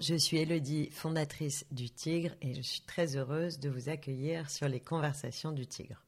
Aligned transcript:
je 0.00 0.14
suis 0.14 0.38
Elodie, 0.38 0.90
fondatrice 0.90 1.66
du 1.70 1.90
Tigre, 1.90 2.34
et 2.40 2.54
je 2.54 2.60
suis 2.60 2.82
très 2.82 3.16
heureuse 3.16 3.58
de 3.58 3.68
vous 3.68 3.88
accueillir 3.88 4.50
sur 4.50 4.68
les 4.68 4.80
conversations 4.80 5.52
du 5.52 5.66
Tigre. 5.66 6.04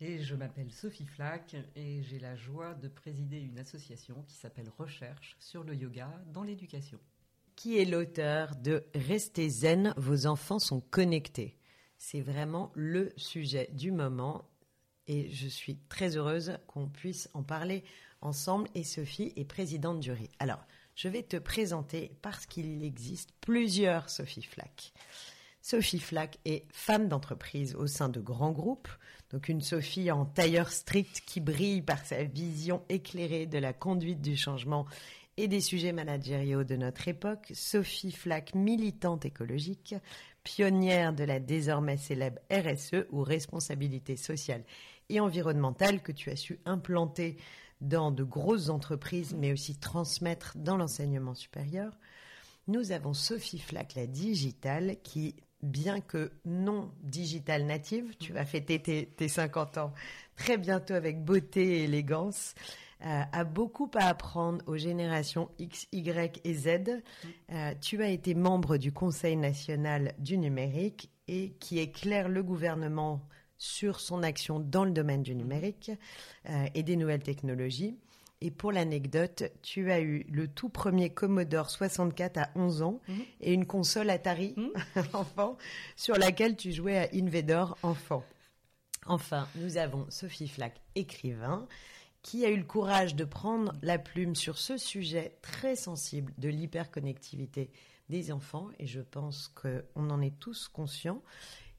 Et 0.00 0.22
je 0.22 0.34
m'appelle 0.34 0.70
Sophie 0.70 1.06
Flack 1.06 1.56
et 1.74 2.02
j'ai 2.02 2.18
la 2.18 2.36
joie 2.36 2.74
de 2.74 2.88
présider 2.88 3.40
une 3.40 3.58
association 3.58 4.22
qui 4.26 4.36
s'appelle 4.36 4.70
Recherche 4.76 5.36
sur 5.38 5.64
le 5.64 5.74
yoga 5.74 6.10
dans 6.32 6.42
l'éducation. 6.42 6.98
Qui 7.54 7.78
est 7.78 7.86
l'auteur 7.86 8.56
de 8.56 8.84
Restez 8.94 9.48
zen, 9.48 9.94
vos 9.96 10.26
enfants 10.26 10.58
sont 10.58 10.80
connectés 10.80 11.56
C'est 11.96 12.20
vraiment 12.20 12.72
le 12.74 13.12
sujet 13.16 13.70
du 13.72 13.90
moment 13.90 14.44
et 15.06 15.30
je 15.30 15.48
suis 15.48 15.78
très 15.88 16.16
heureuse 16.16 16.58
qu'on 16.66 16.88
puisse 16.88 17.30
en 17.32 17.42
parler 17.42 17.82
ensemble 18.20 18.68
et 18.74 18.84
Sophie 18.84 19.32
est 19.36 19.44
présidente 19.46 20.00
du 20.00 20.12
RI. 20.12 20.28
Alors, 20.38 20.66
je 20.96 21.08
vais 21.08 21.22
te 21.22 21.36
présenter 21.36 22.10
parce 22.22 22.46
qu'il 22.46 22.82
existe 22.82 23.30
plusieurs 23.42 24.08
Sophie 24.08 24.42
Flack. 24.42 24.94
Sophie 25.60 26.00
Flack 26.00 26.38
est 26.44 26.64
femme 26.72 27.08
d'entreprise 27.08 27.74
au 27.74 27.86
sein 27.86 28.08
de 28.08 28.20
grands 28.20 28.52
groupes, 28.52 28.88
donc 29.30 29.48
une 29.48 29.60
Sophie 29.60 30.10
en 30.10 30.24
tailleur 30.24 30.70
strict 30.70 31.22
qui 31.26 31.40
brille 31.40 31.82
par 31.82 32.04
sa 32.04 32.24
vision 32.24 32.82
éclairée 32.88 33.46
de 33.46 33.58
la 33.58 33.74
conduite 33.74 34.22
du 34.22 34.36
changement 34.36 34.86
et 35.36 35.48
des 35.48 35.60
sujets 35.60 35.92
managériaux 35.92 36.64
de 36.64 36.76
notre 36.76 37.08
époque, 37.08 37.52
Sophie 37.52 38.12
Flack, 38.12 38.54
militante 38.54 39.26
écologique, 39.26 39.94
pionnière 40.44 41.12
de 41.12 41.24
la 41.24 41.40
désormais 41.40 41.98
célèbre 41.98 42.38
RSE 42.50 43.04
ou 43.10 43.22
responsabilité 43.22 44.16
sociale 44.16 44.64
et 45.10 45.20
environnementale 45.20 46.00
que 46.00 46.12
tu 46.12 46.30
as 46.30 46.36
su 46.36 46.58
implanter 46.64 47.36
dans 47.80 48.10
de 48.10 48.24
grosses 48.24 48.68
entreprises 48.68 49.34
mais 49.36 49.52
aussi 49.52 49.76
transmettre 49.76 50.52
dans 50.56 50.76
l'enseignement 50.76 51.34
supérieur. 51.34 51.98
Nous 52.68 52.90
avons 52.90 53.14
Sophie 53.14 53.60
Flack, 53.60 53.94
la 53.94 54.06
digitale, 54.06 54.96
qui 55.02 55.36
bien 55.62 56.00
que 56.00 56.32
non 56.44 56.90
digital 57.02 57.64
native, 57.64 58.16
tu 58.18 58.32
vas 58.32 58.44
fêter 58.44 58.80
tes, 58.80 59.28
50 59.28 59.78
ans 59.78 59.92
très 60.36 60.58
bientôt 60.58 60.94
avec 60.94 61.24
beauté 61.24 61.78
et 61.78 61.84
élégance, 61.84 62.54
euh, 63.04 63.22
a 63.30 63.44
beaucoup 63.44 63.90
à 63.94 64.06
apprendre 64.06 64.62
aux 64.66 64.76
générations 64.76 65.50
X, 65.58 65.86
Y 65.92 66.40
et 66.44 66.54
Z. 66.54 67.02
Euh, 67.52 67.74
tu 67.80 68.02
as 68.02 68.08
été 68.08 68.34
membre 68.34 68.78
du 68.78 68.92
Conseil 68.92 69.36
national 69.36 70.14
du 70.18 70.38
numérique 70.38 71.10
et 71.28 71.52
qui 71.60 71.78
éclaire 71.78 72.28
le 72.28 72.42
gouvernement 72.42 73.20
sur 73.58 74.00
son 74.00 74.22
action 74.22 74.60
dans 74.60 74.84
le 74.84 74.90
domaine 74.90 75.22
du 75.22 75.34
numérique 75.34 75.90
euh, 76.48 76.66
et 76.74 76.82
des 76.82 76.96
nouvelles 76.96 77.22
technologies. 77.22 77.96
Et 78.42 78.50
pour 78.50 78.70
l'anecdote, 78.70 79.44
tu 79.62 79.90
as 79.90 80.00
eu 80.00 80.26
le 80.30 80.46
tout 80.46 80.68
premier 80.68 81.10
Commodore 81.10 81.70
64 81.70 82.38
à 82.38 82.50
11 82.54 82.82
ans 82.82 83.00
mhm. 83.08 83.24
et 83.40 83.54
une 83.54 83.66
console 83.66 84.10
Atari 84.10 84.54
mhm. 84.56 84.72
enfant 85.14 85.56
sur 85.96 86.16
laquelle 86.16 86.56
tu 86.56 86.72
jouais 86.72 86.98
à 86.98 87.08
Invador 87.14 87.78
enfant. 87.82 88.22
Enfin, 89.06 89.48
nous 89.56 89.78
avons 89.78 90.04
Sophie 90.10 90.48
Flack, 90.48 90.80
écrivain, 90.96 91.66
qui 92.22 92.44
a 92.44 92.50
eu 92.50 92.56
le 92.56 92.64
courage 92.64 93.14
de 93.14 93.24
prendre 93.24 93.72
la 93.82 93.98
plume 93.98 94.34
sur 94.34 94.58
ce 94.58 94.76
sujet 94.76 95.38
très 95.42 95.76
sensible 95.76 96.32
de 96.38 96.48
l'hyperconnectivité 96.48 97.70
des 98.08 98.32
enfants 98.32 98.68
et 98.78 98.86
je 98.86 99.00
pense 99.00 99.48
qu'on 99.48 100.10
en 100.10 100.20
est 100.20 100.36
tous 100.38 100.68
conscients. 100.68 101.22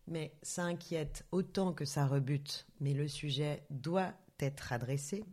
Mais 0.08 0.32
ça 0.42 0.64
inquiète 0.64 1.26
autant 1.32 1.74
que 1.74 1.86
ça 1.86 2.06
rebute, 2.06 2.66
mais 2.80 2.94
le 2.94 3.08
sujet 3.08 3.64
doit 3.70 4.14
être 4.40 4.72
adressé. 4.72 5.24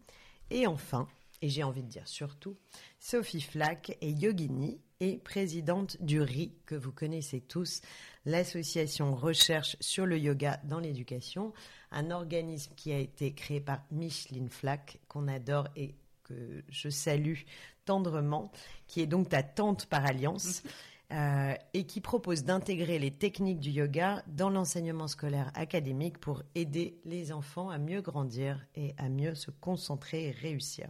Et 0.50 0.66
enfin, 0.66 1.08
et 1.42 1.48
j'ai 1.48 1.62
envie 1.62 1.83
de 1.83 1.89
dire 1.89 2.08
surtout, 2.08 2.56
Sophie 2.98 3.41
Flack 3.41 3.97
est 4.00 4.12
yogini 4.12 4.81
et 5.00 5.19
présidente 5.19 6.00
du 6.00 6.20
RI, 6.20 6.55
que 6.64 6.75
vous 6.75 6.92
connaissez 6.92 7.41
tous, 7.41 7.83
l'association 8.25 9.15
Recherche 9.15 9.76
sur 9.81 10.06
le 10.06 10.19
yoga 10.19 10.60
dans 10.65 10.78
l'éducation, 10.78 11.53
un 11.91 12.10
organisme 12.10 12.72
qui 12.75 12.93
a 12.93 12.98
été 12.98 13.34
créé 13.34 13.60
par 13.60 13.82
Micheline 13.91 14.48
Flack, 14.48 15.00
qu'on 15.09 15.28
adore 15.28 15.69
et 15.77 15.94
que 16.22 16.65
je 16.69 16.88
salue 16.88 17.41
tendrement, 17.84 18.50
qui 18.87 19.03
est 19.03 19.06
donc 19.06 19.28
ta 19.28 19.43
tante 19.43 19.87
par 19.87 20.06
alliance. 20.06 20.62
Euh, 21.12 21.54
et 21.75 21.84
qui 21.84 22.00
propose 22.00 22.44
d'intégrer 22.44 22.98
les 22.98 23.10
techniques 23.10 23.60
du 23.60 23.69
yoga 23.69 24.22
dans 24.26 24.48
l'enseignement 24.48 25.06
scolaire 25.06 25.50
académique 25.54 26.19
pour 26.19 26.42
aider 26.54 26.98
les 27.04 27.31
enfants 27.31 27.69
à 27.69 27.76
mieux 27.76 28.00
grandir 28.00 28.66
et 28.75 28.94
à 28.97 29.10
mieux 29.10 29.34
se 29.34 29.50
concentrer 29.50 30.28
et 30.28 30.31
réussir. 30.31 30.88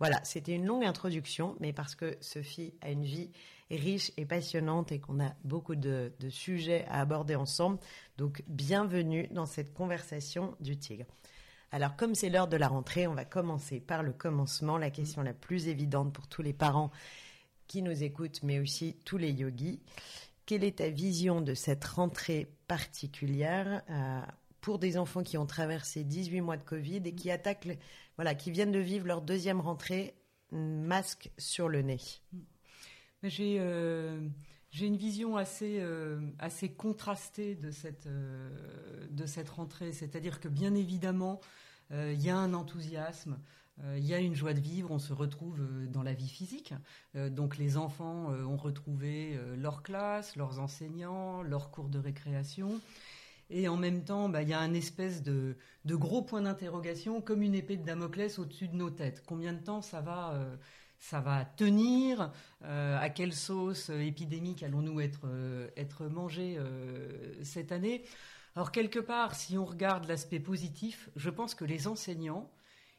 Voilà, 0.00 0.20
c'était 0.22 0.54
une 0.54 0.66
longue 0.66 0.84
introduction, 0.84 1.56
mais 1.60 1.72
parce 1.72 1.94
que 1.94 2.16
Sophie 2.20 2.74
a 2.82 2.90
une 2.90 3.04
vie 3.04 3.30
riche 3.70 4.12
et 4.18 4.26
passionnante 4.26 4.92
et 4.92 5.00
qu'on 5.00 5.18
a 5.18 5.32
beaucoup 5.44 5.76
de, 5.76 6.12
sujets 6.28 6.84
à 6.88 7.00
aborder 7.00 7.34
ensemble. 7.34 7.78
Donc, 8.18 8.44
bienvenue 8.48 9.28
dans 9.28 9.46
cette 9.46 9.72
conversation 9.72 10.54
du 10.60 10.76
tigre. 10.76 11.06
Alors, 11.72 11.96
comme 11.96 12.14
c'est 12.14 12.30
l'heure 12.30 12.48
de 12.48 12.56
la 12.56 12.68
rentrée, 12.68 13.06
on 13.06 13.14
va 13.14 13.24
commencer 13.24 13.80
par 13.80 14.02
le 14.02 14.12
commencement, 14.12 14.76
la 14.76 14.90
question 14.90 15.22
la 15.22 15.34
plus 15.34 15.68
évidente 15.68 16.12
pour 16.12 16.28
tous 16.28 16.42
les 16.42 16.52
parents 16.52 16.90
qui 17.68 17.82
nous 17.82 18.02
écoutent, 18.02 18.42
mais 18.42 18.58
aussi 18.58 18.96
tous 19.04 19.18
les 19.18 19.30
yogis. 19.30 19.80
Quelle 20.46 20.64
est 20.64 20.78
ta 20.78 20.88
vision 20.88 21.40
de 21.42 21.54
cette 21.54 21.84
rentrée 21.84 22.48
particulière 22.66 23.82
euh, 23.90 24.20
pour 24.62 24.78
des 24.78 24.96
enfants 24.96 25.22
qui 25.22 25.36
ont 25.36 25.46
traversé 25.46 26.04
18 26.04 26.40
mois 26.40 26.56
de 26.56 26.64
Covid 26.64 27.02
et 27.04 27.14
qui 27.14 27.30
attaquent, 27.30 27.78
voilà, 28.16 28.34
qui 28.34 28.50
viennent 28.50 28.72
de 28.72 28.78
vivre 28.78 29.06
leur 29.06 29.20
deuxième 29.20 29.60
rentrée 29.60 30.14
masque 30.50 31.30
sur 31.36 31.68
le 31.68 31.82
nez? 31.82 32.00
J'ai 33.22 33.58
euh, 33.60 34.26
une 34.80 34.96
vision 34.96 35.36
assez, 35.36 35.78
euh, 35.80 36.18
assez 36.38 36.70
contrastée 36.70 37.54
de 37.54 37.70
cette, 37.70 38.08
de 38.08 39.26
cette 39.26 39.50
rentrée. 39.50 39.92
C'est-à-dire 39.92 40.40
que 40.40 40.48
bien 40.48 40.74
évidemment, 40.74 41.40
il 41.90 42.20
y 42.22 42.28
a 42.28 42.36
un 42.36 42.52
enthousiasme. 42.52 43.38
Euh, 43.84 43.98
il 43.98 44.06
y 44.06 44.14
a 44.14 44.18
une 44.18 44.34
joie 44.34 44.54
de 44.54 44.60
vivre, 44.60 44.90
on 44.90 44.98
se 44.98 45.12
retrouve 45.12 45.60
euh, 45.60 45.86
dans 45.86 46.02
la 46.02 46.12
vie 46.12 46.28
physique. 46.28 46.74
Euh, 47.14 47.30
donc 47.30 47.58
les 47.58 47.76
enfants 47.76 48.28
ont 48.28 48.56
retrouvé 48.56 49.38
leur 49.56 49.82
classe, 49.82 50.36
leurs 50.36 50.58
enseignants, 50.58 51.42
leurs 51.42 51.70
cours 51.70 51.88
de 51.88 51.98
récréation. 51.98 52.80
Et 53.50 53.68
en 53.68 53.76
même 53.76 54.04
temps, 54.04 54.28
bah, 54.28 54.42
il 54.42 54.48
y 54.48 54.52
a 54.52 54.60
un 54.60 54.74
espèce 54.74 55.22
de, 55.22 55.56
gros 55.86 56.22
point 56.22 56.42
d'interrogation, 56.42 57.20
comme 57.22 57.42
une 57.42 57.54
épée 57.54 57.76
de 57.76 57.84
Damoclès 57.84 58.38
au-dessus 58.38 58.68
de 58.68 58.76
nos 58.76 58.90
têtes. 58.90 59.22
Combien 59.26 59.54
de 59.54 59.60
temps 59.60 59.80
ça 59.80 60.00
va, 60.00 61.44
tenir 61.56 62.30
À 62.62 63.08
quelle 63.08 63.32
sauce 63.32 63.88
épidémique 63.88 64.62
allons-nous 64.62 65.00
être, 65.00 65.26
être 65.76 66.06
mangés 66.06 66.58
cette 67.42 67.72
année? 67.72 68.04
Alors 68.54 68.70
quelque 68.70 68.98
part, 68.98 69.34
si 69.34 69.56
on 69.56 69.64
regarde 69.64 70.06
l'aspect 70.06 70.40
positif, 70.40 71.08
je 71.16 71.30
pense 71.30 71.54
que 71.54 71.64
les 71.64 71.86
enseignants 71.86 72.50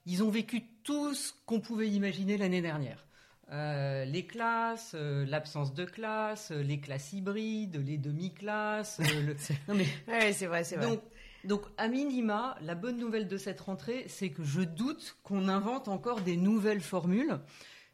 ils 0.10 0.24
ont 0.24 0.30
vécu 0.30 0.64
tout 0.84 1.14
ce 1.14 1.34
qu'on 1.46 1.60
pouvait 1.60 1.88
imaginer 1.88 2.36
l'année 2.38 2.64
dernière. 2.64 3.06
Euh, 3.52 4.06
les 4.06 4.26
classes, 4.26 4.94
euh, 4.96 5.24
l'absence 5.26 5.74
de 5.74 5.86
classe, 5.86 6.52
euh, 6.52 6.64
les 6.64 6.80
classes 6.80 7.14
hybrides, 7.14 7.84
les 7.86 8.00
demi-classes. 8.00 9.00
non 9.68 9.76
mais 9.76 9.86
c'est 10.34 10.48
vrai, 10.48 10.64
c'est 10.64 10.78
vrai. 10.78 10.88
Donc, 10.88 11.02
donc, 11.46 11.62
à 11.78 11.88
minima, 11.88 12.58
la 12.62 12.74
bonne 12.74 12.98
nouvelle 12.98 13.28
de 13.28 13.38
cette 13.38 13.62
rentrée, 13.62 14.06
c'est 14.08 14.30
que 14.32 14.44
je 14.44 14.62
doute 14.62 15.16
qu'on 15.24 15.48
invente 15.48 15.88
encore 15.88 16.22
des 16.22 16.38
nouvelles 16.38 16.82
formules. 16.82 17.40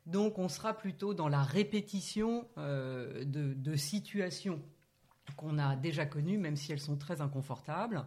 Donc, 0.06 0.40
on 0.40 0.48
sera 0.48 0.74
plutôt 0.74 1.14
dans 1.14 1.28
la 1.28 1.44
répétition 1.44 2.48
de, 2.58 3.24
de 3.26 3.76
situations 3.76 4.62
qu'on 5.36 5.58
a 5.60 5.76
déjà 5.76 6.06
connues, 6.06 6.38
même 6.38 6.56
si 6.56 6.72
elles 6.72 6.80
sont 6.80 6.96
très 6.96 7.22
inconfortables. 7.22 8.06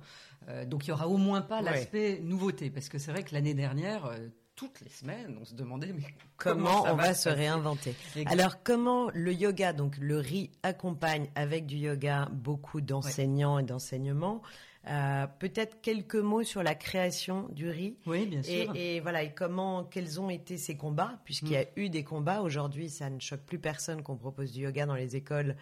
Euh, 0.48 0.64
donc 0.64 0.86
il 0.86 0.90
y 0.90 0.92
aura 0.92 1.08
au 1.08 1.16
moins 1.16 1.42
pas 1.42 1.62
l'aspect 1.62 2.20
nouveauté, 2.22 2.70
parce 2.70 2.88
que 2.88 2.98
c'est 2.98 3.12
vrai 3.12 3.22
que 3.22 3.34
l'année 3.34 3.54
dernière, 3.54 4.06
euh, 4.06 4.28
toutes 4.56 4.80
les 4.80 4.90
semaines, 4.90 5.36
on 5.40 5.44
se 5.44 5.54
demandait 5.54 5.92
mais 5.92 6.06
comment, 6.36 6.84
on 6.84 6.94
va, 6.94 7.14
se 7.14 7.28
réinventer? 7.28 7.94
Alors 8.26 8.62
comment 8.62 9.10
le 9.12 9.32
yoga, 9.32 9.72
donc 9.72 9.96
le 9.98 10.18
riz 10.18 10.50
accompagne 10.62 11.28
avec 11.34 11.66
du 11.66 11.76
yoga 11.76 12.28
beaucoup 12.32 12.80
d'enseignants 12.80 13.58
et 13.58 13.62
d'enseignements. 13.62 14.42
Euh, 14.86 15.26
peut-être 15.38 15.82
quelques 15.82 16.14
mots 16.14 16.44
sur 16.44 16.62
la 16.62 16.74
création 16.74 17.48
du 17.50 17.68
riz? 17.68 17.98
Oui, 18.06 18.26
bien 18.26 18.42
sûr. 18.42 18.72
Et, 18.74 19.00
voilà, 19.00 19.22
et 19.22 19.34
comment, 19.34 19.84
quels 19.84 20.18
ont 20.18 20.30
été 20.30 20.56
ces 20.56 20.76
combats, 20.76 21.20
puisqu'il 21.24 21.52
y 21.52 21.56
a 21.56 21.64
mm. 21.64 21.68
eu 21.76 21.90
des 21.90 22.04
combats. 22.04 22.40
Aujourd'hui, 22.40 22.88
ça 22.88 23.10
ne 23.10 23.20
choque 23.20 23.42
plus 23.42 23.58
personne 23.58 24.02
qu'on 24.02 24.16
propose 24.16 24.52
du 24.52 24.62
yoga 24.62 24.86
dans 24.86 24.94
les 24.94 25.14
écoles 25.14 25.56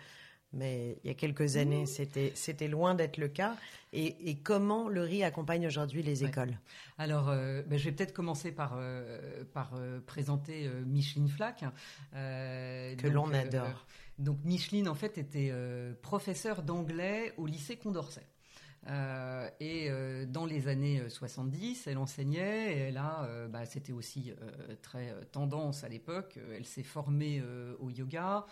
mais 0.56 0.99
il 1.05 1.08
y 1.08 1.11
a 1.11 1.14
quelques 1.14 1.56
années, 1.56 1.87
c'était, 1.87 2.32
c'était 2.35 2.69
loin 2.69 2.94
d'être 2.94 3.19
le 3.19 3.29
cas. 3.29 3.56
Et, 3.93 4.37
comment 4.43 4.88
le 4.88 5.03
riz 5.03 5.23
accompagne 5.23 5.67
aujourd'hui 5.67 6.03
les 6.03 6.25
écoles? 6.25 6.58
Alors, 6.99 7.31
euh, 7.31 7.62
ben, 7.62 7.79
je 7.79 7.85
vais 7.87 7.93
peut-être 7.93 8.12
commencer 8.12 8.53
par, 8.53 8.75
euh, 8.76 9.44
par 9.55 9.73
euh, 9.75 10.00
présenter 10.05 10.69
Micheline 10.85 11.29
Flack. 11.29 11.64
que 12.12 13.08
l'on 13.08 13.32
adore. 13.32 13.87
donc, 14.19 14.38
Micheline, 14.44 14.88
en 14.88 14.94
fait, 14.94 15.17
était 15.19 15.53
professeure 16.03 16.62
d'anglais 16.62 17.32
au 17.37 17.47
lycée 17.47 17.76
Condorcet. 17.76 18.26
Euh, 18.88 19.49
et 19.59 19.88
euh, 19.91 20.26
dans 20.26 20.47
les 20.47 20.69
années 20.69 21.02
70, 21.09 21.87
elle 21.88 21.99
enseignait 21.99 22.73
et 22.73 22.79
elle 22.82 22.99
a, 22.99 23.29
bah, 23.49 23.64
c'était 23.64 23.93
aussi 23.93 24.32
très 24.82 25.14
tendance 25.32 25.85
à 25.85 25.88
l'époque. 25.88 26.38
Elle 26.55 26.67
s'est 26.67 26.82
formée 26.82 27.43
au 27.81 27.91
yoga 27.91 28.47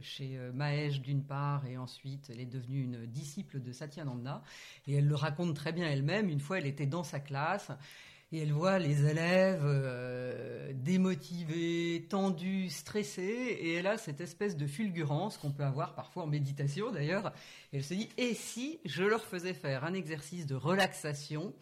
chez 0.00 0.38
Mahesh 0.54 1.00
d'une 1.00 1.22
part 1.22 1.66
et 1.66 1.76
ensuite 1.76 2.30
elle 2.30 2.40
est 2.40 2.46
devenue 2.46 2.82
une 2.82 3.06
disciple 3.06 3.60
de 3.60 3.72
Satyananda. 3.72 4.42
Et 4.86 4.94
elle 4.94 5.08
le 5.08 5.14
raconte 5.14 5.54
très 5.54 5.72
bien 5.72 5.86
elle-même. 5.86 6.28
Une 6.28 6.40
fois, 6.40 6.58
elle 6.58 6.66
était 6.66 6.86
dans 6.86 7.04
sa 7.04 7.20
classe 7.20 7.70
et 8.32 8.38
elle 8.40 8.52
voit 8.52 8.78
les 8.78 9.06
élèves 9.06 9.62
euh, 9.64 10.72
démotivés, 10.74 12.06
tendus, 12.08 12.70
stressés, 12.70 13.22
et 13.22 13.74
elle 13.74 13.86
a 13.86 13.98
cette 13.98 14.20
espèce 14.20 14.56
de 14.56 14.66
fulgurance 14.66 15.38
qu'on 15.38 15.52
peut 15.52 15.62
avoir 15.62 15.94
parfois 15.94 16.24
en 16.24 16.26
méditation 16.26 16.90
d'ailleurs. 16.90 17.32
Elle 17.72 17.84
se 17.84 17.94
dit, 17.94 18.08
et 18.16 18.34
si 18.34 18.80
je 18.84 19.04
leur 19.04 19.24
faisais 19.24 19.54
faire 19.54 19.84
un 19.84 19.94
exercice 19.94 20.46
de 20.46 20.56
relaxation? 20.56 21.54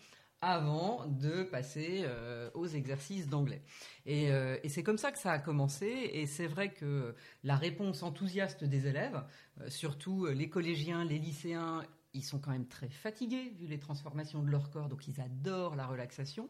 Avant 0.45 1.07
de 1.07 1.43
passer 1.43 2.03
euh, 2.05 2.51
aux 2.55 2.67
exercices 2.67 3.29
d'anglais. 3.29 3.63
Et, 4.07 4.31
euh, 4.31 4.59
et 4.63 4.69
c'est 4.69 4.83
comme 4.83 4.99
ça 4.99 5.11
que 5.11 5.19
ça 5.19 5.33
a 5.33 5.39
commencé. 5.39 5.87
Et 5.87 6.27
c'est 6.27 6.47
vrai 6.47 6.73
que 6.73 7.15
la 7.43 7.57
réponse 7.57 8.03
enthousiaste 8.03 8.65
des 8.65 8.87
élèves, 8.87 9.23
surtout 9.69 10.27
les 10.27 10.49
collégiens, 10.49 11.05
les 11.05 11.19
lycéens 11.19 11.83
ils 12.15 12.23
sont 12.23 12.39
quand 12.39 12.53
même 12.53 12.67
très 12.67 12.89
fatigués 12.89 13.53
vu 13.59 13.67
les 13.67 13.79
transformations 13.79 14.43
de 14.43 14.49
leur 14.49 14.71
corps, 14.71 14.89
donc 14.89 15.07
ils 15.09 15.21
adorent 15.21 15.75
la 15.75 15.87
relaxation. 15.87 16.49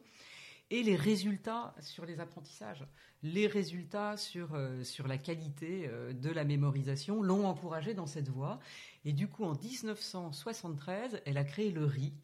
Et 0.70 0.82
les 0.82 0.96
résultats 0.96 1.74
sur 1.80 2.06
les 2.06 2.20
apprentissages, 2.20 2.86
les 3.22 3.46
résultats 3.46 4.16
sur, 4.16 4.54
euh, 4.54 4.82
sur 4.82 5.06
la 5.06 5.18
qualité 5.18 5.86
euh, 5.88 6.12
de 6.12 6.30
la 6.30 6.44
mémorisation 6.44 7.22
l'ont 7.22 7.46
encouragé 7.46 7.92
dans 7.92 8.06
cette 8.06 8.28
voie. 8.28 8.60
Et 9.04 9.12
du 9.12 9.28
coup, 9.28 9.44
en 9.44 9.54
1973, 9.54 11.20
elle 11.26 11.36
a 11.36 11.44
créé 11.44 11.70
le 11.70 11.84
RI, 11.84 12.14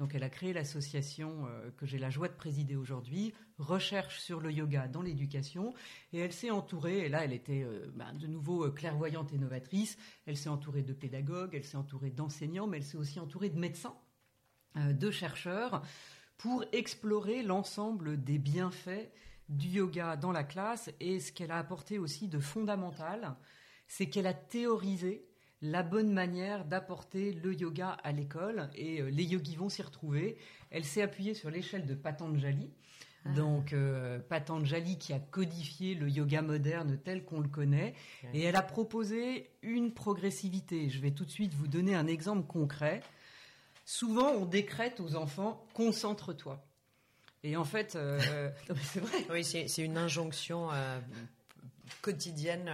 donc 0.00 0.14
elle 0.14 0.22
a 0.22 0.30
créé 0.30 0.54
l'association 0.54 1.46
euh, 1.46 1.70
que 1.76 1.84
j'ai 1.84 1.98
la 1.98 2.08
joie 2.08 2.28
de 2.28 2.32
présider 2.32 2.74
aujourd'hui, 2.74 3.34
Recherche 3.58 4.18
sur 4.18 4.40
le 4.40 4.50
yoga 4.50 4.88
dans 4.88 5.02
l'éducation, 5.02 5.74
et 6.14 6.20
elle 6.20 6.32
s'est 6.32 6.50
entourée, 6.50 7.00
et 7.00 7.08
là 7.10 7.22
elle 7.22 7.34
était 7.34 7.62
euh, 7.62 7.92
ben, 7.94 8.14
de 8.14 8.26
nouveau 8.26 8.64
euh, 8.64 8.70
clairvoyante 8.70 9.34
et 9.34 9.38
novatrice, 9.38 9.98
elle 10.24 10.38
s'est 10.38 10.48
entourée 10.48 10.82
de 10.82 10.94
pédagogues, 10.94 11.50
elle 11.52 11.64
s'est 11.64 11.76
entourée 11.76 12.08
d'enseignants, 12.08 12.66
mais 12.66 12.78
elle 12.78 12.84
s'est 12.84 12.96
aussi 12.96 13.20
entourée 13.20 13.50
de 13.50 13.58
médecins, 13.58 13.94
de 14.74 15.10
chercheurs, 15.10 15.82
pour 16.38 16.64
explorer 16.72 17.42
l'ensemble 17.42 18.24
des 18.24 18.38
bienfaits 18.38 19.10
du 19.50 19.68
yoga 19.68 20.16
dans 20.16 20.32
la 20.32 20.44
classe, 20.44 20.90
et 21.00 21.20
ce 21.20 21.30
qu'elle 21.30 21.50
a 21.50 21.58
apporté 21.58 21.98
aussi 21.98 22.26
de 22.26 22.38
fondamental, 22.38 23.36
c'est 23.86 24.08
qu'elle 24.08 24.26
a 24.26 24.32
théorisé 24.32 25.29
la 25.62 25.82
bonne 25.82 26.12
manière 26.12 26.64
d'apporter 26.64 27.32
le 27.32 27.54
yoga 27.54 27.90
à 28.02 28.12
l'école 28.12 28.70
et 28.74 29.00
euh, 29.00 29.10
les 29.10 29.24
yogis 29.24 29.56
vont 29.56 29.68
s'y 29.68 29.82
retrouver. 29.82 30.36
Elle 30.70 30.84
s'est 30.84 31.02
appuyée 31.02 31.34
sur 31.34 31.50
l'échelle 31.50 31.86
de 31.86 31.94
Patanjali. 31.94 32.70
Ah. 33.26 33.30
Donc 33.34 33.74
euh, 33.74 34.18
Patanjali 34.18 34.96
qui 34.96 35.12
a 35.12 35.18
codifié 35.18 35.94
le 35.94 36.08
yoga 36.08 36.40
moderne 36.40 36.98
tel 37.04 37.24
qu'on 37.24 37.40
le 37.40 37.48
connaît 37.48 37.94
et 38.32 38.42
elle 38.42 38.56
a 38.56 38.62
proposé 38.62 39.50
une 39.62 39.92
progressivité. 39.92 40.88
Je 40.88 41.00
vais 41.00 41.10
tout 41.10 41.26
de 41.26 41.30
suite 41.30 41.52
vous 41.52 41.68
donner 41.68 41.94
un 41.94 42.06
exemple 42.06 42.46
concret. 42.46 43.02
Souvent 43.84 44.30
on 44.30 44.46
décrète 44.46 45.00
aux 45.00 45.16
enfants 45.16 45.66
concentre-toi. 45.74 46.64
Et 47.42 47.56
en 47.56 47.64
fait, 47.64 47.96
euh, 47.96 48.50
c'est 48.82 49.00
vrai. 49.00 49.18
Oui, 49.30 49.44
c'est 49.44 49.82
une 49.82 49.98
injonction 49.98 50.68
quotidienne 52.02 52.70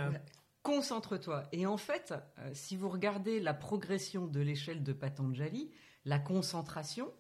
concentre-toi. 0.67 1.45
Et 1.53 1.65
en 1.65 1.77
fait, 1.77 2.13
euh, 2.39 2.51
si 2.53 2.77
vous 2.77 2.89
regardez 2.89 3.39
la 3.39 3.55
progression 3.55 4.27
de 4.27 4.41
l'échelle 4.41 4.83
de 4.83 4.93
Patanjali, 4.93 5.71
la 6.05 6.19
concentration, 6.19 7.13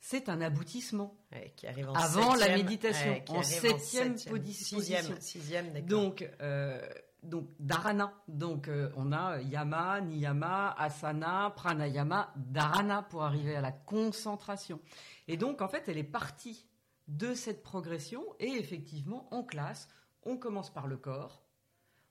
c'est 0.00 0.30
un 0.30 0.40
aboutissement. 0.40 1.14
qui 1.56 1.66
arrive 1.66 1.90
Avant 1.94 2.34
la 2.34 2.56
méditation, 2.56 3.22
en 3.28 3.42
septième 3.42 4.14
position. 4.14 4.80
Sixième, 5.20 5.80
donc, 5.82 6.26
euh, 6.40 6.80
donc 7.22 7.50
dharana. 7.60 8.14
Donc 8.28 8.68
euh, 8.68 8.90
on 8.96 9.12
a 9.12 9.42
yama, 9.42 10.00
niyama, 10.00 10.74
asana, 10.78 11.52
pranayama, 11.54 12.32
dharana 12.34 13.02
pour 13.02 13.24
arriver 13.24 13.56
à 13.56 13.60
la 13.60 13.72
concentration. 13.72 14.80
Et 15.28 15.36
donc 15.36 15.60
en 15.60 15.68
fait, 15.68 15.84
elle 15.88 15.98
est 15.98 16.02
partie 16.02 16.66
de 17.08 17.34
cette 17.34 17.62
progression 17.62 18.24
et 18.40 18.52
effectivement 18.52 19.28
en 19.34 19.42
classe, 19.42 19.86
on 20.22 20.38
commence 20.38 20.72
par 20.72 20.86
le 20.86 20.96
corps, 20.96 21.43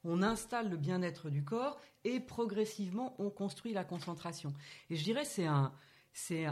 on 0.04 0.22
installe 0.22 0.70
le 0.70 0.78
bien-être 0.78 1.30
du 1.30 1.44
corps 1.44 1.80
et 2.04 2.20
progressivement 2.20 3.16
on 3.20 3.30
construit 3.30 3.74
la 3.74 3.84
concentration. 3.84 4.54
Et 4.90 4.96
je 4.96 5.04
dirais 5.04 5.26
c'est 5.26 5.46
un 5.46 5.74
c'est 6.14 6.46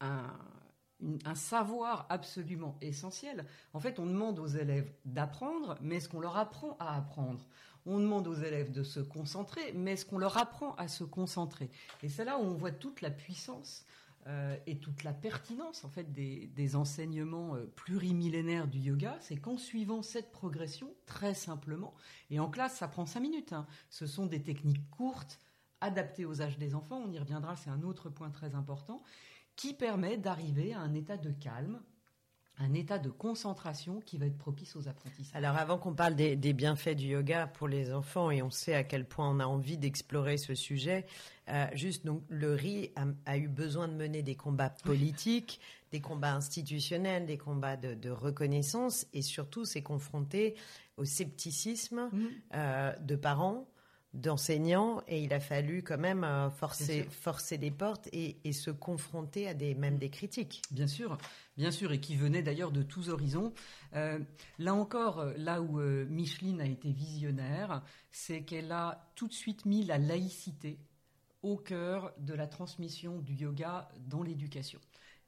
un, 0.00 1.34
savoir 1.34 2.06
absolument 2.08 2.76
essentiel. 2.80 3.44
En 3.72 3.80
fait, 3.80 3.98
on 3.98 4.06
demande 4.06 4.38
aux 4.38 4.46
élèves 4.46 4.92
d'apprendre, 5.04 5.76
mais 5.80 5.96
est-ce 5.96 6.08
qu'on 6.08 6.20
leur 6.20 6.36
apprend 6.36 6.76
à 6.78 6.96
apprendre 6.96 7.44
On 7.86 7.98
demande 7.98 8.26
aux 8.26 8.34
élèves 8.34 8.72
de 8.72 8.82
se 8.82 9.00
concentrer, 9.00 9.72
mais 9.74 9.92
est-ce 9.92 10.06
qu'on 10.06 10.18
leur 10.18 10.38
apprend 10.38 10.74
à 10.76 10.88
se 10.88 11.04
concentrer 11.04 11.70
Et 12.02 12.08
c'est 12.08 12.24
là 12.24 12.38
où 12.38 12.42
on 12.42 12.54
voit 12.54 12.72
toute 12.72 13.00
la 13.00 13.10
puissance 13.10 13.84
euh, 14.28 14.56
et 14.66 14.78
toute 14.78 15.04
la 15.04 15.14
pertinence 15.14 15.84
en 15.84 15.88
fait 15.88 16.12
des, 16.12 16.76
enseignements 16.76 17.54
euh, 17.54 17.64
plurimillénaires 17.76 18.68
du 18.68 18.78
yoga, 18.78 19.16
c'est 19.20 19.36
qu'en 19.36 19.56
suivant 19.56 20.02
cette 20.02 20.30
progression, 20.32 20.94
très 21.06 21.32
simplement, 21.32 21.94
et 22.28 22.38
en 22.38 22.50
classe 22.50 22.76
ça 22.76 22.88
prend 22.88 23.06
cinq 23.06 23.20
minutes, 23.20 23.54
hein, 23.54 23.66
ce 23.88 24.06
sont 24.06 24.26
des 24.26 24.42
techniques 24.42 24.88
courtes, 24.90 25.40
adaptées 25.80 26.26
aux 26.26 26.42
âges 26.42 26.58
des 26.58 26.74
enfants, 26.74 27.02
on 27.06 27.10
y 27.10 27.18
reviendra, 27.18 27.56
c'est 27.56 27.70
un 27.70 27.82
autre 27.82 28.10
point 28.10 28.30
très 28.30 28.54
important, 28.54 29.02
qui 29.56 29.72
permet 29.72 30.18
d'arriver 30.18 30.74
à 30.74 30.80
un 30.80 30.92
état 30.92 31.16
de 31.16 31.30
calme, 31.30 31.80
un 32.60 32.74
état 32.74 32.98
de 32.98 33.10
concentration 33.10 34.00
qui 34.00 34.18
va 34.18 34.26
être 34.26 34.36
propice 34.36 34.74
aux 34.76 34.88
apprentissages. 34.88 35.34
Alors 35.34 35.56
avant 35.56 35.78
qu'on 35.78 35.94
parle 35.94 36.14
des, 36.16 36.36
bienfaits 36.52 36.96
du 36.96 37.06
yoga 37.06 37.46
pour 37.46 37.68
les 37.68 37.92
enfants, 37.92 38.30
et 38.30 38.42
on 38.42 38.50
sait 38.50 38.74
à 38.74 38.84
quel 38.84 39.04
point 39.04 39.30
on 39.30 39.40
a 39.40 39.46
envie 39.46 39.78
d'explorer 39.78 40.38
ce 40.38 40.54
sujet, 40.54 41.06
euh, 41.48 41.66
juste 41.74 42.04
donc 42.04 42.22
le 42.28 42.54
RI 42.54 42.92
a, 43.26 43.38
eu 43.38 43.48
besoin 43.48 43.88
de 43.88 43.94
mener 43.94 44.22
des 44.22 44.34
combats 44.34 44.74
politiques, 44.84 45.60
des 45.92 46.00
combats 46.00 46.34
institutionnels, 46.34 47.26
des 47.26 47.38
combats 47.38 47.76
de, 47.76 48.10
reconnaissance, 48.10 49.06
et 49.12 49.22
surtout 49.22 49.64
s'est 49.64 49.82
confronté 49.82 50.56
au 50.96 51.04
scepticisme 51.04 52.08
mmh. 52.12 52.26
euh, 52.54 52.92
de 52.98 53.16
parents, 53.16 53.68
d'enseignants 54.14 55.02
et 55.06 55.22
il 55.22 55.32
a 55.34 55.40
fallu 55.40 55.82
quand 55.82 55.98
même 55.98 56.24
euh, 56.24 56.50
forcer, 56.50 57.04
forcer 57.10 57.58
des 57.58 57.70
portes 57.70 58.08
et, 58.12 58.52
se 58.52 58.70
confronter 58.70 59.46
à 59.46 59.54
des, 59.54 59.74
même 59.74 59.98
des 59.98 60.08
critiques. 60.08 60.62
Bien 60.70 60.86
sûr, 60.86 61.18
bien 61.56 61.70
sûr, 61.70 61.92
et 61.92 62.00
qui 62.00 62.16
venaient 62.16 62.42
d'ailleurs 62.42 62.72
de 62.72 62.82
tous 62.82 63.10
horizons. 63.10 63.52
Euh, 63.94 64.18
là 64.58 64.74
encore, 64.74 65.20
euh, 65.20 65.34
là 65.36 65.60
où 65.60 65.78
Micheline 65.78 66.60
a 66.60 66.66
été 66.66 66.90
visionnaire, 66.90 67.82
c'est 68.10 68.42
qu'elle 68.42 68.72
a 68.72 69.10
tout 69.14 69.28
de 69.28 69.34
suite 69.34 69.66
mis 69.66 69.84
la 69.84 69.98
laïcité 69.98 70.78
au 71.42 71.56
cœur 71.56 72.12
de 72.18 72.34
la 72.34 72.46
transmission 72.46 73.18
du 73.18 73.34
yoga 73.34 73.88
dans 74.06 74.22
l'éducation. 74.22 74.80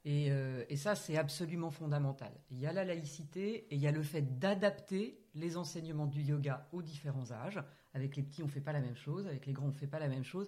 Et, 0.03 0.31
et, 0.67 0.77
ça, 0.77 0.95
c'est 0.95 1.15
absolument 1.15 1.69
fondamental. 1.69 2.33
Il 2.49 2.59
y 2.59 2.65
a 2.65 2.73
la 2.73 2.83
laïcité 2.83 3.67
et 3.69 3.75
il 3.75 3.79
y 3.79 3.85
a 3.85 3.91
le 3.91 4.01
fait 4.01 4.39
d'adapter 4.39 5.21
les 5.35 5.57
enseignements 5.57 6.07
du 6.07 6.23
yoga 6.23 6.67
aux 6.71 6.81
différents 6.81 7.31
âges. 7.31 7.59
Avec 7.93 8.15
les 8.15 8.23
petits, 8.23 8.43
on 8.43 8.47
ne 8.47 8.51
fait 8.51 8.61
pas 8.61 8.73
la 8.73 8.81
même 8.81 8.95
chose. 8.95 9.27
Avec 9.27 9.45
les 9.45 9.53
grands, 9.53 9.67
on 9.67 9.69
ne 9.69 9.73
fait 9.73 9.87
pas 9.87 9.99
la 9.99 10.07
même 10.07 10.23
chose. 10.23 10.47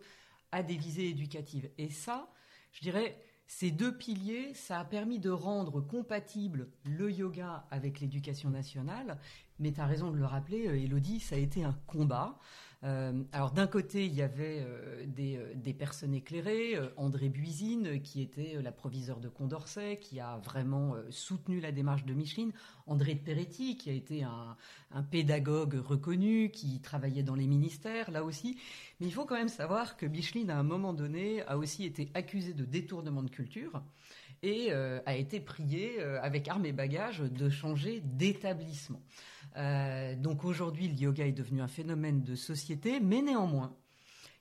À 0.52 0.64
des 0.64 0.78
visées 0.78 1.10
éducatives. 1.10 1.70
Et 1.78 1.90
ça, 1.90 2.30
je 2.72 2.82
dirais, 2.82 3.18
ces 3.48 3.72
deux 3.72 3.96
piliers, 3.96 4.54
ça 4.54 4.80
a 4.80 4.86
permis 4.86 5.20
de 5.20 5.30
rendre 5.30 5.82
compatible 5.82 6.70
le 6.86 7.12
yoga 7.12 7.66
avec 7.72 8.00
l'éducation 8.00 8.50
nationale. 8.50 9.20
Mais 9.60 9.72
tu 9.72 9.82
as 9.82 9.86
raison 9.86 10.12
de 10.12 10.18
le 10.18 10.26
rappeler, 10.26 10.64
Elodie, 10.84 11.20
ça 11.20 11.36
a 11.36 11.40
été 11.40 11.64
un 11.64 11.78
combat. 11.88 12.40
Euh, 12.84 13.24
alors 13.32 13.52
d'un 13.52 13.68
côté, 13.68 14.06
il 14.06 14.14
y 14.14 14.22
avait 14.22 14.60
euh, 14.60 15.06
euh, 15.18 15.54
des, 15.56 15.74
personnes 15.74 16.14
éclairées, 16.14 16.78
André 16.98 17.30
Buisine, 17.30 18.02
qui 18.02 18.22
était 18.22 18.62
la 18.62 18.72
proviseure 18.72 19.20
de 19.20 19.30
Condorcet, 19.30 19.98
qui 20.00 20.20
a 20.20 20.38
vraiment 20.38 20.96
soutenu 21.10 21.60
la 21.60 21.72
démarche 21.72 22.06
de 22.06 22.14
Micheline, 22.14 22.52
André 22.86 23.16
de 23.16 23.20
Peretti, 23.20 23.78
qui 23.78 23.90
a 23.90 23.94
été 23.94 24.24
un, 24.24 24.58
pédagogue 25.12 25.76
reconnu, 25.76 26.52
qui 26.52 26.80
travaillait 26.82 27.24
dans 27.24 27.36
les 27.36 27.48
ministères, 27.48 28.12
là 28.12 28.24
aussi. 28.24 28.58
Mais 29.00 29.08
il 29.08 29.14
faut 29.14 29.26
quand 29.26 29.36
même 29.36 29.50
savoir 29.50 29.98
que 29.98 30.06
Micheline, 30.06 30.50
à 30.50 30.58
un 30.58 30.64
moment 30.64 30.94
donné, 30.94 31.42
a 31.44 31.58
aussi 31.58 31.86
été 31.86 32.12
accusée 32.14 32.54
de 32.54 32.66
détournement 32.66 33.24
de 33.24 33.30
culture 33.30 33.82
et 34.42 34.74
a 34.74 35.16
été 35.16 35.40
priée, 35.40 36.02
avec 36.02 36.48
armes 36.50 36.66
et 36.66 36.74
bagages, 36.74 37.22
de 37.22 37.50
changer 37.50 38.02
d'établissement. 38.02 39.02
Euh, 39.58 40.16
donc 40.16 40.44
aujourd'hui, 40.46 40.88
le 40.88 40.96
yoga 40.96 41.26
est 41.26 41.32
devenu 41.32 41.62
un 41.62 41.68
phénomène 41.68 42.24
de 42.24 42.36
société, 42.36 43.00
mais 43.00 43.22
néanmoins, 43.22 43.76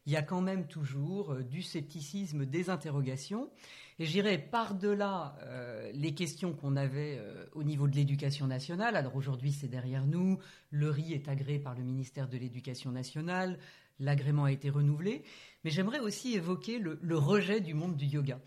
il 0.07 0.12
y 0.12 0.16
a 0.16 0.23
quand 0.23 0.40
même 0.40 0.66
toujours 0.66 1.33
euh, 1.33 1.42
du 1.42 1.62
scepticisme, 1.62 2.47
des 2.47 2.71
interrogations. 2.71 3.50
Et 3.99 4.07
j'irai 4.07 4.38
par-delà 4.38 5.37
euh, 5.42 5.92
les 5.95 6.14
questions 6.14 6.54
qu'on 6.54 6.76
avait 6.76 7.21
au 7.52 7.62
niveau 7.62 7.87
de 7.87 7.95
l'éducation 7.95 8.47
nationale. 8.47 8.97
Alors 8.97 9.14
aujourd'hui, 9.14 9.52
c'est 9.52 9.69
derrière 9.69 10.07
nous. 10.07 10.38
Le 10.71 10.88
riz 10.88 11.12
est 11.12 11.28
agréé 11.28 11.59
par 11.59 11.75
le 11.75 11.83
ministère 11.83 12.26
de 12.26 12.38
l'Éducation 12.38 12.90
nationale. 12.90 13.59
l'agrément 14.00 14.45
a 14.45 14.52
été 14.52 14.71
renouvelé. 14.71 15.23
Mais 15.62 15.71
j'aimerais 15.71 16.00
aussi 16.00 16.35
évoquer 16.35 16.78
le, 16.78 17.19
rejet 17.19 17.61
du 17.61 17.75
monde 17.75 17.97
du 17.97 18.07
yoga, 18.07 18.40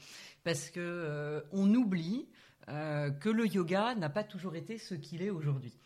parce 0.43 0.69
que 0.71 1.45
on 1.51 1.73
oublie 1.73 2.27
que 2.67 3.29
le 3.29 3.47
yoga 3.47 3.95
n'a 3.95 4.09
pas 4.09 4.23
toujours 4.23 4.55
été 4.55 4.77
ce 4.77 4.95
qu'il 4.95 5.21
est 5.21 5.29
aujourd'hui. 5.29 5.79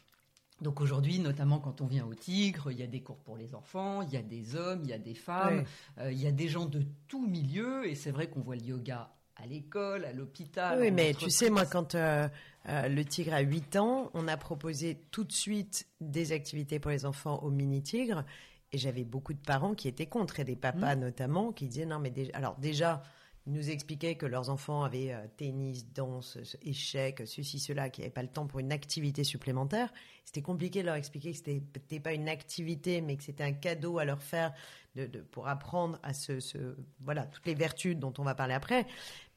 Donc 0.62 0.82
aujourd'hui, 0.82 1.20
notamment 1.20 1.60
quand 1.60 1.82
on 1.82 1.86
vient 1.86 2.06
au 2.06 2.14
Tigre, 2.14 2.72
il 2.72 2.80
y 2.80 2.84
a 2.84 2.88
des 2.88 3.02
cours 3.02 3.18
pour 3.18 3.38
les 3.38 3.56
enfants, 3.56 4.02
il 4.02 4.12
y 4.12 4.18
a 4.18 4.22
des 4.22 4.56
hommes, 4.56 4.82
il 4.84 4.90
y 4.90 4.94
a 4.94 4.98
des 4.98 5.14
femmes, 5.14 5.64
euh, 6.00 6.12
il 6.12 6.22
y 6.22 6.28
a 6.28 6.32
des 6.32 6.48
gens 6.50 6.66
de 6.66 6.84
tout 7.08 7.26
milieu, 7.26 7.88
et 7.88 7.96
c'est 7.96 8.12
vrai 8.12 8.28
qu'on 8.28 8.42
voit 8.42 8.56
le 8.56 8.64
yoga 8.64 9.10
à 9.38 9.46
l'école, 9.46 10.04
à 10.04 10.12
l'hôpital. 10.12 10.80
Oui, 10.80 10.92
mais 10.92 11.14
tu 11.14 11.30
sais, 11.30 11.50
moi, 11.50 11.66
quand 11.66 11.96
le 11.96 13.04
Tigre 13.04 13.34
a 13.34 13.40
8 13.40 13.78
ans, 13.78 14.12
on 14.14 14.28
a 14.28 14.36
proposé 14.36 15.00
tout 15.12 15.24
de 15.24 15.32
suite 15.32 15.88
des 16.02 16.34
activités 16.34 16.80
pour 16.80 16.92
les 16.92 17.06
enfants 17.06 17.40
au 17.40 17.50
Mini-Tigre, 17.50 18.26
et 18.72 18.78
j'avais 18.78 19.06
beaucoup 19.06 19.34
de 19.34 19.40
parents 19.40 19.74
qui 19.74 19.88
étaient 19.88 20.08
contre, 20.08 20.42
et 20.42 20.44
des 20.44 20.58
papas 20.58 20.96
mmh. 20.96 21.00
notamment, 21.00 21.52
qui 21.54 21.68
disaient 21.68 21.86
non, 21.86 22.00
mais 22.00 22.12
déjà, 22.12 22.32
alors 22.34 22.58
déjà, 22.58 23.02
ils 23.46 23.54
nous 23.54 23.70
expliquaient 23.70 24.16
que 24.16 24.26
leurs 24.26 24.50
enfants 24.50 24.84
avaient 24.84 25.14
euh, 25.14 25.26
tennis, 25.38 25.92
danse, 25.94 26.38
échecs, 26.62 27.24
ceci, 27.26 27.60
cela, 27.60 27.90
qui 27.90 28.02
n'avaient 28.02 28.14
pas 28.14 28.22
le 28.22 28.30
temps 28.30 28.48
pour 28.48 28.60
une 28.60 28.72
activité 28.72 29.24
supplémentaire. 29.24 29.92
C'était 30.26 30.42
compliqué 30.42 30.82
de 30.82 30.88
leur 30.88 30.96
expliquer 30.96 31.32
que 31.32 31.38
ce 31.38 31.50
n'était 31.50 32.00
pas 32.00 32.14
une 32.14 32.30
activité, 32.30 33.02
mais 33.02 33.18
que 33.18 33.24
c'était 33.24 33.44
un 33.44 33.54
cadeau 33.54 33.98
à 33.98 34.06
leur 34.06 34.22
faire 34.22 34.54
de, 34.96 35.06
pour 35.32 35.48
apprendre 35.48 36.00
à 36.04 36.14
ce, 36.14 36.40
ce, 36.40 36.76
voilà, 37.00 37.26
toutes 37.26 37.46
les 37.48 37.56
vertus 37.56 37.96
dont 37.96 38.14
on 38.18 38.24
va 38.24 38.36
parler 38.36 38.54
après. 38.54 38.86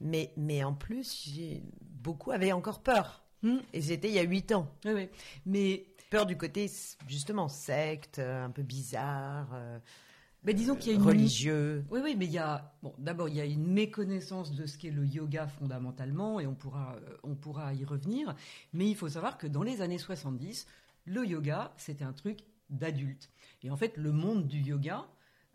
Mais, 0.00 0.32
mais 0.36 0.64
en 0.64 0.74
plus, 0.74 1.30
beaucoup 1.82 2.32
avaient 2.32 2.52
encore 2.52 2.82
peur. 2.82 3.22
Mmh. 3.42 3.58
Et 3.72 3.82
c'était 3.82 4.08
il 4.08 4.14
y 4.14 4.18
a 4.18 4.22
huit 4.22 4.52
ans. 4.52 4.68
Oui, 4.84 4.92
oui. 4.92 5.08
Mais 5.46 5.86
peur 6.10 6.26
du 6.26 6.36
côté 6.36 6.70
justement 7.08 7.48
secte, 7.48 8.18
euh, 8.18 8.44
un 8.44 8.50
peu 8.50 8.62
bizarre. 8.62 9.48
Euh, 9.54 9.78
mais 10.44 10.54
disons 10.54 10.74
qu'il 10.74 10.92
y 10.92 10.94
a 10.94 10.98
une 10.98 11.04
religieux. 11.04 11.84
Oui, 11.90 12.00
oui, 12.02 12.16
mais 12.16 12.26
il 12.26 12.32
y 12.32 12.38
a 12.38 12.72
bon, 12.82 12.92
d'abord 12.98 13.28
il 13.28 13.36
y 13.36 13.40
a 13.40 13.44
une 13.44 13.66
méconnaissance 13.66 14.52
de 14.52 14.66
ce 14.66 14.76
qu'est 14.78 14.90
le 14.90 15.06
yoga 15.06 15.46
fondamentalement, 15.46 16.40
et 16.40 16.46
on 16.46 16.54
pourra 16.54 16.96
euh, 16.96 17.16
on 17.22 17.34
pourra 17.34 17.74
y 17.74 17.84
revenir. 17.84 18.34
Mais 18.72 18.88
il 18.88 18.96
faut 18.96 19.08
savoir 19.08 19.38
que 19.38 19.46
dans 19.46 19.62
les 19.62 19.80
années 19.82 19.98
70, 19.98 20.66
le 21.04 21.26
yoga 21.26 21.72
c'était 21.76 22.04
un 22.04 22.12
truc 22.12 22.40
d'adulte. 22.70 23.30
Et 23.62 23.70
en 23.70 23.76
fait, 23.76 23.96
le 23.96 24.12
monde 24.12 24.46
du 24.46 24.60
yoga 24.60 25.06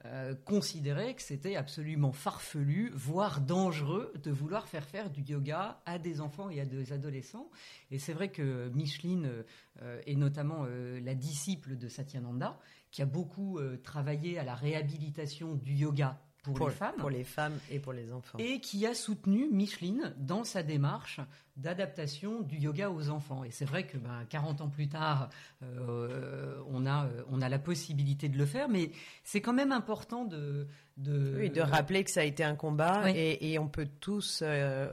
euh, 0.06 0.36
considérait 0.46 1.16
que 1.16 1.24
c'était 1.24 1.56
absolument 1.56 2.12
farfelu, 2.12 2.92
voire 2.94 3.42
dangereux, 3.42 4.14
de 4.24 4.30
vouloir 4.30 4.68
faire 4.68 4.86
faire 4.86 5.10
du 5.10 5.22
yoga 5.22 5.82
à 5.88 5.98
des 5.98 6.22
enfants 6.22 6.52
et 6.52 6.62
à 6.62 6.66
des 6.66 6.94
adolescents. 6.94 7.50
Et 7.90 7.98
c'est 7.98 8.14
vrai 8.14 8.30
que 8.30 8.70
Micheline 8.70 9.44
euh, 9.82 10.02
est 10.06 10.16
notamment 10.16 10.66
euh, 10.66 11.00
la 11.02 11.16
disciple 11.16 11.76
de 11.78 11.90
Satyananda, 11.90 12.60
qui 12.92 13.02
a 13.02 13.06
beaucoup 13.06 13.60
travaillé 13.84 14.40
à 14.40 14.44
la 14.44 14.56
réhabilitation 14.56 15.56
du 15.56 15.74
yoga 15.74 16.18
pour, 16.54 16.70
les 16.70 16.76
femmes. 16.76 16.96
Pour 16.98 17.10
les 17.10 17.24
femmes 17.24 17.60
et 17.70 17.80
pour 17.80 17.94
les 17.94 18.12
enfants. 18.12 18.38
Et 18.38 18.60
qui 18.60 18.86
a 18.86 18.94
soutenu 18.94 19.50
Micheline 19.52 20.14
dans 20.18 20.44
sa 20.44 20.64
démarche 20.64 21.20
d'adaptation 21.56 22.42
du 22.42 22.58
yoga 22.58 22.92
aux 22.92 23.10
enfants. 23.10 23.44
Et 23.44 23.52
c'est 23.52 23.66
vrai 23.66 23.86
que 23.86 23.98
ben, 23.98 24.26
40 24.30 24.62
ans 24.62 24.70
plus 24.70 24.88
tard, 24.88 25.30
euh, 25.64 26.62
on, 26.68 26.86
a, 26.86 27.06
euh, 27.06 27.24
on 27.30 27.42
a 27.42 27.50
la 27.50 27.60
possibilité 27.60 28.30
de 28.30 28.38
le 28.38 28.46
faire, 28.46 28.70
mais 28.70 28.92
c'est 29.24 29.42
quand 29.42 29.54
même 29.54 29.72
important 29.72 30.26
de... 30.26 30.68
De, 30.98 31.36
oui, 31.38 31.52
de 31.52 31.62
rappeler 31.62 32.04
que 32.04 32.10
ça 32.10 32.22
a 32.22 32.24
été 32.24 32.44
un 32.44 32.56
combat 32.56 33.12
et, 33.12 33.52
et, 33.52 33.60
on 33.60 33.68
peut 33.68 33.88
tous... 34.00 34.42
Euh, 34.44 34.92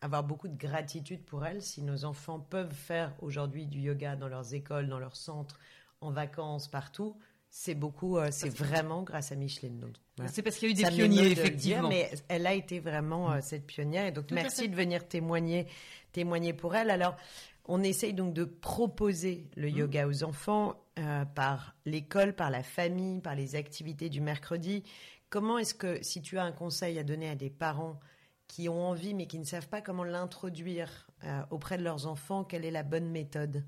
avoir 0.00 0.22
beaucoup 0.22 0.48
de 0.48 0.56
gratitude 0.56 1.24
pour 1.24 1.46
elle 1.46 1.62
si 1.62 1.82
nos 1.82 2.04
enfants 2.04 2.38
peuvent 2.38 2.74
faire 2.74 3.14
aujourd'hui 3.20 3.64
du 3.64 3.80
yoga 3.80 4.16
dans 4.16 4.28
leurs 4.28 4.52
écoles, 4.52 4.86
dans 4.86 4.98
leurs 4.98 5.16
centres, 5.16 5.58
en 6.04 6.10
vacances, 6.10 6.68
partout 6.68 7.16
c'est 7.56 7.76
beaucoup, 7.76 8.18
euh, 8.18 8.30
c'est 8.32 8.48
vraiment 8.48 9.04
grâce 9.04 9.30
à 9.30 9.36
Micheline. 9.36 9.80
C'est 10.26 10.42
parce 10.42 10.56
qu'il 10.56 10.66
y 10.66 10.72
a 10.72 10.74
eu 10.74 10.74
des 10.74 10.90
pionniers, 10.90 11.30
effectivement. 11.30 11.88
mais 11.88 12.10
elle 12.26 12.48
a 12.48 12.52
été 12.52 12.80
vraiment 12.80 13.30
euh, 13.30 13.38
cette 13.40 13.64
pionnière. 13.64 14.06
Et 14.06 14.10
donc, 14.10 14.32
merci 14.32 14.68
de 14.68 14.74
venir 14.74 15.06
témoigner, 15.06 15.68
témoigner 16.10 16.52
pour 16.52 16.74
elle. 16.74 16.90
Alors, 16.90 17.16
on 17.66 17.84
essaye 17.84 18.12
donc 18.12 18.34
de 18.34 18.42
proposer 18.42 19.48
le 19.54 19.70
mmh. 19.70 19.76
yoga 19.76 20.08
aux 20.08 20.24
enfants 20.24 20.74
euh, 20.98 21.24
par 21.26 21.76
l'école, 21.86 22.34
par 22.34 22.50
la 22.50 22.64
famille, 22.64 23.20
par 23.20 23.36
les 23.36 23.54
activités 23.54 24.08
du 24.08 24.20
mercredi. 24.20 24.82
Comment 25.30 25.56
est-ce 25.56 25.74
que, 25.74 26.02
si 26.02 26.22
tu 26.22 26.38
as 26.38 26.42
un 26.42 26.52
conseil 26.52 26.98
à 26.98 27.04
donner 27.04 27.30
à 27.30 27.36
des 27.36 27.50
parents 27.50 28.00
qui 28.48 28.68
ont 28.68 28.84
envie 28.84 29.14
mais 29.14 29.28
qui 29.28 29.38
ne 29.38 29.44
savent 29.44 29.68
pas 29.68 29.80
comment 29.80 30.02
l'introduire 30.02 31.06
auprès 31.50 31.78
de 31.78 31.84
leurs 31.84 32.08
enfants, 32.08 32.42
quelle 32.42 32.64
est 32.64 32.72
la 32.72 32.82
bonne 32.82 33.08
méthode? 33.10 33.64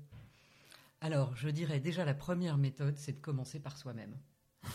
Alors, 1.01 1.35
je 1.35 1.49
dirais 1.49 1.79
déjà 1.79 2.05
la 2.05 2.13
première 2.13 2.57
méthode, 2.57 2.97
c'est 2.97 3.13
de 3.13 3.19
commencer 3.21 3.59
par 3.59 3.77
soi-même. 3.77 4.15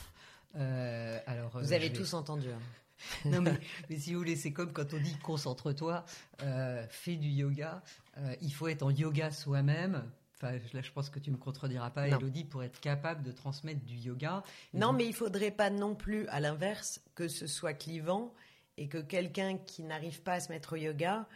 Euh, 0.54 1.18
alors, 1.26 1.58
vous 1.62 1.72
avez 1.72 1.90
tous 1.90 2.12
entendu. 2.12 2.50
Hein. 2.50 2.58
non 3.24 3.40
mais, 3.88 3.96
si 3.96 4.12
vous 4.12 4.18
voulez, 4.18 4.36
c'est 4.36 4.52
comme 4.52 4.70
quand 4.70 4.92
on 4.92 4.98
dit 4.98 5.16
concentre-toi, 5.22 6.04
euh, 6.42 6.86
fais 6.90 7.16
du 7.16 7.28
yoga. 7.28 7.82
Euh, 8.18 8.34
il 8.42 8.52
faut 8.52 8.68
être 8.68 8.82
en 8.82 8.90
yoga 8.90 9.30
soi-même. 9.30 10.10
Enfin, 10.34 10.58
là, 10.74 10.82
je 10.82 10.90
pense 10.92 11.08
que 11.08 11.18
tu 11.18 11.30
me 11.30 11.38
contrediras 11.38 11.88
pas, 11.88 12.06
Elodie, 12.06 12.44
pour 12.44 12.62
être 12.62 12.80
capable 12.80 13.22
de 13.22 13.32
transmettre 13.32 13.80
du 13.84 13.94
yoga. 13.94 14.42
non, 14.74 14.92
mais 14.92 15.06
il 15.06 15.14
faudrait 15.14 15.52
pas 15.52 15.70
non 15.70 15.94
plus, 15.94 16.26
à 16.28 16.38
l'inverse, 16.38 17.00
que 17.14 17.28
ce 17.28 17.46
soit 17.46 17.72
clivant 17.72 18.34
et 18.76 18.88
que 18.88 18.98
quelqu'un 18.98 19.56
qui 19.56 19.84
n'arrive 19.84 20.20
pas 20.22 20.34
à 20.34 20.40
se 20.40 20.50
mettre 20.50 20.74
au 20.74 20.76
yoga, 20.76 21.26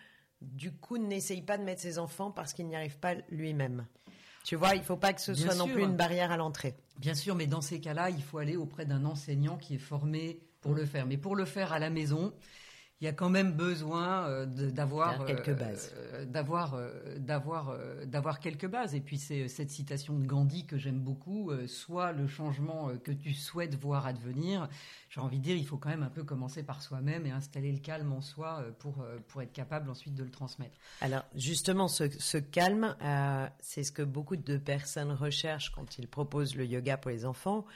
du 0.43 0.73
coup, 0.73 0.99
n'essaye 0.99 1.43
pas 1.43 1.57
de 1.57 1.63
mettre 1.63 1.81
ses 1.81 1.99
enfants 1.99 2.31
parce 2.31 2.53
qu'il 2.53 2.67
n'y 2.67 2.77
arrive 2.77 2.99
pas 2.99 3.15
lui-même. 3.31 3.87
Tu 4.47 4.55
vois, 4.55 4.77
il 4.77 4.79
ne 4.79 4.85
faut 4.85 4.97
pas 4.97 5.13
que 5.13 5.21
ce 5.21 5.35
soit 5.35 5.57
non 5.57 5.67
plus 5.67 5.83
une 5.83 5.97
barrière 5.97 6.31
à 6.31 6.37
l'entrée. 6.37 6.77
Bien 7.01 7.15
sûr, 7.15 7.35
mais 7.35 7.49
dans 7.49 7.61
ces 7.61 7.81
cas-là, 7.81 8.11
il 8.11 8.23
faut 8.23 8.39
aller 8.39 8.55
auprès 8.55 8.87
d'un 8.87 9.05
enseignant 9.05 9.57
qui 9.57 9.75
est 9.75 9.79
formé 9.79 10.39
pour 10.61 10.73
le 10.73 10.87
faire. 10.87 11.05
Mais 11.05 11.17
pour 11.17 11.35
le 11.35 11.45
faire 11.45 11.73
à 11.73 11.81
la 11.81 11.91
maison, 11.91 12.33
il 13.01 13.05
y 13.05 13.09
a 13.09 13.13
quand 13.13 13.29
même 13.29 13.53
besoin 13.53 14.27
euh, 14.27 14.47
d'avoir 14.47 15.27
quelques 15.27 15.51
euh, 15.51 15.55
bases, 15.55 15.93
euh, 15.97 16.25
d'avoir 16.25 16.81
d'avoir 17.19 17.77
d'avoir 18.07 18.41
quelques 18.41 18.67
bases. 18.67 18.95
Et 18.95 19.01
puis 19.01 19.19
c'est 19.19 19.49
cette 19.49 19.71
citation 19.71 20.19
de 20.19 20.25
Gandhi 20.25 20.65
que 20.67 20.79
j'aime 20.79 21.01
beaucoup 21.01 21.53
soit 21.67 22.13
le 22.13 22.27
changement 22.27 22.97
que 23.05 23.13
tu 23.13 23.35
souhaites 23.35 23.75
voir 23.75 24.07
advenir. 24.07 24.69
J'ai 25.11 25.21
envie 25.21 25.39
de 25.39 25.45
dire, 25.45 25.57
il 25.57 25.67
faut 25.67 25.77
quand 25.77 25.91
même 25.91 26.03
un 26.03 26.11
peu 26.11 26.25
commencer 26.25 26.63
par 26.63 26.83
soi-même 26.83 27.27
et 27.27 27.31
installer 27.31 27.71
le 27.71 27.79
calme 27.79 28.13
en 28.13 28.23
soi 28.23 28.65
pour 28.79 29.05
pour 29.29 29.43
être 29.43 29.53
capable 29.53 29.91
ensuite 29.91 30.15
de 30.15 30.25
le 30.25 30.31
transmettre. 30.31 30.77
Alors 31.03 31.25
justement, 31.35 31.89
ce, 31.89 32.09
ce 32.09 32.39
calme, 32.39 32.97
c'est 33.61 33.85
ce 33.85 33.93
que 33.93 34.03
beaucoup 34.03 34.37
de 34.37 34.57
personnes 34.57 35.13
recherchent 35.13 35.71
quand 35.71 35.99
ils 35.99 36.09
proposent 36.09 36.57
le 36.57 36.65
yoga 36.65 36.97
pour 36.97 37.11
les 37.11 37.27
enfants. 37.27 37.67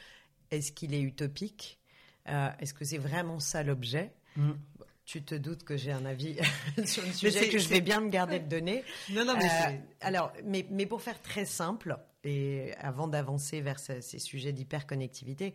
Est-ce 0.50 0.72
qu'il 0.72 0.94
est 0.94 1.02
utopique? 1.02 1.78
Est-ce 2.24 2.72
que 2.72 2.84
c'est 2.84 2.98
vraiment 2.98 3.38
ça 3.38 3.62
l'objet? 3.62 4.14
Mm. 4.36 4.52
Tu 5.10 5.24
te 5.24 5.34
doutes 5.34 5.64
que 5.64 5.76
j'ai 5.76 5.90
un 5.90 6.04
avis 6.06 6.36
sur 6.86 7.04
le 7.04 7.10
sujet 7.10 7.48
que 7.48 7.58
je 7.58 7.68
vais 7.68 7.80
bien 7.80 8.00
me 8.00 8.10
garder 8.10 8.38
de 8.38 8.46
donner. 8.48 8.84
Non, 9.10 9.24
non, 9.24 9.34
mais 9.36 9.44
euh, 9.44 9.76
alors, 10.02 10.32
mais, 10.44 10.64
mais 10.70 10.86
pour 10.86 11.02
faire 11.02 11.20
très 11.20 11.44
simple 11.44 11.98
et 12.22 12.74
avant 12.78 13.08
d'avancer 13.08 13.60
vers 13.60 13.80
ces, 13.80 14.00
sujets 14.20 14.52
d'hyperconnectivité, 14.52 15.52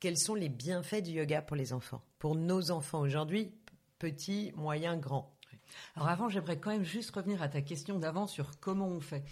quels 0.00 0.18
sont 0.18 0.34
les 0.34 0.48
bienfaits 0.48 1.00
du 1.00 1.12
yoga 1.12 1.42
pour 1.42 1.54
les 1.54 1.72
enfants, 1.72 2.02
pour 2.18 2.34
nos 2.34 2.72
enfants 2.72 2.98
aujourd'hui, 2.98 3.52
petits, 4.00 4.52
moyens, 4.56 4.98
grands? 4.98 5.32
Alors 5.94 6.08
avant, 6.08 6.28
j'aimerais 6.28 6.58
quand 6.58 6.70
même 6.70 6.82
juste 6.82 7.14
revenir 7.14 7.40
à 7.40 7.48
ta 7.48 7.62
question 7.62 8.00
d'avant 8.00 8.26
sur 8.26 8.58
comment 8.58 8.88
on 8.88 9.00
fait. 9.00 9.22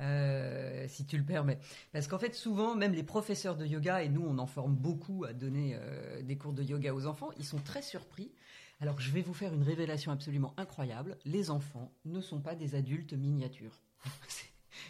Euh, 0.00 0.86
si 0.86 1.06
tu 1.06 1.16
le 1.16 1.24
permets. 1.24 1.58
Parce 1.92 2.06
qu'en 2.06 2.18
fait, 2.18 2.34
souvent, 2.34 2.76
même 2.76 2.92
les 2.92 3.02
professeurs 3.02 3.56
de 3.56 3.64
yoga, 3.64 4.02
et 4.02 4.08
nous, 4.08 4.24
on 4.24 4.38
en 4.38 4.46
forme 4.46 4.76
beaucoup 4.76 5.24
à 5.24 5.32
donner 5.32 5.76
euh, 5.76 6.22
des 6.22 6.36
cours 6.36 6.52
de 6.52 6.62
yoga 6.62 6.94
aux 6.94 7.06
enfants, 7.06 7.30
ils 7.38 7.44
sont 7.44 7.58
très 7.58 7.82
surpris 7.82 8.30
alors 8.80 9.00
je 9.00 9.10
vais 9.10 9.22
vous 9.22 9.34
faire 9.34 9.52
une 9.52 9.62
révélation 9.62 10.12
absolument 10.12 10.54
incroyable. 10.56 11.18
Les 11.24 11.50
enfants 11.50 11.92
ne 12.04 12.20
sont 12.20 12.40
pas 12.40 12.54
des 12.54 12.74
adultes 12.74 13.12
miniatures. 13.12 13.80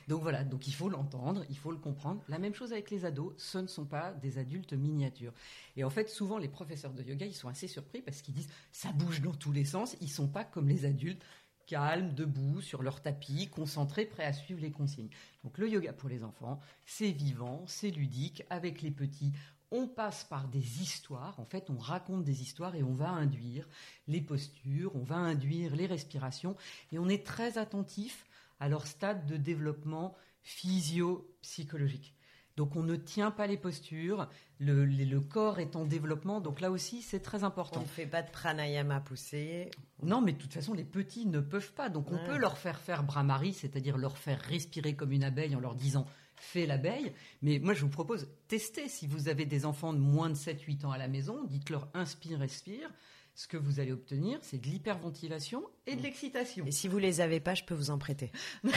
donc 0.09 0.23
voilà, 0.23 0.45
donc 0.45 0.67
il 0.67 0.75
faut 0.75 0.89
l'entendre, 0.91 1.45
il 1.49 1.57
faut 1.57 1.71
le 1.71 1.79
comprendre. 1.79 2.23
La 2.29 2.39
même 2.39 2.55
chose 2.55 2.73
avec 2.73 2.91
les 2.91 3.05
ados, 3.05 3.33
ce 3.39 3.59
ne 3.59 3.67
sont 3.67 3.87
pas 3.87 4.13
des 4.13 4.39
adultes 4.39 4.75
miniatures. 4.75 5.33
Et 5.77 5.85
en 5.85 5.91
fait, 5.91 6.11
souvent 6.11 6.39
les 6.39 6.49
professeurs 6.49 6.93
de 6.93 7.03
yoga, 7.03 7.25
ils 7.25 7.35
sont 7.35 7.49
assez 7.49 7.69
surpris 7.69 8.03
parce 8.03 8.21
qu'ils 8.21 8.35
disent 8.35 8.51
ça 8.73 8.93
bouge 8.93 9.23
dans 9.23 9.35
tous 9.35 9.53
les 9.53 9.65
sens, 9.65 9.97
ils 10.01 10.11
sont 10.11 10.29
pas 10.29 10.45
comme 10.45 10.69
les 10.69 10.85
adultes 10.85 11.25
calmes, 11.69 12.15
debout, 12.15 12.61
sur 12.63 12.83
leur 12.83 13.01
tapis, 13.03 13.47
concentrés, 13.49 14.07
prêts 14.07 14.25
à 14.25 14.33
suivre 14.33 14.61
les 14.61 14.71
consignes. 14.71 15.11
Donc 15.45 15.59
le 15.59 15.69
yoga 15.69 15.93
pour 15.93 16.09
les 16.09 16.25
enfants, 16.25 16.61
c'est 16.87 17.13
vivant, 17.13 17.63
c'est 17.67 17.91
ludique, 17.91 18.43
avec 18.51 18.83
les 18.83 18.91
petits, 18.91 19.33
on 19.71 19.87
passe 19.87 20.25
par 20.25 20.49
des 20.49 20.83
histoires, 20.83 21.39
en 21.41 21.45
fait, 21.45 21.69
on 21.71 21.79
raconte 21.79 22.25
des 22.25 22.43
histoires 22.43 22.75
et 22.75 22.83
on 22.83 22.95
va 22.95 23.11
induire 23.11 23.69
les 24.07 24.21
postures, 24.21 24.97
on 24.97 25.03
va 25.03 25.17
induire 25.17 25.77
les 25.77 25.87
respirations, 25.87 26.57
et 26.93 26.99
on 26.99 27.09
est 27.09 27.27
très 27.27 27.59
attentif 27.59 28.27
à 28.61 28.69
leur 28.69 28.87
stade 28.87 29.27
de 29.27 29.37
développement 29.37 30.15
physio-psychologique. 30.43 32.15
Donc 32.57 32.75
on 32.75 32.83
ne 32.83 32.97
tient 32.97 33.31
pas 33.31 33.47
les 33.47 33.57
postures, 33.57 34.29
le, 34.59 35.19
corps 35.21 35.61
est 35.61 35.77
en 35.77 35.85
développement, 35.85 36.41
donc 36.41 36.61
là 36.61 36.73
aussi 36.73 37.03
c'est 37.03 37.21
très 37.21 37.45
important. 37.45 37.79
On 37.79 37.85
ne 37.85 37.89
fait 37.89 38.05
pas 38.05 38.23
de 38.23 38.31
pranayama 38.33 38.99
poussé. 39.01 39.71
Non, 40.03 40.21
mais 40.21 40.33
de 40.33 40.39
toute 40.39 40.55
façon 40.55 40.75
les 40.75 40.83
petits 40.83 41.27
ne 41.27 41.39
peuvent 41.39 41.73
pas, 41.73 41.89
donc 41.89 42.11
on 42.11 42.19
peut 42.27 42.37
leur 42.37 42.59
faire 42.59 42.81
faire 42.81 43.05
brahmari, 43.05 43.53
c'est-à-dire 43.53 43.97
leur 43.97 44.19
faire 44.19 44.41
respirer 44.41 44.97
comme 44.97 45.13
une 45.13 45.23
abeille 45.23 45.55
en 45.55 45.61
leur 45.61 45.77
disant 45.77 46.05
fais 46.41 46.67
l'abeille. 46.67 47.13
Mais 47.43 47.59
moi 47.59 47.75
je 47.75 47.83
vous 47.83 47.89
propose, 47.89 48.29
testez 48.49 48.89
si 48.89 49.07
vous 49.07 49.29
avez 49.29 49.47
des 49.47 49.65
enfants 49.65 49.93
de 49.93 49.99
moins 49.99 50.31
de 50.31 50.35
7-8 50.35 50.87
ans 50.87 50.91
à 50.91 50.99
la 50.99 51.09
maison, 51.09 51.45
dites-leur 51.45 51.89
inspire, 51.95 52.39
respire 52.39 52.91
ce 53.39 53.47
que 53.47 53.57
vous 53.57 53.79
allez 53.79 53.93
obtenir, 53.93 54.41
c'est 54.43 54.61
de 54.61 54.67
l'hyperventilation 54.67 55.63
et 55.87 55.95
de 55.95 56.03
l'excitation. 56.03 56.67
Et 56.67 56.73
si 56.73 56.89
vous 56.89 56.99
les 56.99 57.21
avez 57.21 57.39
pas, 57.39 57.55
je 57.55 57.63
peux 57.63 57.75
vous 57.75 57.91
en 57.91 57.99
prêter. 57.99 58.33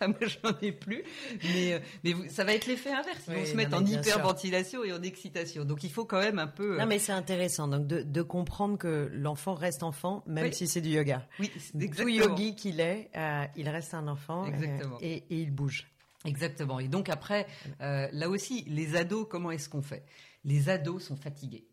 Ah, 0.00 0.08
moi, 0.08 0.18
j'en 0.20 0.58
ai 0.62 0.72
plus, 0.72 1.04
mais, 1.44 1.74
euh, 1.74 2.28
ça 2.28 2.42
va 2.42 2.54
être 2.54 2.66
l'effet 2.66 2.90
inverse. 2.90 3.22
Ils 3.28 3.34
vont 3.34 3.46
se 3.46 3.54
mettre 3.54 3.76
en 3.76 3.86
hyperventilation 3.86 4.82
et 4.82 4.92
en 4.92 5.00
excitation. 5.00 5.64
Donc, 5.64 5.84
il 5.84 5.92
faut 5.92 6.04
quand 6.04 6.18
même 6.18 6.40
un 6.40 6.48
peu. 6.48 6.76
Non, 6.76 6.86
mais 6.86 6.98
c'est 6.98 7.12
intéressant. 7.12 7.68
Donc, 7.68 7.86
de, 7.86 8.22
comprendre 8.22 8.78
que 8.78 9.08
l'enfant 9.12 9.54
reste 9.54 9.84
enfant, 9.84 10.24
même 10.26 10.52
si 10.52 10.66
c'est 10.66 10.80
du 10.80 10.88
yoga. 10.88 11.24
Oui, 11.38 11.52
exactement. 11.54 12.04
Tout 12.04 12.08
yogi 12.08 12.56
qu'il 12.56 12.80
est, 12.80 13.10
euh, 13.14 13.44
il 13.56 13.68
reste 13.68 13.94
un 13.94 14.08
enfant. 14.08 14.46
Exactement. 14.46 14.98
et, 15.00 15.22
il 15.30 15.52
bouge. 15.52 15.86
Exactement. 16.24 16.78
Et 16.78 16.88
donc 16.88 17.08
après, 17.08 17.46
euh, 17.80 18.08
là 18.12 18.28
aussi, 18.28 18.62
les 18.64 18.96
ados, 18.96 19.26
comment 19.28 19.50
est-ce 19.50 19.68
qu'on 19.68 19.82
fait? 19.82 20.04
Les 20.44 20.68
ados 20.68 21.02
sont 21.02 21.16
fatigués 21.16 21.66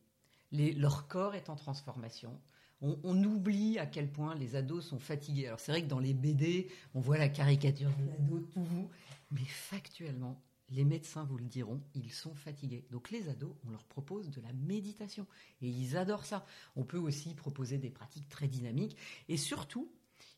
leur 0.51 1.07
corps 1.07 1.35
est 1.35 1.49
en 1.49 1.55
transformation. 1.55 2.39
On, 2.81 3.23
oublie 3.25 3.77
à 3.77 3.85
quel 3.85 4.09
point 4.09 4.35
les 4.35 4.55
ados 4.55 4.85
sont 4.85 4.99
fatigués. 4.99 5.47
Alors 5.47 5.59
c'est 5.59 5.73
vrai 5.73 5.81
que 5.83 5.89
dans 5.89 5.99
les 5.99 6.13
BD, 6.13 6.69
on 6.93 7.01
voit 7.01 7.17
la 7.17 7.27
caricature 7.27 7.91
de 7.97 8.05
l'ado 8.05 8.39
tout 8.53 8.89
mais 9.31 9.43
factuellement, 9.45 10.41
les 10.69 10.85
médecins 10.85 11.25
vous 11.25 11.37
le 11.37 11.45
diront, 11.45 11.81
ils 11.93 12.11
sont 12.11 12.33
fatigués. 12.33 12.85
Donc 12.89 13.11
les 13.11 13.27
ados, 13.27 13.53
on 13.67 13.69
leur 13.69 13.83
propose 13.83 14.29
de 14.29 14.39
la 14.39 14.53
méditation 14.53 15.27
et 15.61 15.67
ils 15.67 15.97
adorent 15.97 16.25
ça. 16.25 16.45
On 16.77 16.85
peut 16.85 16.97
aussi 16.97 17.35
proposer 17.35 17.77
des 17.77 17.89
pratiques 17.89 18.29
très 18.29 18.47
dynamiques 18.47 18.95
et 19.27 19.35
surtout, 19.35 19.91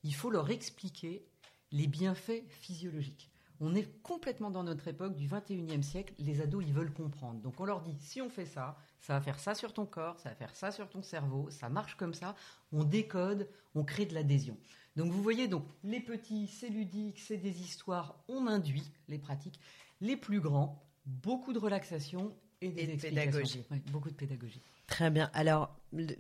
il 0.04 0.16
faut 0.16 0.32
leur 0.32 0.50
expliquer 0.50 1.24
les 1.72 1.86
bienfaits 1.86 2.44
physiologiques. 2.50 3.30
On 3.64 3.76
est 3.76 3.88
complètement 4.02 4.50
dans 4.50 4.64
notre 4.64 4.88
époque 4.88 5.16
du 5.16 5.28
21e 5.28 5.84
siècle. 5.84 6.16
Les 6.18 6.42
ados, 6.42 6.64
ils 6.66 6.74
veulent 6.74 6.92
comprendre. 6.92 7.40
Donc 7.42 7.60
on 7.60 7.66
leur 7.66 7.82
dit, 7.82 7.96
si 8.00 8.20
on 8.20 8.30
fait 8.30 8.46
ça, 8.46 8.76
ça 9.00 9.14
va 9.14 9.22
faire 9.22 9.38
ça 9.38 9.54
sur 9.54 9.72
ton 9.72 9.86
corps, 9.86 10.20
ça 10.20 10.30
va 10.30 10.36
faire 10.36 10.56
ça 10.56 10.72
sur 10.72 10.90
ton 10.90 11.04
cerveau, 11.04 11.48
ça 11.52 11.70
marche 11.70 11.96
comme 11.96 12.16
ça. 12.16 12.36
On 12.72 12.84
décode, 12.84 13.48
on 13.76 13.84
crée 13.84 14.08
de 14.08 14.16
l'adhésion. 14.16 14.58
Donc 14.96 15.12
vous 15.12 15.22
voyez, 15.22 15.48
donc 15.48 15.64
les 15.84 16.00
petits, 16.00 16.48
c'est 16.48 16.70
ludique, 16.70 17.20
c'est 17.20 17.38
des 17.38 17.62
histoires, 17.62 18.16
on 18.28 18.48
induit 18.48 18.92
les 19.08 19.20
pratiques. 19.20 19.60
Les 20.02 20.18
plus 20.18 20.42
grands, 20.42 20.84
beaucoup 21.06 21.54
de 21.54 21.60
relaxation 21.60 22.36
et 22.62 22.70
des 22.70 22.98
pédagogie. 22.98 23.64
beaucoup 23.92 24.10
de 24.10 24.16
pédagogie. 24.16 24.62
Très 24.92 25.10
bien. 25.10 25.32
Alors, 25.34 25.74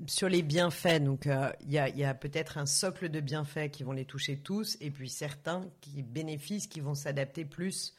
sur 0.08 0.30
les 0.30 0.42
bienfaits, 0.42 1.04
donc 1.04 1.28
euh, 1.28 1.52
il 1.60 1.72
y 1.74 1.78
a, 1.78 2.14
peut-être 2.14 2.58
un 2.58 2.66
socle 2.66 3.10
de 3.10 3.20
bienfaits 3.20 3.70
qui 3.70 3.84
vont 3.84 3.92
les 3.92 4.06
toucher 4.06 4.38
tous, 4.38 4.78
et 4.80 4.92
puis 4.92 5.10
certains 5.10 5.70
qui 5.82 6.02
bénéficient, 6.02 6.70
qui 6.70 6.80
vont 6.80 6.96
s'adapter 6.96 7.44
plus 7.44 7.94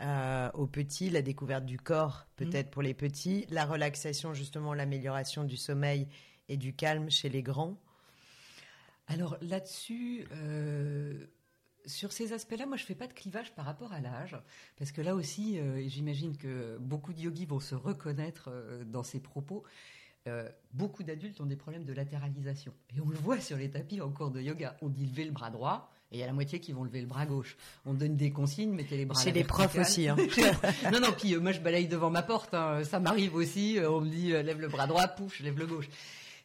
euh, 0.00 0.48
aux 0.54 0.68
petits, 0.68 1.10
la 1.10 1.22
découverte 1.22 1.66
du 1.66 1.76
corps 1.76 2.26
peut-être 2.36 2.68
mm. 2.68 2.70
pour 2.70 2.82
les 2.82 2.94
petits, 2.94 3.46
la 3.50 3.64
relaxation 3.64 4.32
justement, 4.32 4.74
l'amélioration 4.74 5.42
du 5.42 5.56
sommeil 5.56 6.06
et 6.48 6.56
du 6.56 6.72
calme 6.72 7.10
chez 7.10 7.28
les 7.28 7.42
grands. 7.42 7.76
Alors 9.08 9.36
là-dessus, 9.42 10.24
euh, 10.36 11.26
sur 11.84 12.12
ces 12.12 12.32
aspects-là, 12.32 12.66
moi 12.66 12.76
je 12.76 12.84
fais 12.84 12.94
pas 12.94 13.08
de 13.08 13.12
clivage 13.12 13.52
par 13.56 13.64
rapport 13.64 13.92
à 13.92 14.00
l'âge, 14.00 14.36
parce 14.76 14.92
que 14.92 15.02
là 15.02 15.16
aussi, 15.16 15.58
j'imagine 15.88 16.36
que 16.36 16.78
beaucoup 16.78 17.12
de 17.12 17.20
yogis 17.20 17.44
vont 17.44 17.58
se 17.58 17.74
reconnaître 17.74 18.50
dans 18.86 19.02
ces 19.02 19.18
propos. 19.18 19.64
Euh, 20.28 20.48
beaucoup 20.72 21.02
d'adultes 21.02 21.40
ont 21.40 21.46
des 21.46 21.56
problèmes 21.56 21.84
de 21.84 21.92
latéralisation. 21.92 22.72
Et 22.96 23.00
on 23.00 23.08
le 23.08 23.16
voit 23.16 23.40
sur 23.40 23.56
les 23.56 23.70
tapis 23.70 24.00
en 24.00 24.10
cours 24.10 24.30
de 24.30 24.40
yoga. 24.40 24.76
On 24.80 24.88
dit 24.88 25.06
lever 25.06 25.24
le 25.24 25.32
bras 25.32 25.50
droit, 25.50 25.90
et 26.12 26.16
il 26.16 26.20
y 26.20 26.22
a 26.22 26.26
la 26.26 26.32
moitié 26.32 26.60
qui 26.60 26.72
vont 26.72 26.84
lever 26.84 27.00
le 27.00 27.08
bras 27.08 27.26
gauche. 27.26 27.56
On 27.86 27.94
donne 27.94 28.16
des 28.16 28.30
consignes, 28.30 28.72
mettez 28.72 28.96
les 28.96 29.04
bras 29.04 29.20
Chez 29.20 29.32
les 29.32 29.42
profs 29.42 29.76
aussi. 29.76 30.08
Hein. 30.08 30.16
non, 30.92 31.00
non, 31.00 31.12
puis 31.12 31.34
euh, 31.34 31.40
moi 31.40 31.50
je 31.50 31.60
balaye 31.60 31.88
devant 31.88 32.10
ma 32.10 32.22
porte. 32.22 32.54
Hein. 32.54 32.84
Ça 32.84 33.00
m'arrive 33.00 33.34
aussi. 33.34 33.78
Euh, 33.78 33.90
on 33.90 34.00
me 34.00 34.10
dit 34.10 34.28
lève 34.28 34.60
le 34.60 34.68
bras 34.68 34.86
droit, 34.86 35.08
pouf, 35.08 35.38
je 35.38 35.42
lève 35.42 35.58
le 35.58 35.66
gauche. 35.66 35.88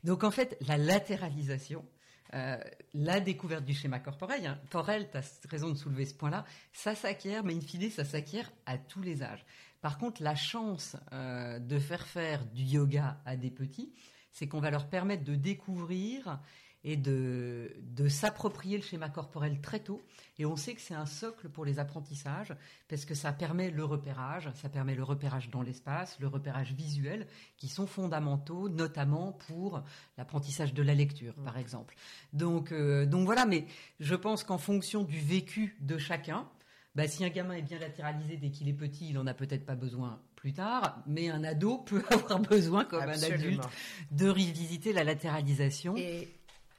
Donc 0.04 0.24
en 0.24 0.32
fait, 0.32 0.58
la 0.68 0.78
latéralisation, 0.78 1.86
la 2.34 3.20
découverte 3.20 3.64
du 3.64 3.74
schéma 3.74 4.00
corporel, 4.00 4.46
hein, 4.46 4.60
Corel, 4.72 5.08
tu 5.12 5.18
as 5.18 5.40
raison 5.50 5.70
de 5.70 5.76
soulever 5.76 6.06
ce 6.06 6.14
point-là, 6.14 6.46
ça 6.74 6.96
s'acquiert, 6.96 7.44
mais 7.44 7.54
in 7.54 7.62
fine, 7.62 7.90
ça 7.90 8.06
s'acquiert 8.06 8.52
à 8.66 8.78
tous 8.78 9.02
les 9.02 9.24
âges. 9.24 9.46
Par 9.88 9.98
contre, 9.98 10.22
la 10.22 10.36
chance 10.36 10.98
euh, 11.14 11.60
de 11.60 11.80
faire 11.80 12.06
faire 12.06 12.46
du 12.48 12.62
yoga 12.62 13.22
à 13.26 13.38
des 13.38 13.50
petits, 13.50 13.94
c'est 14.34 14.46
qu'on 14.46 14.60
va 14.60 14.70
leur 14.70 14.90
permettre 14.90 15.24
de 15.24 15.34
découvrir 15.34 16.42
et 16.84 16.98
de, 16.98 17.72
s'approprier 18.10 18.76
le 18.76 18.84
schéma 18.84 19.08
corporel 19.08 19.62
très 19.62 19.80
tôt. 19.80 20.02
Et 20.40 20.46
on 20.46 20.58
sait 20.58 20.74
que 20.74 20.82
c'est 20.82 20.94
un 20.94 21.06
socle 21.06 21.48
pour 21.48 21.64
les 21.64 21.80
apprentissages, 21.80 22.54
parce 22.90 23.06
que 23.06 23.16
ça 23.16 23.32
permet 23.32 23.72
le 23.72 23.86
repérage, 23.86 24.50
ça 24.56 24.68
permet 24.68 24.94
le 24.94 25.04
repérage 25.04 25.50
dans 25.52 25.62
l'espace, 25.62 26.20
le 26.20 26.28
repérage 26.28 26.74
visuel, 26.74 27.26
qui 27.56 27.70
sont 27.70 27.88
fondamentaux, 27.88 28.68
notamment 28.68 29.32
pour 29.48 29.84
l'apprentissage 30.18 30.74
de 30.74 30.84
la 30.84 30.96
lecture, 30.96 31.34
par 31.46 31.58
exemple. 31.58 31.96
Donc, 32.34 32.74
euh, 32.74 33.06
donc 33.06 33.24
voilà, 33.24 33.46
mais 33.46 33.66
je 34.02 34.16
pense 34.16 34.44
qu'en 34.44 34.58
fonction 34.58 35.04
du 35.06 35.22
vécu 35.22 35.78
de 35.80 35.98
chacun, 35.98 36.46
bah, 36.98 37.08
si 37.08 37.24
un 37.24 37.30
gamin 37.30 37.54
est 37.54 37.62
bien 37.62 37.78
latéralisé 37.78 38.38
dès 38.38 38.50
qu'il 38.50 38.68
est 38.68 38.74
petit, 38.74 39.10
il 39.10 39.14
n'en 39.14 39.28
a 39.28 39.36
peut-être 39.36 39.68
pas 39.68 39.76
besoin 39.76 40.20
plus 40.36 40.52
tard, 40.52 41.04
mais 41.06 41.30
un 41.30 41.44
ado 41.44 41.78
peut 41.86 42.04
avoir 42.10 42.40
besoin, 42.40 42.86
comme 42.86 43.04
un 43.04 43.22
adulte, 43.22 43.64
de 44.10 44.28
revisiter 44.28 44.94
la 44.94 45.04
latéralisation. 45.04 45.96
Et 45.96 46.28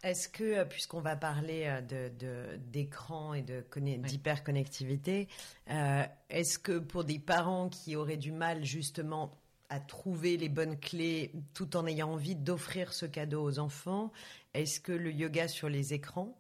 est-ce 0.03 0.29
que, 0.29 0.43
euh, 0.43 0.65
puisqu'on 0.65 1.01
va 1.01 1.15
parler 1.15 1.67
euh, 1.67 2.57
d'écran 2.59 3.33
et 3.33 3.43
d'hyperconnectivité, 3.43 5.29
euh, 5.71 6.03
est-ce 6.31 6.59
que 6.59 6.81
pour 6.81 7.05
des 7.05 7.21
parents 7.21 7.69
qui 7.69 7.95
auraient 7.95 8.17
du 8.17 8.33
mal 8.33 8.65
justement 8.65 9.41
à 9.69 9.79
trouver 9.79 10.37
les 10.37 10.49
bonnes 10.49 10.81
clés 10.81 11.31
tout 11.55 11.77
en 11.77 11.87
ayant 11.87 12.11
envie 12.11 12.35
d'offrir 12.35 12.93
ce 12.93 13.07
cadeau 13.07 13.45
aux 13.45 13.61
enfants, 13.61 14.11
est-ce 14.53 14.81
que 14.81 14.91
le 14.91 15.13
yoga 15.13 15.47
sur 15.47 15.69
les 15.69 15.95
écrans, 15.95 16.37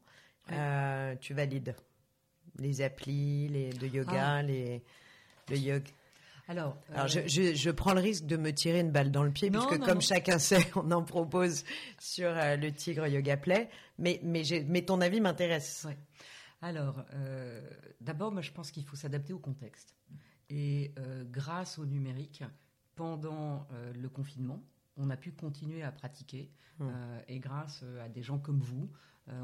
tu 1.21 1.35
valides? 1.35 1.77
Les 2.59 2.83
applis 2.83 3.49
les, 3.49 3.71
de 3.71 3.87
yoga, 3.87 4.37
ah. 4.37 4.43
les, 4.43 4.83
le 5.49 5.57
yoga. 5.57 5.91
Alors, 6.49 6.79
Alors 6.95 7.09
je, 7.09 7.21
euh, 7.21 7.55
je, 7.55 7.71
prends 7.71 7.93
le 7.93 8.01
risque 8.01 8.25
de 8.25 8.39
me 8.39 8.53
tirer 8.53 8.81
une 8.81 8.91
balle 8.91 9.11
dans 9.11 9.23
le 9.23 9.31
pied, 9.31 9.51
puisque 9.51 9.79
comme 9.81 10.01
chacun 10.01 10.39
sait, 10.39 10.67
on 10.77 10.91
en 10.93 11.05
propose 11.05 11.63
sur 11.99 12.31
euh, 12.31 12.57
le 12.57 12.73
Tigre 12.73 13.07
Yoga 13.07 13.37
Play. 13.37 13.69
Mais, 13.99 14.19
mais, 14.23 14.43
mais 14.67 14.83
ton 14.83 15.03
avis 15.03 15.21
m'intéresse. 15.21 15.87
Alors, 16.63 17.05
euh, 17.13 17.61
d'abord, 18.01 18.33
moi, 18.33 18.41
je 18.41 18.51
pense 18.51 18.71
qu'il 18.71 18.85
faut 18.85 18.97
s'adapter 18.97 19.35
au 19.35 19.39
contexte. 19.39 19.95
Et 20.49 20.95
grâce 21.31 21.79
au 21.79 21.85
numérique, 21.85 22.43
pendant 22.97 23.69
le 23.95 24.09
confinement, 24.09 24.65
on 24.97 25.11
a 25.11 25.17
pu 25.19 25.33
continuer 25.33 25.83
à 25.83 25.93
pratiquer. 25.93 26.51
Hum. 26.81 26.93
et 27.27 27.41
grâce 27.41 27.85
à 28.01 28.09
des 28.09 28.23
gens 28.23 28.39
comme 28.39 28.61
vous, 28.61 28.89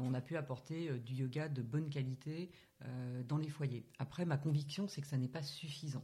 on 0.01 0.13
a 0.13 0.21
pu 0.21 0.37
apporter 0.37 0.99
du 0.99 1.13
yoga 1.13 1.47
de 1.47 1.61
bonne 1.61 1.89
qualité 1.89 2.51
euh, 2.83 3.23
dans 3.23 3.37
les 3.37 3.49
foyers. 3.49 3.85
Après, 3.99 4.25
ma 4.25 4.37
conviction, 4.37 4.87
c'est 4.87 4.99
que 4.99 5.07
ça 5.07 5.17
n'est 5.17 5.29
pas 5.29 5.41
suffisant. 5.41 6.03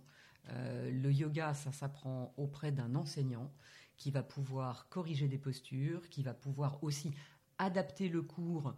Euh, 0.49 0.89
le 0.89 1.11
yoga, 1.11 1.53
ça 1.53 1.71
s'apprend 1.71 2.33
auprès 2.37 2.71
d'un 2.71 2.95
enseignant 2.95 3.51
qui 3.97 4.09
va 4.09 4.23
pouvoir 4.23 4.87
corriger 4.87 5.27
des 5.27 5.37
postures, 5.37 6.07
qui 6.09 6.23
va 6.23 6.33
pouvoir 6.33 6.81
aussi 6.81 7.11
adapter 7.57 8.07
le 8.07 8.21
cours 8.21 8.73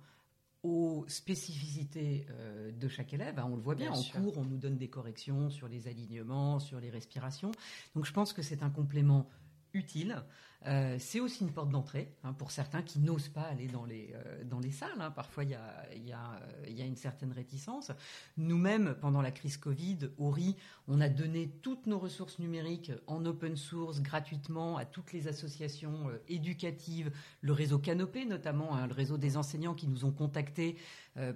aux 0.63 1.05
spécificités 1.07 2.25
euh, 2.31 2.71
de 2.71 2.87
chaque 2.87 3.13
élève. 3.13 3.37
Hein, 3.37 3.47
on 3.51 3.55
le 3.55 3.61
voit 3.61 3.75
bien, 3.75 3.91
en 3.91 4.01
cours, 4.01 4.37
on 4.39 4.45
nous 4.45 4.57
donne 4.57 4.77
des 4.77 4.89
corrections 4.89 5.51
sur 5.51 5.67
les 5.67 5.87
alignements, 5.87 6.59
sur 6.59 6.79
les 6.79 6.89
respirations. 6.89 7.51
Donc 7.95 8.05
je 8.05 8.11
pense 8.11 8.33
que 8.33 8.41
c'est 8.41 8.63
un 8.63 8.71
complément 8.71 9.29
utile. 9.73 10.23
Euh, 10.65 10.95
c'est 10.97 11.19
aussi 11.19 11.43
une 11.43 11.51
porte 11.51 11.69
d'entrée 11.69 12.13
hein, 12.23 12.31
pour 12.31 12.51
certains 12.51 12.81
qui 12.81 12.99
n'osent 12.99 13.27
pas 13.27 13.41
aller 13.41 13.67
dans 13.67 13.85
les, 13.85 14.13
euh, 14.13 14.43
dans 14.45 14.59
les 14.59 14.71
salles. 14.71 14.89
Hein. 14.99 15.11
Parfois, 15.11 15.43
il 15.43 15.49
y 15.49 15.55
a, 15.55 15.85
y, 15.93 16.13
a, 16.13 16.39
y 16.69 16.81
a, 16.81 16.85
une 16.85 16.95
certaine 16.95 17.33
réticence. 17.33 17.91
Nous-mêmes, 18.37 18.95
pendant 19.01 19.21
la 19.21 19.31
crise 19.31 19.57
Covid, 19.57 19.97
au 20.17 20.29
RI, 20.29 20.55
on 20.87 21.01
a 21.01 21.09
donné 21.09 21.49
toutes 21.61 21.85
nos 21.85 21.99
ressources 21.99 22.39
numériques 22.39 22.93
en 23.07 23.25
open 23.25 23.57
source 23.57 24.01
gratuitement 24.01 24.77
à 24.77 24.85
toutes 24.85 25.11
les 25.11 25.27
associations 25.27 26.09
euh, 26.09 26.17
éducatives, 26.29 27.11
le 27.41 27.51
réseau 27.51 27.77
Canopé 27.77 28.23
notamment, 28.25 28.75
hein, 28.75 28.87
le 28.87 28.93
réseau 28.93 29.17
des 29.17 29.35
enseignants 29.35 29.73
qui 29.73 29.87
nous 29.87 30.05
ont 30.05 30.11
contactés 30.11 30.77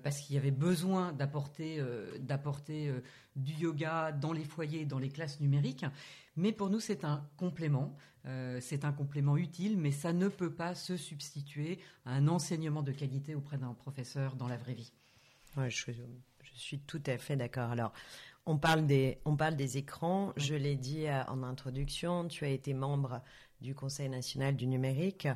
parce 0.02 0.22
qu'il 0.22 0.36
y 0.36 0.40
avait 0.40 0.50
besoin 0.50 1.14
d'apporter 1.14 1.80
d'apporter 2.20 2.92
du 3.36 3.54
yoga 3.54 4.12
dans 4.12 4.34
les 4.34 4.44
foyers, 4.44 4.86
dans 4.86 4.98
les 4.98 5.10
classes 5.10 5.40
numériques. 5.40 5.86
Mais 6.38 6.52
pour 6.52 6.70
nous, 6.70 6.80
c'est 6.80 7.04
un 7.04 7.28
complément. 7.36 7.98
Euh, 8.26 8.60
c'est 8.62 8.86
un 8.86 8.92
complément 8.92 9.38
utile, 9.38 9.78
mais 9.78 9.92
ça 9.92 10.14
ne 10.14 10.28
peut 10.28 10.54
pas 10.54 10.76
se 10.76 10.98
substituer 10.98 11.80
à 12.06 12.14
un 12.14 12.28
enseignement 12.28 12.84
de 12.84 12.92
qualité 12.92 13.36
auprès 13.36 13.58
d'un 13.58 13.74
professeur 13.74 14.36
dans 14.36 14.48
la 14.48 14.58
vraie 14.58 14.74
vie. 14.74 14.92
je, 15.58 15.94
suis 16.54 16.80
tout 16.80 17.02
à 17.06 17.18
fait 17.18 17.36
d'accord. 17.36 17.72
Alors, 17.72 17.94
On 18.46 18.58
parle 18.58 18.86
des, 18.86 19.20
on 19.26 19.36
parle 19.36 19.56
des 19.56 19.78
écrans. 19.78 20.34
Je 20.38 20.56
l'ai 20.56 20.76
dit 20.76 21.08
euh, 21.08 21.24
en 21.26 21.44
introduction, 21.44 22.28
tu 22.28 22.46
as 22.46 22.50
été 22.50 22.74
membre 22.74 23.22
du 23.62 23.74
Conseil 23.74 24.10
national 24.10 24.56
du 24.56 24.68
numérique. 24.68 25.28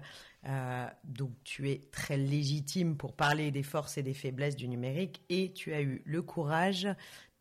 Euh, 0.46 0.88
donc 1.04 1.32
tu 1.44 1.70
es 1.70 1.88
très 1.92 2.18
légitime 2.18 2.98
pour 2.98 3.14
parler 3.14 3.52
des 3.52 3.64
forces 3.64 3.98
et 3.98 4.04
des 4.04 4.14
faiblesses 4.14 4.56
du 4.56 4.68
numérique 4.68 5.24
et 5.30 5.54
tu 5.54 5.74
as 5.74 5.82
eu 5.82 6.02
le 6.06 6.22
courage 6.22 6.88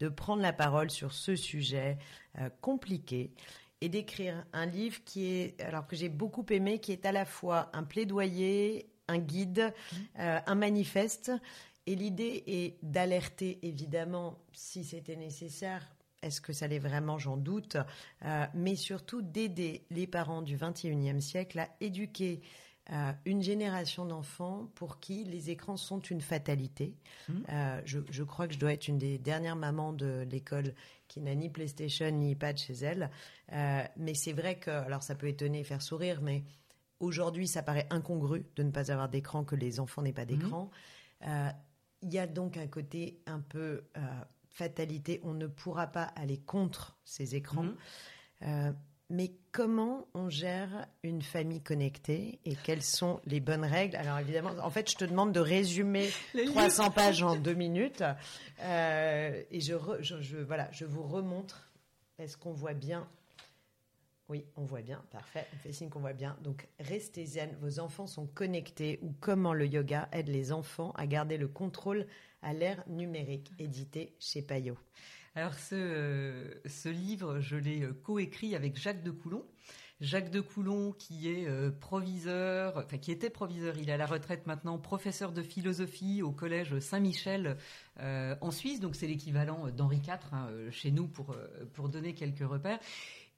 de 0.01 0.09
prendre 0.09 0.43
la 0.43 0.53
parole 0.53 0.91
sur 0.91 1.13
ce 1.13 1.37
sujet 1.37 1.99
euh, 2.39 2.49
compliqué 2.61 3.31
et 3.81 3.89
d'écrire 3.89 4.45
un 4.53 4.67
livre 4.67 4.99
qui 5.05 5.27
est, 5.27 5.61
alors 5.61 5.87
que 5.87 5.97
j'ai 5.97 6.09
beaucoup 6.09 6.45
aimé, 6.51 6.81
qui 6.81 6.93
est 6.93 7.07
à 7.07 7.13
la 7.13 7.25
fois 7.25 7.71
un 7.73 7.83
plaidoyer, 7.83 8.91
un 9.09 9.19
guide, 9.19 9.73
mmh. 9.73 9.97
euh, 10.21 10.41
un 10.47 10.55
manifeste. 10.55 11.33
Et 11.87 11.95
l'idée 11.95 12.45
est 12.47 12.77
d'alerter, 12.83 13.59
évidemment, 13.63 14.39
si 14.53 14.85
c'était 14.85 15.17
nécessaire, 15.17 15.95
est-ce 16.23 16.41
que 16.41 16.53
ça 16.53 16.67
l'est 16.67 16.79
vraiment 16.79 17.19
J'en 17.19 17.37
doute. 17.37 17.77
Euh, 18.25 18.47
mais 18.55 18.77
surtout 18.77 19.23
d'aider 19.23 19.85
les 19.91 20.07
parents 20.07 20.43
du 20.43 20.57
21e 20.57 21.21
siècle 21.21 21.59
à 21.59 21.69
éduquer 21.81 22.43
euh, 22.92 23.12
une 23.24 23.42
génération 23.42 24.05
d'enfants 24.05 24.68
pour 24.74 24.98
qui 25.00 25.24
les 25.24 25.50
écrans 25.50 25.76
sont 25.76 26.00
une 26.00 26.20
fatalité. 26.20 26.96
Mmh. 27.29 27.33
Euh, 27.50 27.81
je, 27.85 28.22
crois 28.22 28.48
que 28.48 28.55
je 28.55 28.59
dois 28.59 28.72
être 28.72 28.88
une 28.88 28.98
des 28.98 29.18
dernières 29.18 29.57
mamans 29.57 29.92
de 29.92 30.26
l'école 30.31 30.74
qui 31.09 31.20
n'a 31.20 31.35
ni 31.35 31.48
PlayStation 31.48 32.11
ni 32.11 32.33
iPad 32.33 32.57
chez 32.59 32.74
elle. 32.74 33.11
mais 33.96 34.14
c'est 34.14 34.33
vrai 34.33 34.59
que, 34.59 34.70
alors 34.70 35.03
ça 35.03 35.14
peut 35.14 35.29
étonner, 35.29 35.64
faire 35.64 35.83
sourire, 35.83 36.20
mais 36.22 36.44
aujourd'hui 37.00 37.48
ça 37.48 37.62
paraît 37.62 37.87
incongru 37.90 38.44
de 38.57 38.62
ne 38.62 38.70
pas 38.70 38.90
avoir 38.92 39.09
d'écran, 39.09 39.44
que 39.44 39.57
les 39.57 39.81
enfants 39.81 40.03
n'aient 40.03 40.12
pas 40.12 40.24
mmh. 40.24 40.26
d'écran. 40.26 40.70
Il 42.03 42.12
y 42.12 42.18
a 42.18 42.26
donc 42.26 42.57
un 42.57 42.66
côté 42.66 43.20
un 43.26 43.40
peu 43.40 43.83
fatalité, 44.50 45.20
on 45.22 45.33
ne 45.33 45.46
pourra 45.46 45.87
pas 45.87 46.05
aller 46.05 46.38
contre 46.38 46.98
ces 47.05 47.35
écrans. 47.35 47.66
Mhm. 48.42 48.74
Mais 49.11 49.33
comment 49.51 50.07
on 50.14 50.29
gère 50.31 50.87
une 51.03 51.20
famille 51.20 51.61
connectée 51.61 52.38
et 52.44 52.55
quelles 52.55 52.83
sont 52.83 53.20
les 53.25 53.40
bonnes 53.40 53.64
règles? 53.64 53.96
Alors 53.96 54.18
évidemment, 54.18 54.53
en 54.62 54.70
fait, 54.70 54.88
je 54.88 54.96
te 54.96 55.05
demande 55.05 55.33
de 55.33 55.40
résumer 55.40 56.09
300 56.46 56.92
pages 56.92 57.23
en 57.25 57.35
deux 57.35 57.55
minutes. 57.55 58.05
Euh, 58.61 59.42
et 59.51 59.61
je, 59.61 59.75
je, 60.01 60.37
voilà, 60.38 60.68
je 60.70 60.85
vous 60.85 61.03
remontre. 61.03 61.68
Est-ce 62.18 62.37
qu'on 62.37 62.53
voit 62.53 62.75
bien? 62.75 63.09
Oui, 64.29 64.44
on 64.55 64.62
voit 64.62 64.83
bien, 64.83 65.03
parfait, 65.11 65.44
on 65.55 65.59
fait 65.59 65.73
signe 65.73 65.88
qu'on 65.88 65.99
voit 65.99 66.12
bien. 66.12 66.37
Donc 66.44 66.68
restez 66.79 67.27
zen, 67.27 67.51
vos 67.61 67.81
enfants 67.81 68.07
sont 68.07 68.29
connectés 68.29 69.01
ou 69.03 69.12
comment 69.18 69.53
le 69.55 69.66
yoga 69.66 70.09
aide 70.12 70.29
les 70.29 70.53
enfants 70.53 70.92
à 70.96 71.09
garder 71.09 71.37
le 71.37 71.49
contrôle 71.49 72.07
à 72.42 72.53
l'ère 72.53 72.85
numérique, 72.87 73.51
édité 73.59 74.14
chez 74.20 74.40
Payot. 74.40 74.79
Alors 75.37 75.55
ce, 75.55 76.61
ce 76.66 76.88
livre, 76.88 77.38
je 77.38 77.57
l'ai 77.57 77.83
euh, 77.83 77.93
coécrit 77.93 78.57
avec 78.57 78.77
Jacques 78.77 79.05
de 79.05 79.12
Coulon. 79.12 79.45
Jacques 80.01 80.31
de 80.31 80.40
Coulon, 80.40 80.93
qui 80.93 81.29
est 81.29 81.47
euh, 81.47 81.71
proviseur, 81.71 82.87
qui 83.01 83.12
était 83.12 83.31
proviseur, 83.31 83.77
il 83.79 83.90
est 83.90 83.93
à 83.93 83.97
la 83.97 84.07
retraite 84.07 84.47
maintenant, 84.47 84.79
professeur 84.79 85.31
de 85.31 85.43
philosophie 85.43 86.23
au 86.23 86.33
collège 86.33 86.79
Saint-Michel 86.81 87.59
euh, 88.01 88.35
en 88.40 88.51
Suisse, 88.51 88.81
donc 88.81 88.97
c'est 88.97 89.07
l'équivalent 89.07 89.69
d'Henri 89.71 89.99
IV 89.99 90.19
hein, 90.33 90.49
chez 90.71 90.90
nous 90.90 91.07
pour 91.07 91.88
donner 91.90 92.14
quelques 92.14 92.49
repères 92.49 92.81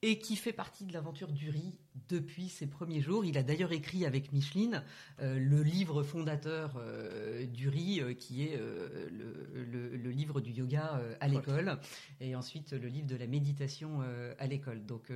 et 0.02 0.18
qui 0.18 0.34
fait 0.34 0.52
partie 0.52 0.84
de 0.84 0.92
l'aventure 0.92 1.30
du 1.30 1.48
riz 1.48 1.78
depuis 2.08 2.48
ses 2.48 2.66
premiers 2.66 3.00
jours. 3.00 3.24
Il 3.24 3.38
a 3.38 3.44
d'ailleurs 3.44 3.70
écrit 3.70 4.04
avec 4.04 4.32
Micheline 4.32 4.82
euh, 5.20 5.38
le 5.38 5.62
livre 5.62 6.02
fondateur 6.02 6.74
euh, 6.76 7.46
du 7.46 7.68
riz, 7.68 8.00
euh, 8.00 8.12
qui 8.12 8.42
est 8.42 8.58
le, 8.58 10.10
livre 10.10 10.40
du 10.40 10.50
yoga 10.50 11.00
à 11.20 11.28
l'école, 11.28 11.78
et 12.20 12.36
ensuite 12.36 12.72
le 12.72 12.88
livre 12.88 13.06
de 13.06 13.16
la 13.16 13.26
méditation 13.26 14.00
à 14.38 14.46
l'école. 14.46 14.84
Donc, 14.84 15.10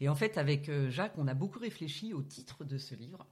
et 0.00 0.08
en 0.08 0.14
fait, 0.14 0.38
avec 0.38 0.70
Jacques, 0.88 1.18
on 1.18 1.28
a 1.28 1.34
beaucoup 1.34 1.58
réfléchi 1.58 2.14
au 2.14 2.22
titre 2.22 2.64
de 2.64 2.78
ce 2.78 2.94
livre, 2.94 3.26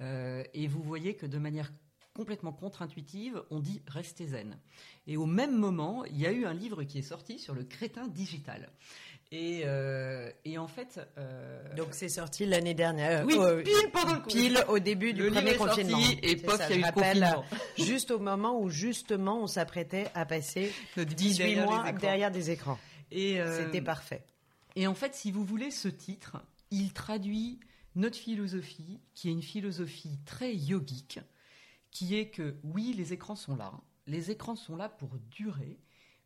et 0.00 0.66
vous 0.66 0.82
voyez 0.82 1.14
que 1.14 1.26
de 1.26 1.38
manière 1.38 1.70
complètement 2.14 2.52
contre-intuitive, 2.52 3.42
on 3.50 3.60
dit 3.60 3.82
restez 3.86 4.26
zen. 4.26 4.58
Et 5.06 5.16
au 5.16 5.26
même 5.26 5.56
moment, 5.56 6.04
il 6.04 6.18
y 6.18 6.26
a 6.26 6.32
eu 6.32 6.44
un 6.44 6.52
livre 6.52 6.82
qui 6.82 6.98
est 6.98 7.02
sorti 7.02 7.38
sur 7.38 7.54
le 7.54 7.64
crétin 7.64 8.08
digital. 8.08 8.70
Et, 9.32 9.62
euh, 9.64 10.30
et 10.44 10.58
en 10.58 10.66
fait. 10.66 11.00
Euh, 11.16 11.74
Donc 11.76 11.88
c'est 11.92 12.08
sorti 12.08 12.46
l'année 12.46 12.74
dernière. 12.74 13.24
Oui, 13.24 13.34
pile 13.62 13.90
pendant 13.92 14.14
le 14.14 14.22
Pile 14.22 14.58
au 14.68 14.78
début 14.80 15.12
du 15.12 15.30
premier 15.30 15.54
confinement. 15.54 15.98
Et 16.22 16.36
pof, 16.36 16.60
il 16.70 16.80
y 16.80 16.84
a 16.84 16.88
eu 16.88 16.90
le 16.90 16.92
confinement. 16.92 17.44
Juste 17.78 18.10
au 18.10 18.18
moment 18.18 18.60
où 18.60 18.68
justement 18.70 19.40
on 19.42 19.46
s'apprêtait 19.46 20.08
à 20.14 20.26
passer 20.26 20.72
18 20.96 21.56
mois 21.60 21.92
derrière 21.92 22.30
des 22.32 22.50
écrans. 22.50 22.78
Et 23.12 23.40
euh, 23.40 23.64
c'était 23.66 23.82
parfait. 23.82 24.24
Et 24.76 24.86
en 24.86 24.94
fait, 24.94 25.14
si 25.14 25.30
vous 25.30 25.44
voulez, 25.44 25.70
ce 25.70 25.88
titre, 25.88 26.36
il 26.70 26.92
traduit 26.92 27.60
notre 27.96 28.16
philosophie, 28.16 29.00
qui 29.14 29.28
est 29.28 29.32
une 29.32 29.42
philosophie 29.42 30.18
très 30.24 30.54
yogique, 30.54 31.20
qui 31.90 32.16
est 32.16 32.30
que 32.30 32.56
oui, 32.62 32.94
les 32.96 33.12
écrans 33.12 33.34
sont 33.36 33.56
là. 33.56 33.72
Les 34.06 34.30
écrans 34.30 34.54
sont 34.56 34.76
là 34.76 34.88
pour 34.88 35.10
durer, 35.30 35.78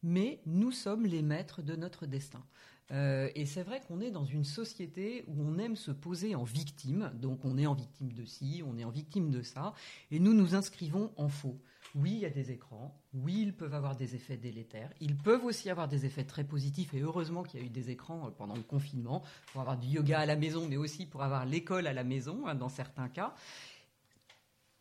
mais 0.02 0.40
nous 0.46 0.72
sommes 0.72 1.06
les 1.06 1.22
maîtres 1.22 1.62
de 1.62 1.74
notre 1.74 2.06
destin. 2.06 2.44
Euh, 2.90 3.30
et 3.34 3.46
c'est 3.46 3.62
vrai 3.62 3.80
qu'on 3.80 4.00
est 4.00 4.10
dans 4.10 4.24
une 4.24 4.44
société 4.44 5.24
où 5.26 5.42
on 5.42 5.58
aime 5.58 5.76
se 5.76 5.90
poser 5.90 6.34
en 6.34 6.44
victime, 6.44 7.10
donc 7.14 7.44
on 7.44 7.56
est 7.56 7.66
en 7.66 7.74
victime 7.74 8.12
de 8.12 8.24
ci, 8.26 8.62
on 8.66 8.76
est 8.76 8.84
en 8.84 8.90
victime 8.90 9.30
de 9.30 9.42
ça, 9.42 9.72
et 10.10 10.18
nous 10.18 10.34
nous 10.34 10.54
inscrivons 10.54 11.10
en 11.16 11.28
faux. 11.28 11.58
Oui, 11.94 12.12
il 12.12 12.18
y 12.18 12.26
a 12.26 12.30
des 12.30 12.50
écrans, 12.50 13.00
oui, 13.14 13.40
ils 13.40 13.54
peuvent 13.54 13.72
avoir 13.72 13.96
des 13.96 14.14
effets 14.14 14.36
délétères, 14.36 14.92
ils 15.00 15.16
peuvent 15.16 15.44
aussi 15.44 15.70
avoir 15.70 15.88
des 15.88 16.04
effets 16.04 16.24
très 16.24 16.44
positifs, 16.44 16.92
et 16.92 17.00
heureusement 17.00 17.42
qu'il 17.42 17.60
y 17.60 17.62
a 17.62 17.66
eu 17.66 17.70
des 17.70 17.90
écrans 17.90 18.26
euh, 18.26 18.30
pendant 18.30 18.56
le 18.56 18.62
confinement, 18.62 19.22
pour 19.52 19.62
avoir 19.62 19.78
du 19.78 19.88
yoga 19.88 20.20
à 20.20 20.26
la 20.26 20.36
maison, 20.36 20.66
mais 20.68 20.76
aussi 20.76 21.06
pour 21.06 21.22
avoir 21.22 21.46
l'école 21.46 21.86
à 21.86 21.94
la 21.94 22.04
maison, 22.04 22.46
hein, 22.46 22.54
dans 22.54 22.68
certains 22.68 23.08
cas. 23.08 23.34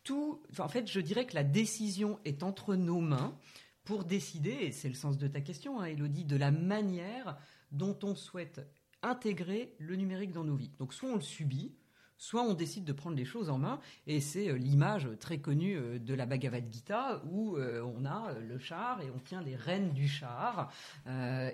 Tout, 0.03 0.41
en 0.59 0.67
fait, 0.67 0.91
je 0.91 0.99
dirais 0.99 1.25
que 1.25 1.35
la 1.35 1.45
décision 1.45 2.19
est 2.25 2.43
entre 2.43 2.75
nos 2.75 2.99
mains 2.99 3.37
pour 3.85 4.03
décider, 4.03 4.51
et 4.51 4.71
c'est 4.73 4.89
le 4.89 4.93
sens 4.93 5.17
de 5.17 5.27
ta 5.27 5.39
question, 5.39 5.79
hein, 5.79 5.85
Elodie, 5.85 6.25
de 6.25 6.35
la 6.35 6.51
manière 6.51 7.37
dont 7.73 7.97
on 8.03 8.15
souhaite 8.15 8.65
intégrer 9.01 9.75
le 9.79 9.95
numérique 9.95 10.31
dans 10.31 10.45
nos 10.45 10.55
vies. 10.55 10.71
Donc 10.79 10.93
soit 10.93 11.09
on 11.09 11.15
le 11.15 11.21
subit, 11.21 11.75
soit 12.17 12.41
on 12.41 12.53
décide 12.53 12.85
de 12.85 12.93
prendre 12.93 13.17
les 13.17 13.25
choses 13.25 13.49
en 13.49 13.57
main, 13.57 13.79
et 14.07 14.21
c'est 14.21 14.49
euh, 14.49 14.57
l'image 14.57 15.09
très 15.19 15.39
connue 15.39 15.75
euh, 15.75 15.99
de 15.99 16.13
la 16.13 16.25
Bhagavad 16.25 16.71
Gita 16.71 17.21
où 17.25 17.57
euh, 17.57 17.81
on 17.81 18.05
a 18.05 18.33
le 18.39 18.57
char 18.57 19.01
et 19.01 19.11
on 19.11 19.19
tient 19.19 19.41
les 19.41 19.57
rênes 19.57 19.91
du 19.91 20.07
char 20.07 20.71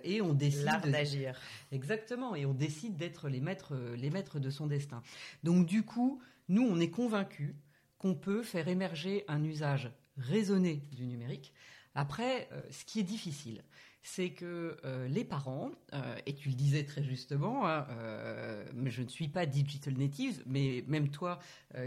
et 0.03 0.21
on 0.21 0.33
décide 0.33 0.81
d'agir. 0.83 1.39
Exactement, 1.71 2.35
et 2.35 2.45
on 2.45 2.53
décide 2.53 2.97
d'être 2.97 3.29
les 3.29 3.41
maîtres, 3.41 3.75
les 3.95 4.09
maîtres 4.09 4.39
de 4.39 4.49
son 4.49 4.67
destin. 4.67 5.01
Donc 5.43 5.65
du 5.65 5.83
coup, 5.83 6.21
nous 6.49 6.61
on 6.61 6.79
est 6.79 6.91
convaincus 6.91 7.55
qu'on 7.97 8.13
peut 8.13 8.43
faire 8.43 8.67
émerger 8.67 9.25
un 9.27 9.43
usage 9.43 9.91
raisonné 10.17 10.83
du 10.91 11.05
numérique. 11.05 11.53
Après, 11.95 12.47
ce 12.69 12.85
qui 12.85 12.99
est 12.99 13.03
difficile, 13.03 13.63
c'est 14.01 14.29
que 14.29 14.77
euh, 14.85 15.07
les 15.07 15.23
parents, 15.23 15.71
euh, 15.93 16.15
et 16.25 16.33
tu 16.33 16.49
le 16.49 16.55
disais 16.55 16.83
très 16.83 17.03
justement, 17.03 17.67
hein, 17.67 17.85
euh, 17.91 18.63
mais 18.73 18.91
je 18.91 19.01
ne 19.01 19.07
suis 19.07 19.27
pas 19.27 19.45
digital 19.45 19.93
native, 19.95 20.41
mais 20.45 20.83
même 20.87 21.09
toi 21.09 21.39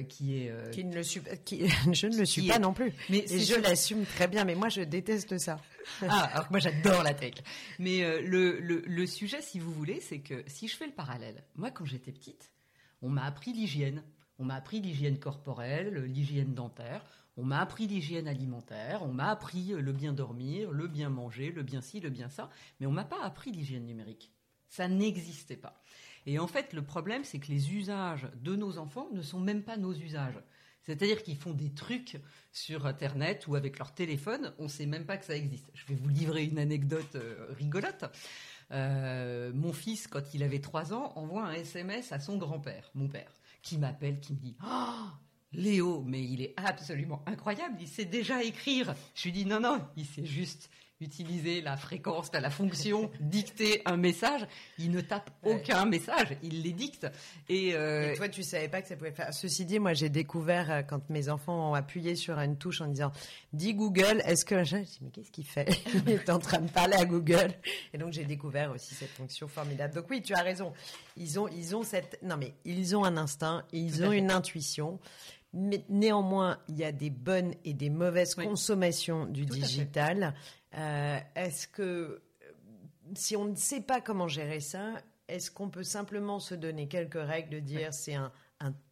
qui 0.09 0.37
est... 0.37 0.71
qui 0.71 0.85
ne 0.85 0.95
le 0.95 1.03
suis, 1.03 1.21
qui, 1.45 1.69
je 1.93 2.07
ne 2.07 2.17
le 2.17 2.25
suis 2.25 2.47
pas 2.47 2.59
non 2.59 2.73
plus. 2.73 2.93
Mais 3.09 3.25
et 3.31 3.41
je 3.41 3.55
l'assume 3.55 4.05
très 4.05 4.29
bien, 4.29 4.45
mais 4.45 4.55
moi 4.55 4.69
je 4.69 4.83
déteste 4.83 5.39
ça. 5.39 5.61
ah, 6.03 6.31
alors 6.33 6.49
que 6.49 6.53
moi 6.53 6.61
j'adore 6.61 7.03
la 7.03 7.15
tech. 7.15 7.35
Mais 7.79 8.21
le, 8.21 8.61
le, 8.61 8.83
le 8.87 9.07
sujet, 9.07 9.41
si 9.41 9.59
vous 9.59 9.73
voulez, 9.73 10.01
c'est 10.01 10.21
que 10.21 10.45
si 10.47 10.69
je 10.69 10.77
fais 10.77 10.87
le 10.87 10.93
parallèle, 10.93 11.43
moi 11.57 11.71
quand 11.71 11.85
j'étais 11.85 12.13
petite, 12.13 12.53
on 13.01 13.09
m'a 13.09 13.25
appris 13.25 13.53
l'hygiène. 13.53 14.03
On 14.39 14.45
m'a 14.45 14.55
appris 14.55 14.81
l'hygiène 14.81 15.19
corporelle, 15.19 16.05
l'hygiène 16.05 16.55
dentaire. 16.55 17.22
On 17.37 17.45
m'a 17.45 17.61
appris 17.61 17.87
l'hygiène 17.87 18.29
alimentaire, 18.29 19.03
on 19.03 19.13
m'a 19.13 19.31
appris 19.31 19.69
le 19.69 19.93
bien 19.93 20.13
dormir, 20.13 20.71
le 20.71 20.87
bien 20.87 21.09
manger, 21.09 21.51
le 21.51 21.63
bien 21.63 21.81
ci, 21.81 22.01
le 22.01 22.11
bien 22.11 22.29
ça, 22.29 22.51
mais 22.79 22.87
on 22.87 22.93
m'a 22.93 23.05
pas 23.05 23.23
appris 23.23 23.53
l'hygiène 23.53 23.87
numérique. 23.87 24.33
Ça 24.69 24.89
n'existait 24.89 25.57
pas. 25.57 25.83
Et 26.27 26.39
en 26.39 26.47
fait, 26.47 26.73
le 26.73 26.83
problème, 26.83 27.25
c'est 27.25 27.39
que 27.39 27.49
les 27.49 27.75
usages 27.75 28.29
de 28.37 28.55
nos 28.55 28.79
enfants 28.79 29.09
ne 29.13 29.23
sont 29.23 29.41
même 29.41 29.63
pas 29.63 29.77
nos 29.77 29.93
usages. 29.93 30.41
C'est-à-dire 30.83 31.23
qu'ils 31.23 31.37
font 31.37 31.53
des 31.53 31.73
trucs 31.73 32.21
sur 32.53 32.87
Internet 32.87 33.47
ou 33.47 33.55
avec 33.55 33.79
leur 33.79 33.95
téléphone, 33.95 34.53
on 34.59 34.65
ne 34.65 34.69
sait 34.69 34.87
même 34.87 35.07
pas 35.07 35.17
que 35.17 35.25
ça 35.25 35.37
existe. 35.37 35.71
Je 35.75 35.87
vais 35.87 35.95
vous 35.95 36.09
livrer 36.09 36.45
une 36.45 36.59
anecdote 36.59 37.15
euh, 37.15 37.47
rigolote. 37.51 38.05
Euh, 38.73 39.53
mon 39.55 39.73
fils, 39.73 40.09
quand 40.09 40.35
il 40.35 40.43
avait 40.43 40.61
3 40.61 40.93
ans, 40.93 41.13
envoie 41.17 41.45
un 41.45 41.53
SMS 41.53 42.11
à 42.11 42.19
son 42.19 42.37
grand-père, 42.37 42.91
mon 42.95 43.09
père, 43.09 43.33
qui 43.63 43.79
m'appelle, 43.79 44.19
qui 44.19 44.33
me 44.33 44.39
dit 44.39 44.57
oh, 44.65 45.07
Léo, 45.53 46.03
mais 46.07 46.23
il 46.23 46.43
est 46.43 46.55
absolument 46.57 47.23
incroyable, 47.27 47.77
il 47.81 47.89
sait 47.89 48.05
déjà 48.05 48.43
écrire. 48.43 48.95
Je 49.15 49.25
lui 49.25 49.33
dis 49.33 49.47
non, 49.47 49.61
non, 49.61 49.81
il 49.97 50.07
sait 50.07 50.25
juste 50.25 50.71
utiliser 51.03 51.61
la 51.61 51.77
fréquence, 51.77 52.31
la 52.33 52.51
fonction 52.51 53.11
dicter 53.21 53.83
un 53.85 53.97
message. 53.97 54.47
Il 54.79 54.91
ne 54.91 55.01
tape 55.01 55.31
aucun 55.43 55.85
message, 55.85 56.37
il 56.43 56.63
les 56.63 56.73
dicte. 56.73 57.07
Et, 57.49 57.75
euh... 57.75 58.15
toi, 58.17 58.29
tu 58.29 58.43
savais 58.43 58.69
pas 58.69 58.81
que 58.81 58.89
ça 58.89 58.97
pouvait 58.97 59.13
faire. 59.13 59.35
Ceci 59.35 59.65
dit, 59.65 59.79
moi, 59.79 59.93
j'ai 59.93 60.09
découvert 60.09 60.71
euh, 60.71 60.83
quand 60.83 61.11
mes 61.11 61.29
enfants 61.29 61.71
ont 61.71 61.75
appuyé 61.75 62.15
sur 62.15 62.39
une 62.39 62.57
touche 62.57 62.81
en 62.81 62.87
disant 62.87 63.13
"Dis 63.53 63.75
Google, 63.75 64.23
est-ce 64.25 64.45
que 64.45 64.65
je 64.65 64.77
dis 64.77 64.99
mais 65.03 65.11
qu'est-ce 65.11 65.31
qu'il 65.31 65.47
fait? 65.47 65.69
Il 66.07 66.09
est 66.11 66.31
en 66.31 66.39
train 66.39 66.61
de 66.61 66.71
parler 66.71 66.97
à 66.97 67.05
Google." 67.05 67.53
Et 67.93 67.99
donc 67.99 68.13
j'ai 68.13 68.25
découvert 68.25 68.71
aussi 68.71 68.95
cette 68.95 69.11
fonction 69.11 69.49
formidable. 69.49 69.95
Donc 69.95 70.07
oui, 70.09 70.23
tu 70.23 70.35
as 70.35 70.43
raison. 70.43 70.73
Ils 71.17 71.39
ont, 71.39 71.49
ils 71.49 71.75
ont 71.77 71.83
cette, 71.83 72.19
non 72.23 72.37
mais 72.37 72.55
ils 72.65 72.97
ont 72.97 73.05
un 73.05 73.17
instinct, 73.17 73.65
ils 73.73 74.05
ont 74.05 74.13
une 74.13 74.31
intuition. 74.31 74.99
Mais 75.55 75.85
néanmoins, 75.89 76.59
il 76.69 76.79
y 76.79 76.85
a 76.85 76.93
des 76.93 77.11
bonnes 77.11 77.55
et 77.65 77.75
des 77.75 77.91
mauvaises 77.91 78.35
consommations 78.35 79.27
du 79.27 79.45
digital. 79.45 80.35
Euh, 80.75 81.19
est-ce 81.35 81.69
que 81.69 81.83
euh, 81.83 82.21
si 83.15 83.37
on 83.37 83.45
ne 83.45 83.55
sait 83.55 83.83
pas 83.83 84.01
comment 84.01 84.29
gérer 84.29 84.61
ça, 84.61 84.95
est-ce 85.29 85.51
qu'on 85.51 85.69
peut 85.69 85.83
simplement 85.83 86.41
se 86.41 86.55
donner 86.55 86.89
quelques 86.89 87.23
règles 87.23 87.51
de 87.51 87.59
dire 87.61 87.93
c'est 87.93 88.15
un, 88.15 88.33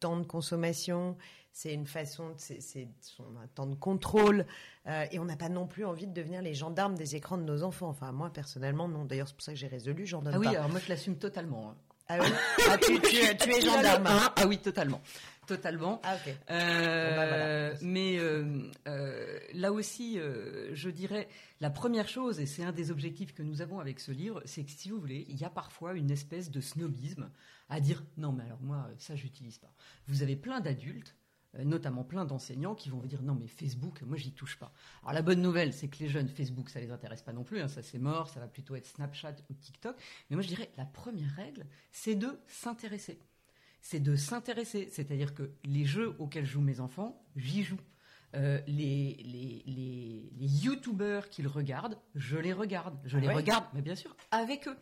temps 0.00 0.18
de 0.18 0.24
consommation, 0.24 1.16
c'est 1.52 1.72
une 1.72 1.86
façon, 1.86 2.34
c'est 2.36 2.88
un 3.18 3.46
temps 3.54 3.66
de 3.66 3.76
contrôle, 3.76 4.44
euh, 4.86 5.06
et 5.12 5.18
on 5.20 5.24
n'a 5.24 5.36
pas 5.36 5.48
non 5.48 5.66
plus 5.66 5.84
envie 5.84 6.08
de 6.08 6.12
devenir 6.12 6.42
les 6.42 6.54
gendarmes 6.54 6.96
des 6.96 7.14
écrans 7.16 7.38
de 7.38 7.44
nos 7.44 7.62
enfants. 7.62 7.88
Enfin, 7.88 8.10
moi 8.12 8.30
personnellement, 8.30 8.88
non. 8.88 9.04
D'ailleurs, 9.04 9.28
c'est 9.28 9.34
pour 9.34 9.44
ça 9.44 9.52
que 9.52 9.58
j'ai 9.58 9.68
résolu, 9.68 10.06
j'en 10.06 10.22
donne 10.22 10.34
ah 10.34 10.38
oui, 10.38 10.48
alors 10.48 10.68
moi 10.68 10.80
je 10.84 10.88
l'assume 10.88 11.16
totalement. 11.16 11.70
Hein. 11.70 11.76
Ah 12.08 12.18
oui? 12.20 12.26
Ah, 12.68 12.76
tu, 12.78 12.96
es 12.96 13.60
gendarme. 13.64 14.08
ah 14.08 14.46
oui, 14.48 14.58
totalement 14.58 15.00
totalement. 15.50 16.00
Ah, 16.04 16.16
euh, 16.50 17.72
bah, 17.72 17.78
mais 17.82 18.18
euh, 18.18 18.70
euh, 18.86 19.40
là 19.52 19.72
aussi, 19.72 20.18
je 20.72 20.90
dirais, 20.90 21.28
la 21.60 21.70
première 21.70 22.08
chose, 22.08 22.38
et 22.38 22.46
c'est 22.46 22.62
un 22.62 22.72
des 22.72 22.92
objectifs 22.92 23.34
que 23.34 23.42
nous 23.42 23.62
avons 23.62 23.80
avec 23.80 23.98
ce 23.98 24.12
livre, 24.12 24.42
c'est 24.44 24.62
que 24.62 24.70
si 24.70 24.90
vous 24.90 25.00
voulez, 25.00 25.26
il 25.28 25.36
y 25.36 25.44
a 25.44 25.50
parfois 25.50 25.94
une 25.94 26.10
espèce 26.10 26.50
de 26.50 26.60
snobisme 26.60 27.30
à 27.68 27.80
dire 27.80 28.04
non, 28.16 28.32
mais 28.32 28.44
alors 28.44 28.62
moi, 28.62 28.88
ça, 28.98 29.16
j'utilise 29.16 29.58
pas. 29.58 29.72
Vous 30.06 30.22
avez 30.22 30.36
plein 30.36 30.60
d'adultes 30.60 31.16
notamment 31.64 32.04
plein 32.04 32.24
d'enseignants 32.24 32.76
qui 32.76 32.90
vont 32.90 32.98
vous 32.98 33.08
dire 33.08 33.22
non 33.22 33.34
mais 33.34 33.48
Facebook, 33.48 34.02
moi 34.02 34.16
j'y 34.16 34.30
touche 34.30 34.56
pas. 34.56 34.72
Alors 35.02 35.14
la 35.14 35.22
bonne 35.22 35.42
nouvelle, 35.42 35.72
c'est 35.72 35.88
que 35.88 35.98
les 35.98 36.08
jeunes 36.08 36.28
Facebook, 36.28 36.70
ça 36.70 36.78
les 36.78 36.92
intéresse 36.92 37.22
pas 37.22 37.32
non 37.32 37.42
plus, 37.42 37.60
hein, 37.60 37.66
ça 37.66 37.82
c'est 37.82 37.98
mort, 37.98 38.28
ça 38.28 38.38
va 38.38 38.46
plutôt 38.46 38.76
être 38.76 38.86
Snapchat 38.86 39.34
ou 39.50 39.54
TikTok. 39.54 39.96
Mais 40.28 40.36
moi 40.36 40.44
je 40.44 40.46
dirais 40.46 40.70
la 40.76 40.84
première 40.84 41.34
règle, 41.34 41.66
c'est 41.90 42.14
de 42.14 42.38
s'intéresser 42.46 43.18
c'est 43.80 44.00
de 44.00 44.16
s'intéresser. 44.16 44.88
C'est-à-dire 44.90 45.34
que 45.34 45.50
les 45.64 45.84
jeux 45.84 46.14
auxquels 46.18 46.46
jouent 46.46 46.60
mes 46.60 46.80
enfants, 46.80 47.22
j'y 47.36 47.62
joue. 47.62 47.80
Euh, 48.36 48.60
les, 48.68 49.16
les, 49.24 49.62
les, 49.66 50.30
les 50.38 50.46
youtubeurs 50.46 51.28
qu'ils 51.30 51.48
regardent, 51.48 51.98
je 52.14 52.36
les 52.38 52.52
regarde. 52.52 52.96
Je 53.04 53.16
ah 53.16 53.20
les 53.20 53.28
regarde, 53.28 53.64
mais 53.74 53.82
bien 53.82 53.96
sûr, 53.96 54.14
avec 54.30 54.68
eux. 54.68 54.76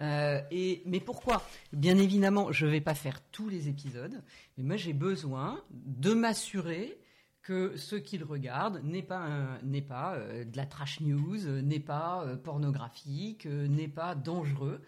Euh, 0.00 0.40
et, 0.50 0.82
mais 0.86 1.00
pourquoi? 1.00 1.46
Bien 1.74 1.98
évidemment, 1.98 2.50
je 2.50 2.64
ne 2.64 2.70
vais 2.70 2.80
pas 2.80 2.94
faire 2.94 3.20
tous 3.30 3.50
les 3.50 3.68
épisodes, 3.68 4.22
mais 4.56 4.64
moi 4.64 4.76
j'ai 4.76 4.94
besoin 4.94 5.62
de 5.70 6.14
m'assurer 6.14 6.98
que 7.42 7.76
ce 7.76 7.94
qu'ils 7.96 8.24
regardent 8.24 8.82
n'est 8.84 9.02
pas, 9.02 9.58
n'est 9.62 9.82
pas 9.82 10.14
euh, 10.14 10.44
de 10.44 10.56
la 10.56 10.64
trash 10.64 11.00
news, 11.00 11.44
n'est 11.60 11.78
pas 11.78 12.26
pornographique, 12.42 13.44
n'est 13.44 13.86
pas 13.88 14.14
dangereux. 14.14 14.80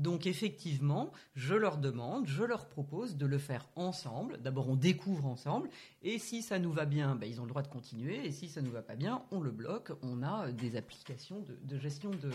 Donc 0.00 0.26
effectivement, 0.26 1.12
je 1.34 1.54
leur 1.54 1.76
demande, 1.76 2.26
je 2.26 2.42
leur 2.42 2.68
propose 2.68 3.16
de 3.16 3.26
le 3.26 3.36
faire 3.36 3.68
ensemble. 3.76 4.38
D'abord, 4.40 4.70
on 4.70 4.74
découvre 4.74 5.26
ensemble, 5.26 5.68
et 6.02 6.18
si 6.18 6.40
ça 6.40 6.58
nous 6.58 6.72
va 6.72 6.86
bien, 6.86 7.16
ben, 7.16 7.28
ils 7.28 7.38
ont 7.38 7.44
le 7.44 7.50
droit 7.50 7.60
de 7.60 7.68
continuer, 7.68 8.26
et 8.26 8.32
si 8.32 8.48
ça 8.48 8.62
nous 8.62 8.70
va 8.70 8.80
pas 8.80 8.96
bien, 8.96 9.22
on 9.30 9.40
le 9.40 9.50
bloque. 9.50 9.92
On 10.00 10.22
a 10.22 10.50
des 10.52 10.76
applications 10.76 11.44
de, 11.62 11.78
gestion 11.78 12.10
de, 12.10 12.30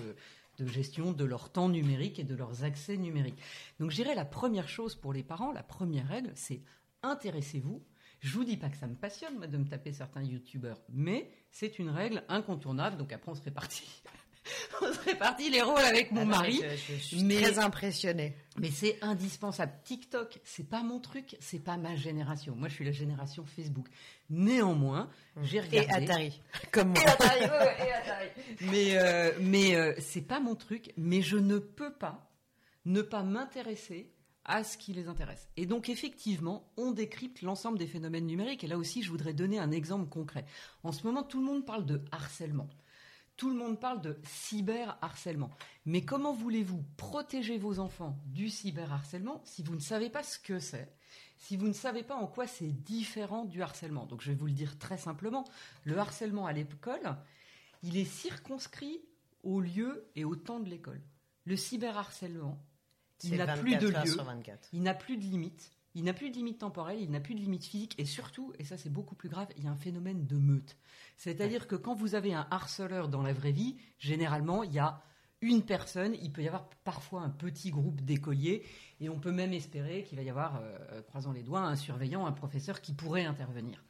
de 0.60 0.68
gestion 0.68 1.12
de 1.12 1.26
leur 1.26 1.52
temps 1.52 1.68
numérique 1.68 2.20
et 2.20 2.24
de 2.24 2.36
leurs 2.36 2.64
accès 2.64 2.98
numériques. 2.98 3.42
Donc 3.80 3.90
je 3.90 3.96
dirais 3.96 4.14
la 4.14 4.26
première 4.26 4.70
chose 4.70 4.94
pour 4.94 5.12
les 5.12 5.24
parents, 5.24 5.52
la 5.52 5.64
première 5.64 6.08
règle, 6.08 6.32
c'est 6.36 6.62
intéressez-vous. 7.02 7.82
Je 8.20 8.32
vous 8.38 8.44
dis 8.44 8.58
pas 8.58 8.70
que 8.70 8.78
ça 8.78 8.88
me 8.88 8.96
passionne 8.96 9.40
de 9.40 9.58
me 9.58 9.66
taper 9.66 9.92
certains 9.92 10.24
youtubeurs, 10.24 10.82
mais 10.90 11.32
c'est 11.50 11.80
une 11.80 11.90
règle 11.90 12.24
incontournable. 12.30 12.98
Donc 12.98 13.12
après 13.12 13.32
on 13.32 13.36
se 13.36 13.44
répartit 13.44 14.04
on 14.82 14.94
se 14.94 15.00
répartit 15.02 15.50
les 15.50 15.62
rôles 15.62 15.84
avec 15.84 16.12
mon 16.12 16.22
ah 16.22 16.26
mari. 16.26 16.62
Je, 16.88 16.94
suis 16.96 17.28
très 17.28 17.60
impressionnée. 17.60 18.36
Mais 18.58 18.72
c'est 18.72 18.98
indispensable. 19.02 19.74
TikTok, 19.84 20.40
c'est 20.44 20.70
pas 20.70 20.84
mon 20.84 21.00
truc, 21.00 21.36
c'est 21.40 21.60
pas 21.60 21.78
ma 21.78 21.96
génération. 21.96 22.56
Moi, 22.56 22.70
je 22.70 22.76
suis 22.76 22.86
la 22.86 22.92
génération 22.92 23.46
Facebook. 23.46 23.88
Néanmoins, 24.30 25.10
j'ai 25.44 25.60
regardé. 25.60 25.88
Et 25.90 25.94
Atari, 25.94 26.42
comme 26.72 26.90
moi. 26.90 27.02
Et 27.02 27.08
Atari, 27.08 27.40
et 27.44 27.92
Atari. 27.92 28.30
Mais, 28.62 28.98
euh, 28.98 29.32
mais 29.40 29.76
euh, 29.76 29.94
c'est 30.00 30.22
pas 30.22 30.40
mon 30.40 30.56
truc. 30.56 30.94
Mais 30.98 31.22
je 31.22 31.38
ne 31.38 31.58
peux 31.58 31.94
pas 31.94 32.32
ne 32.86 33.02
pas 33.02 33.24
m'intéresser 33.24 34.12
à 34.46 34.64
ce 34.64 34.78
qui 34.78 34.94
les 34.94 35.08
intéresse. 35.08 35.50
Et 35.58 35.66
donc 35.66 35.90
effectivement, 35.90 36.72
on 36.78 36.92
décrypte 36.92 37.42
l'ensemble 37.42 37.80
des 37.80 37.88
phénomènes 37.88 38.28
numériques. 38.28 38.64
Et 38.64 38.68
là 38.68 38.78
aussi, 38.78 39.02
je 39.02 39.10
voudrais 39.10 39.34
donner 39.34 39.60
un 39.60 39.72
exemple 39.72 40.08
concret. 40.08 40.46
En 40.84 40.92
ce 40.92 41.04
moment, 41.04 41.24
tout 41.24 41.40
le 41.40 41.46
monde 41.46 41.66
parle 41.66 41.86
de 41.86 42.02
harcèlement. 42.12 42.70
Tout 43.38 43.50
le 43.50 43.56
monde 43.56 43.80
parle 43.80 44.02
de 44.02 44.18
cyberharcèlement. 44.24 45.52
Mais 45.86 46.04
comment 46.04 46.34
voulez-vous 46.34 46.84
protéger 46.98 47.58
vos 47.58 47.80
enfants 47.80 48.18
du 48.26 48.50
cyberharcèlement 48.50 49.42
si 49.44 49.62
vous 49.62 49.76
ne 49.76 49.82
savez 49.82 50.10
pas 50.10 50.24
ce 50.24 50.40
que 50.40 50.60
c'est 50.60 50.96
si 51.38 51.58
vous 51.58 51.68
ne 51.68 51.74
savez 51.74 52.04
pas 52.04 52.16
en 52.16 52.28
quoi 52.28 52.48
c'est 52.48 52.72
différent 52.72 53.46
du 53.46 53.62
harcèlement? 53.62 54.06
Donc 54.06 54.22
je 54.22 54.30
vais 54.30 54.36
vous 54.36 54.48
le 54.48 54.54
dire 54.54 54.78
très 54.80 54.98
simplement, 54.98 55.46
le 55.84 55.98
harcèlement 55.98 56.46
à 56.46 56.54
l'école, 56.54 57.18
il 57.84 57.98
est 57.98 58.06
circonscrit 58.06 59.02
au 59.44 59.60
lieu 59.60 60.10
et 60.16 60.26
au 60.26 60.36
temps 60.36 60.60
de 60.60 60.70
l'école. 60.70 61.02
Le 61.46 61.56
cyberharcèlement, 61.56 62.58
il 63.24 63.36
n'a 63.36 63.58
plus 63.58 63.76
de 63.76 63.88
lieu, 63.88 64.18
il 64.74 64.82
n'a 64.82 64.94
plus 64.94 65.18
de 65.18 65.22
limite, 65.22 65.72
il 65.96 66.04
n'a 66.04 66.14
plus 66.14 66.30
de 66.30 66.36
limite 66.36 66.60
temporelle, 66.60 67.02
il 67.02 67.10
n'a 67.10 67.22
plus 67.22 67.34
de 67.34 67.40
limite 67.40 67.64
physique, 67.64 67.96
et 67.98 68.06
surtout, 68.06 68.54
et 68.60 68.66
ça 68.66 68.78
c'est 68.78 68.90
beaucoup 68.90 69.16
plus 69.16 69.30
grave, 69.30 69.48
il 69.58 69.64
y 69.64 69.68
a 69.68 69.72
un 69.72 69.78
phénomène 69.78 70.28
de 70.28 70.36
meute. 70.36 70.78
C'est-à-dire 71.18 71.68
que 71.68 71.76
quand 71.76 71.96
vous 71.96 72.16
avez 72.16 72.34
un 72.34 72.48
harceleur 72.52 73.08
dans 73.08 73.22
la 73.22 73.34
vraie 73.34 73.54
vie, 73.54 73.78
généralement, 73.98 74.64
il 74.64 74.74
y 74.74 74.80
a 74.80 75.02
une 75.42 75.64
personne, 75.64 76.16
il 76.22 76.32
peut 76.32 76.44
y 76.44 76.48
avoir 76.48 76.70
parfois 76.84 77.22
un 77.22 77.30
petit 77.30 77.72
groupe 77.72 78.02
d'écoliers, 78.02 78.66
et 79.00 79.10
on 79.10 79.20
peut 79.20 79.32
même 79.32 79.54
espérer 79.54 80.04
qu'il 80.04 80.18
va 80.18 80.24
y 80.24 80.30
avoir, 80.30 80.60
euh, 80.62 81.02
croisant 81.04 81.32
les 81.32 81.44
doigts, 81.44 81.62
un 81.62 81.76
surveillant, 81.76 82.26
un 82.26 82.32
professeur 82.34 82.82
qui 82.82 82.94
pourrait 82.94 83.26
intervenir. 83.26 83.84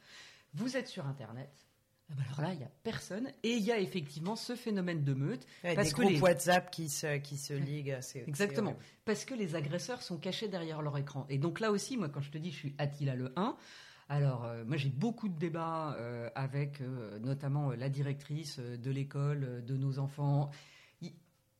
Vous 0.54 0.76
êtes 0.76 0.88
sur 0.88 1.06
Internet, 1.06 1.65
alors 2.10 2.40
là, 2.40 2.52
il 2.52 2.58
n'y 2.58 2.64
a 2.64 2.70
personne. 2.84 3.28
Et 3.42 3.54
il 3.54 3.62
y 3.62 3.72
a 3.72 3.78
effectivement 3.80 4.36
ce 4.36 4.54
phénomène 4.54 5.02
de 5.02 5.12
meute. 5.12 5.46
parce 5.62 5.88
des 5.88 5.94
que 5.94 6.02
les 6.02 6.20
WhatsApp 6.20 6.70
qui 6.70 6.88
se, 6.88 7.18
qui 7.18 7.36
se 7.36 7.52
liguent. 7.52 7.98
Exactement. 8.26 8.76
Parce 9.04 9.24
que 9.24 9.34
les 9.34 9.54
agresseurs 9.54 10.02
sont 10.02 10.16
cachés 10.16 10.48
derrière 10.48 10.82
leur 10.82 10.96
écran. 10.98 11.26
Et 11.28 11.38
donc 11.38 11.60
là 11.60 11.70
aussi, 11.72 11.96
moi, 11.96 12.08
quand 12.08 12.20
je 12.20 12.30
te 12.30 12.38
dis 12.38 12.50
je 12.52 12.56
suis 12.56 12.74
Attila 12.78 13.16
le 13.16 13.32
1, 13.36 13.56
alors, 14.08 14.44
euh, 14.44 14.64
moi, 14.64 14.76
j'ai 14.76 14.88
beaucoup 14.88 15.28
de 15.28 15.36
débats 15.36 15.96
euh, 15.98 16.30
avec 16.34 16.80
euh, 16.80 17.18
notamment 17.18 17.72
la 17.72 17.88
directrice 17.88 18.58
de 18.58 18.90
l'école, 18.90 19.64
de 19.64 19.76
nos 19.76 19.98
enfants. 19.98 20.50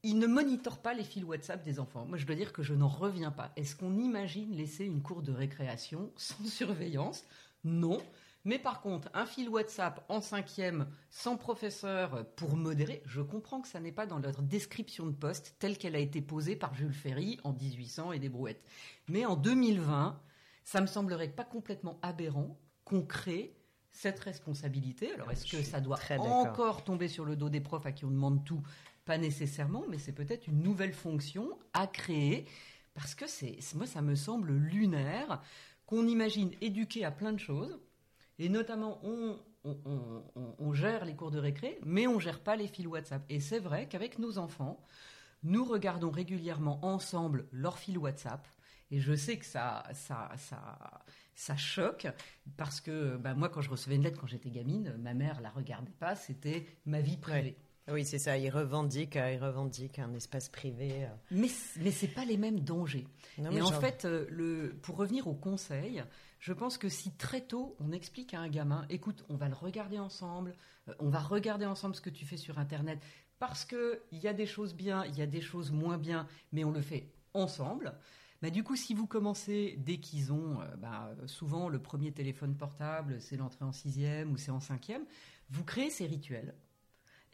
Ils, 0.02 0.18
ne 0.20 0.28
monitorent 0.28 0.82
pas 0.82 0.94
les 0.94 1.02
fils 1.02 1.24
WhatsApp 1.24 1.64
des 1.64 1.80
enfants. 1.80 2.06
Moi, 2.06 2.16
je 2.16 2.26
dois 2.26 2.36
dire 2.36 2.52
que 2.52 2.62
je 2.62 2.74
n'en 2.74 2.86
reviens 2.86 3.32
pas. 3.32 3.50
Est-ce 3.56 3.74
qu'on 3.74 3.98
imagine 3.98 4.54
laisser 4.54 4.84
une 4.84 5.02
cour 5.02 5.22
de 5.22 5.32
récréation 5.32 6.12
sans 6.16 6.44
surveillance? 6.44 7.24
Non. 7.64 8.00
Mais 8.46 8.60
par 8.60 8.80
contre, 8.80 9.10
un 9.12 9.26
fil 9.26 9.48
WhatsApp 9.48 10.04
en 10.08 10.20
cinquième, 10.20 10.86
sans 11.10 11.36
professeur 11.36 12.24
pour 12.36 12.56
modérer, 12.56 13.02
je 13.04 13.20
comprends 13.20 13.60
que 13.60 13.66
ça 13.66 13.80
n'est 13.80 13.90
pas 13.90 14.06
dans 14.06 14.20
leur 14.20 14.40
description 14.40 15.04
de 15.04 15.16
poste 15.16 15.56
telle 15.58 15.76
qu'elle 15.76 15.96
a 15.96 15.98
été 15.98 16.22
posée 16.22 16.54
par 16.54 16.72
Jules 16.72 16.94
Ferry 16.94 17.40
en 17.42 17.52
1800 17.52 18.12
et 18.12 18.20
des 18.20 18.28
brouettes. 18.28 18.62
Mais 19.08 19.26
en 19.26 19.34
2020, 19.34 20.22
ça 20.62 20.80
me 20.80 20.86
semblerait 20.86 21.26
pas 21.26 21.42
complètement 21.42 21.98
aberrant 22.02 22.56
qu'on 22.84 23.02
crée 23.02 23.56
cette 23.90 24.20
responsabilité. 24.20 25.12
Alors, 25.14 25.32
est-ce 25.32 25.50
que 25.50 25.60
ça 25.64 25.80
doit 25.80 25.98
encore 26.20 26.84
tomber 26.84 27.08
sur 27.08 27.24
le 27.24 27.34
dos 27.34 27.48
des 27.48 27.60
profs 27.60 27.86
à 27.86 27.90
qui 27.90 28.04
on 28.04 28.12
demande 28.12 28.44
tout? 28.44 28.62
Pas 29.06 29.18
nécessairement, 29.18 29.82
mais 29.88 29.98
c'est 29.98 30.12
peut-être 30.12 30.46
une 30.46 30.62
nouvelle 30.62 30.94
fonction 30.94 31.58
à 31.72 31.88
créer 31.88 32.46
parce 32.94 33.16
que 33.16 33.26
c'est, 33.26 33.58
moi, 33.74 33.86
ça 33.86 34.02
me 34.02 34.14
semble 34.14 34.52
lunaire 34.52 35.42
qu'on 35.84 36.06
imagine 36.06 36.52
éduquer 36.60 37.04
à 37.04 37.10
plein 37.10 37.32
de 37.32 37.40
choses 37.40 37.76
et 38.38 38.48
notamment, 38.48 39.00
on, 39.02 39.38
on, 39.64 40.72
gère 40.72 41.04
les 41.04 41.14
cours 41.14 41.30
de 41.30 41.38
récré, 41.38 41.78
mais 41.84 42.06
on 42.06 42.20
gère 42.20 42.40
pas 42.40 42.56
les 42.56 42.68
fils 42.68 42.86
WhatsApp. 42.86 43.24
Et 43.28 43.40
c'est 43.40 43.58
vrai 43.58 43.88
qu'avec 43.88 44.18
nos 44.18 44.38
enfants, 44.38 44.80
nous 45.42 45.64
regardons 45.64 46.10
régulièrement 46.10 46.84
ensemble 46.84 47.46
leurs 47.52 47.78
fils 47.78 47.96
WhatsApp. 47.96 48.46
Et 48.90 49.00
je 49.00 49.14
sais 49.14 49.36
que 49.36 49.44
ça, 49.44 49.82
ça, 49.92 50.30
ça, 50.36 51.02
ça 51.34 51.56
choque 51.56 52.06
parce 52.56 52.80
que 52.80 53.16
bah, 53.16 53.34
moi, 53.34 53.48
quand 53.48 53.60
je 53.60 53.70
recevais 53.70 53.96
une 53.96 54.02
lettre 54.02 54.20
quand 54.20 54.28
j'étais 54.28 54.50
gamine, 54.50 54.94
ma 54.98 55.14
mère 55.14 55.40
la 55.40 55.50
regardait 55.50 55.92
pas, 55.98 56.14
c'était 56.14 56.66
ma 56.84 57.00
vie 57.00 57.16
privée. 57.16 57.56
Oui, 57.88 58.04
c'est 58.04 58.18
ça. 58.18 58.36
Ils 58.36 58.50
revendiquent, 58.50 59.16
euh, 59.16 59.32
ils 59.32 59.42
revendiquent 59.42 60.00
un 60.00 60.12
espace 60.14 60.48
privé. 60.48 61.04
Euh. 61.04 61.08
Mais 61.30 61.48
mais 61.80 61.92
c'est 61.92 62.08
pas 62.08 62.24
les 62.24 62.36
mêmes 62.36 62.60
dangers. 62.60 63.06
et 63.38 63.62
en 63.62 63.80
fait, 63.80 64.04
euh, 64.04 64.26
le, 64.28 64.76
pour 64.82 64.96
revenir 64.96 65.28
au 65.28 65.34
conseil, 65.34 66.02
je 66.46 66.52
pense 66.52 66.78
que 66.78 66.88
si 66.88 67.10
très 67.10 67.40
tôt 67.40 67.74
on 67.80 67.90
explique 67.90 68.32
à 68.32 68.38
un 68.38 68.48
gamin, 68.48 68.86
écoute, 68.88 69.24
on 69.28 69.34
va 69.34 69.48
le 69.48 69.54
regarder 69.56 69.98
ensemble, 69.98 70.54
on 71.00 71.08
va 71.08 71.18
regarder 71.18 71.66
ensemble 71.66 71.96
ce 71.96 72.00
que 72.00 72.08
tu 72.08 72.24
fais 72.24 72.36
sur 72.36 72.60
Internet, 72.60 73.00
parce 73.40 73.64
qu'il 73.64 73.98
y 74.12 74.28
a 74.28 74.32
des 74.32 74.46
choses 74.46 74.72
bien, 74.72 75.04
il 75.06 75.18
y 75.18 75.22
a 75.22 75.26
des 75.26 75.40
choses 75.40 75.72
moins 75.72 75.98
bien, 75.98 76.28
mais 76.52 76.62
on 76.62 76.70
le 76.70 76.82
fait 76.82 77.10
ensemble. 77.34 77.94
Bah, 78.42 78.50
du 78.50 78.62
coup, 78.62 78.76
si 78.76 78.94
vous 78.94 79.08
commencez 79.08 79.74
dès 79.78 79.98
qu'ils 79.98 80.32
ont, 80.32 80.60
euh, 80.60 80.76
bah, 80.76 81.16
souvent 81.26 81.68
le 81.68 81.80
premier 81.80 82.12
téléphone 82.12 82.56
portable, 82.56 83.20
c'est 83.20 83.36
l'entrée 83.36 83.64
en 83.64 83.72
sixième 83.72 84.30
ou 84.30 84.36
c'est 84.36 84.52
en 84.52 84.60
cinquième, 84.60 85.04
vous 85.50 85.64
créez 85.64 85.90
ces 85.90 86.06
rituels. 86.06 86.54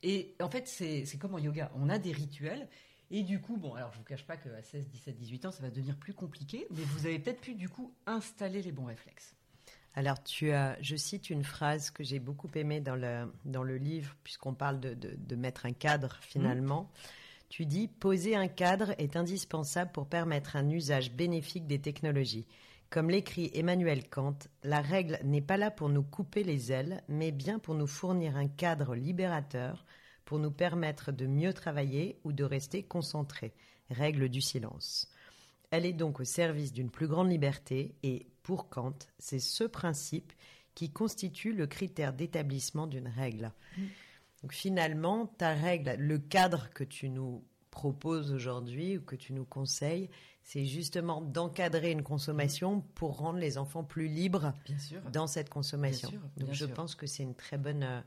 Et 0.03 0.35
en 0.41 0.49
fait, 0.49 0.67
c'est 0.67 1.19
comme 1.19 1.35
en 1.35 1.39
yoga, 1.39 1.71
on 1.75 1.91
a 1.91 1.99
des 1.99 2.13
rituels. 2.13 2.67
Et 3.13 3.23
du 3.23 3.41
coup, 3.41 3.59
bon, 3.59 3.75
alors 3.75 3.93
je 3.93 3.99
vous 3.99 4.05
cache 4.05 4.25
pas 4.27 4.39
qu'à 4.39 4.63
16, 4.63 4.89
17, 4.89 5.17
18 5.17 5.47
ans, 5.47 5.51
ça 5.53 5.63
va 5.63 5.69
devenir 5.69 5.97
plus 5.97 6.15
compliqué, 6.15 6.67
mais 6.71 6.83
vous 6.83 7.07
avez 7.07 7.19
peut-être 7.19 7.43
pu 7.43 7.55
du 7.55 7.69
coup 7.69 7.93
installer 8.07 8.63
les 8.63 8.73
bons 8.73 8.87
réflexes. 8.87 9.37
Alors, 9.95 10.23
tu 10.23 10.51
as, 10.53 10.79
je 10.81 10.97
cite 10.97 11.29
une 11.29 11.45
phrase 11.45 11.91
que 11.91 12.03
j'ai 12.03 12.19
beaucoup 12.19 12.49
aimée 12.55 12.81
dans 12.81 12.97
le, 12.97 13.31
dans 13.45 13.63
le 13.63 13.77
livre, 13.77 14.17
puisqu'on 14.25 14.55
parle 14.55 14.81
de, 14.81 14.95
de, 14.95 15.37
mettre 15.37 15.67
un 15.67 15.75
cadre 15.75 16.19
finalement. 16.23 16.85
Mmh. 16.85 17.09
Tu 17.51 17.67
dis 17.67 17.89
Poser 17.89 18.35
un 18.35 18.49
cadre 18.49 18.95
est 18.97 19.15
indispensable 19.17 19.93
pour 19.93 20.07
permettre 20.07 20.57
un 20.57 20.71
usage 20.71 21.13
bénéfique 21.13 21.67
des 21.67 21.83
technologies. 21.83 22.47
Comme 22.89 23.11
l'écrit 23.11 23.51
Emmanuel 23.53 24.09
Kant, 24.09 24.39
la 24.65 24.81
règle 24.81 25.19
n'est 25.23 25.43
pas 25.43 25.59
là 25.59 25.71
pour 25.71 25.91
nous 25.91 26.03
couper 26.03 26.45
les 26.45 26.73
ailes, 26.73 27.03
mais 27.09 27.31
bien 27.31 27.59
pour 27.59 27.75
nous 27.75 27.87
fournir 27.87 28.39
un 28.39 28.49
cadre 28.49 28.95
libérateur, 28.95 29.85
pour 30.33 30.39
nous 30.39 30.51
permettre 30.51 31.13
de 31.13 31.27
mieux 31.27 31.53
travailler 31.53 32.19
ou 32.25 32.33
de 32.33 32.43
rester 32.43 32.83
concentrés. 32.83 33.53
Règle 33.91 34.31
du 34.31 34.41
silence. 34.41 35.11
Elle 35.71 35.85
est 35.85 35.93
donc 35.93 36.21
au 36.21 36.25
service 36.25 36.73
d'une 36.73 36.89
plus 36.89 37.07
grande 37.07 37.31
liberté 37.31 37.95
et, 38.03 38.29
pour 38.43 38.71
Kant, 38.71 38.97
c'est 39.19 39.41
ce 39.41 39.65
principe 39.65 40.33
qui 40.75 40.91
constitue 40.91 41.53
le 41.53 41.67
critère 41.67 42.15
d'établissement 42.15 42.87
d'une 42.87 43.09
règle. 43.09 43.53
Mmh. 43.77 43.83
Donc 44.41 44.55
finalement, 44.55 45.27
ta 45.27 45.53
règle, 45.53 45.97
le 45.99 46.19
cadre 46.19 46.71
que 46.71 46.85
tu 46.85 47.11
nous 47.11 47.45
proposes 47.71 48.33
aujourd'hui 48.33 48.97
ou 48.97 49.03
que 49.03 49.17
tu 49.17 49.35
nous 49.35 49.45
conseilles, 49.45 50.09
c'est 50.43 50.65
justement 50.65 51.21
d'encadrer 51.21 51.91
une 51.91 52.03
consommation 52.03 52.81
pour 52.95 53.19
rendre 53.19 53.39
les 53.39 53.59
enfants 53.59 53.85
plus 53.85 54.09
libres 54.09 54.55
dans 55.13 55.27
cette 55.27 55.51
consommation. 55.51 56.11
Donc 56.39 56.55
je 56.55 56.65
pense 56.65 56.95
que 56.95 57.07
c'est 57.07 57.23
une 57.23 57.35
très 57.35 57.59
bonne 57.59 57.83
euh, 57.83 58.01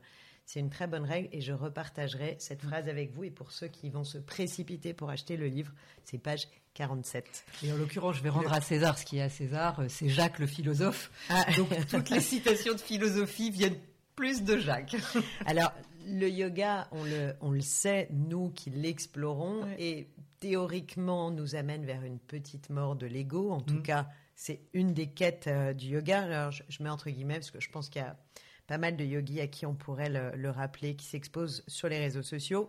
c'est 0.46 0.60
une 0.60 0.70
très 0.70 0.86
bonne 0.86 1.04
règle 1.04 1.28
et 1.32 1.40
je 1.40 1.52
repartagerai 1.52 2.36
cette 2.38 2.62
mm. 2.64 2.68
phrase 2.68 2.88
avec 2.88 3.12
vous. 3.12 3.24
Et 3.24 3.30
pour 3.30 3.50
ceux 3.52 3.66
qui 3.66 3.90
vont 3.90 4.04
se 4.04 4.16
précipiter 4.16 4.94
pour 4.94 5.10
acheter 5.10 5.36
le 5.36 5.48
livre, 5.48 5.72
c'est 6.04 6.18
page 6.18 6.48
47. 6.74 7.44
Et 7.64 7.72
en 7.72 7.76
l'occurrence, 7.76 8.16
je 8.16 8.22
vais 8.22 8.28
rendre 8.28 8.52
à 8.52 8.60
César 8.60 8.96
ce 8.96 9.04
qui 9.04 9.18
est 9.18 9.22
à 9.22 9.28
César. 9.28 9.80
Euh, 9.80 9.86
c'est 9.88 10.08
Jacques 10.08 10.38
le 10.38 10.46
philosophe. 10.46 11.10
Ah. 11.28 11.44
Donc 11.56 11.68
toutes 11.88 12.10
les 12.10 12.20
citations 12.20 12.74
de 12.74 12.80
philosophie 12.80 13.50
viennent 13.50 13.78
plus 14.14 14.44
de 14.44 14.56
Jacques. 14.58 14.96
Alors, 15.46 15.72
le 16.06 16.28
yoga, 16.28 16.86
on 16.92 17.04
le, 17.04 17.34
on 17.40 17.50
le 17.50 17.60
sait, 17.60 18.08
nous 18.12 18.50
qui 18.50 18.70
l'explorons, 18.70 19.66
et 19.78 20.08
théoriquement 20.38 21.32
nous 21.32 21.56
amène 21.56 21.84
vers 21.84 22.04
une 22.04 22.20
petite 22.20 22.70
mort 22.70 22.94
de 22.94 23.06
l'ego. 23.06 23.50
En 23.50 23.60
tout 23.60 23.74
mm. 23.74 23.82
cas, 23.82 24.06
c'est 24.36 24.60
une 24.74 24.94
des 24.94 25.08
quêtes 25.08 25.48
euh, 25.48 25.72
du 25.72 25.86
yoga. 25.86 26.22
Alors, 26.22 26.52
je, 26.52 26.82
mets 26.82 26.90
entre 26.90 27.10
guillemets 27.10 27.34
parce 27.34 27.50
que 27.50 27.60
je 27.60 27.70
pense 27.70 27.88
qu'il 27.88 28.02
y 28.02 28.04
a 28.04 28.16
pas 28.66 28.78
mal 28.78 28.96
de 28.96 29.04
yogis 29.04 29.40
à 29.40 29.46
qui 29.46 29.66
on 29.66 29.74
pourrait 29.74 30.10
le, 30.10 30.50
rappeler, 30.50 30.96
qui 30.96 31.06
s'exposent 31.06 31.64
sur 31.66 31.88
les 31.88 31.98
réseaux 31.98 32.22
sociaux. 32.22 32.68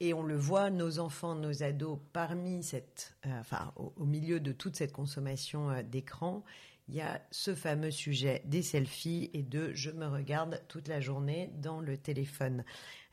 Et 0.00 0.14
on 0.14 0.22
le 0.22 0.36
voit, 0.36 0.70
nos 0.70 0.98
enfants, 0.98 1.36
nos 1.36 1.62
ados, 1.62 1.98
parmi 2.12 2.62
cette, 2.62 3.16
euh, 3.26 3.38
enfin, 3.38 3.72
au, 3.76 4.04
milieu 4.04 4.40
de 4.40 4.50
toute 4.50 4.74
cette 4.74 4.92
consommation 4.92 5.70
euh, 5.70 5.82
d'écran, 5.82 6.42
il 6.88 6.96
y 6.96 7.00
a 7.00 7.22
ce 7.30 7.54
fameux 7.54 7.90
sujet 7.90 8.42
des 8.44 8.62
selfies 8.62 9.30
et 9.32 9.42
de 9.42 9.72
je 9.72 9.90
me 9.90 10.06
regarde 10.06 10.60
toute 10.68 10.88
la 10.88 11.00
journée 11.00 11.50
dans 11.54 11.80
le 11.80 11.96
téléphone. 11.96 12.64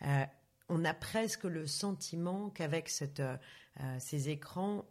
Euh, 0.02 0.24
on 0.70 0.86
a 0.86 0.94
presque 0.94 1.44
le 1.44 1.66
sentiment 1.68 2.50
qu'avec 2.50 2.92
euh, 3.20 3.38
ces 4.00 4.30
écrans, 4.30 4.86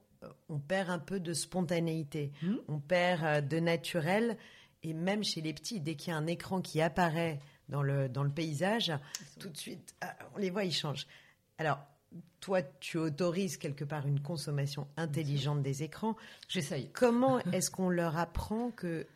on 0.48 0.58
perd 0.58 0.90
un 0.90 0.98
peu 0.98 1.20
de 1.20 1.32
spontanéité, 1.32 2.32
mmh. 2.42 2.54
on 2.68 2.80
perd 2.80 3.46
de 3.46 3.60
naturel. 3.60 4.36
Et 4.82 4.92
même 4.92 5.24
chez 5.24 5.40
les 5.40 5.52
petits, 5.52 5.80
dès 5.80 5.96
qu'il 5.96 6.12
y 6.12 6.14
a 6.14 6.16
un 6.16 6.26
écran 6.26 6.60
qui 6.60 6.80
apparaît 6.80 7.40
dans 7.68 7.82
le, 7.82 8.08
dans 8.08 8.22
le 8.22 8.30
paysage, 8.30 8.92
tout 9.38 9.48
de 9.48 9.56
suite, 9.56 9.94
on 10.34 10.38
les 10.38 10.50
voit, 10.50 10.64
ils 10.64 10.72
changent. 10.72 11.06
Alors, 11.58 11.80
toi, 12.40 12.62
tu 12.62 12.96
autorises 12.98 13.56
quelque 13.56 13.84
part 13.84 14.06
une 14.06 14.20
consommation 14.20 14.86
intelligente 14.96 15.62
des 15.62 15.82
écrans. 15.82 16.16
J'essaye. 16.48 16.90
Comment 16.92 17.38
est-ce 17.52 17.70
qu'on 17.70 17.90
leur 17.90 18.16
apprend 18.16 18.70
que 18.70 19.06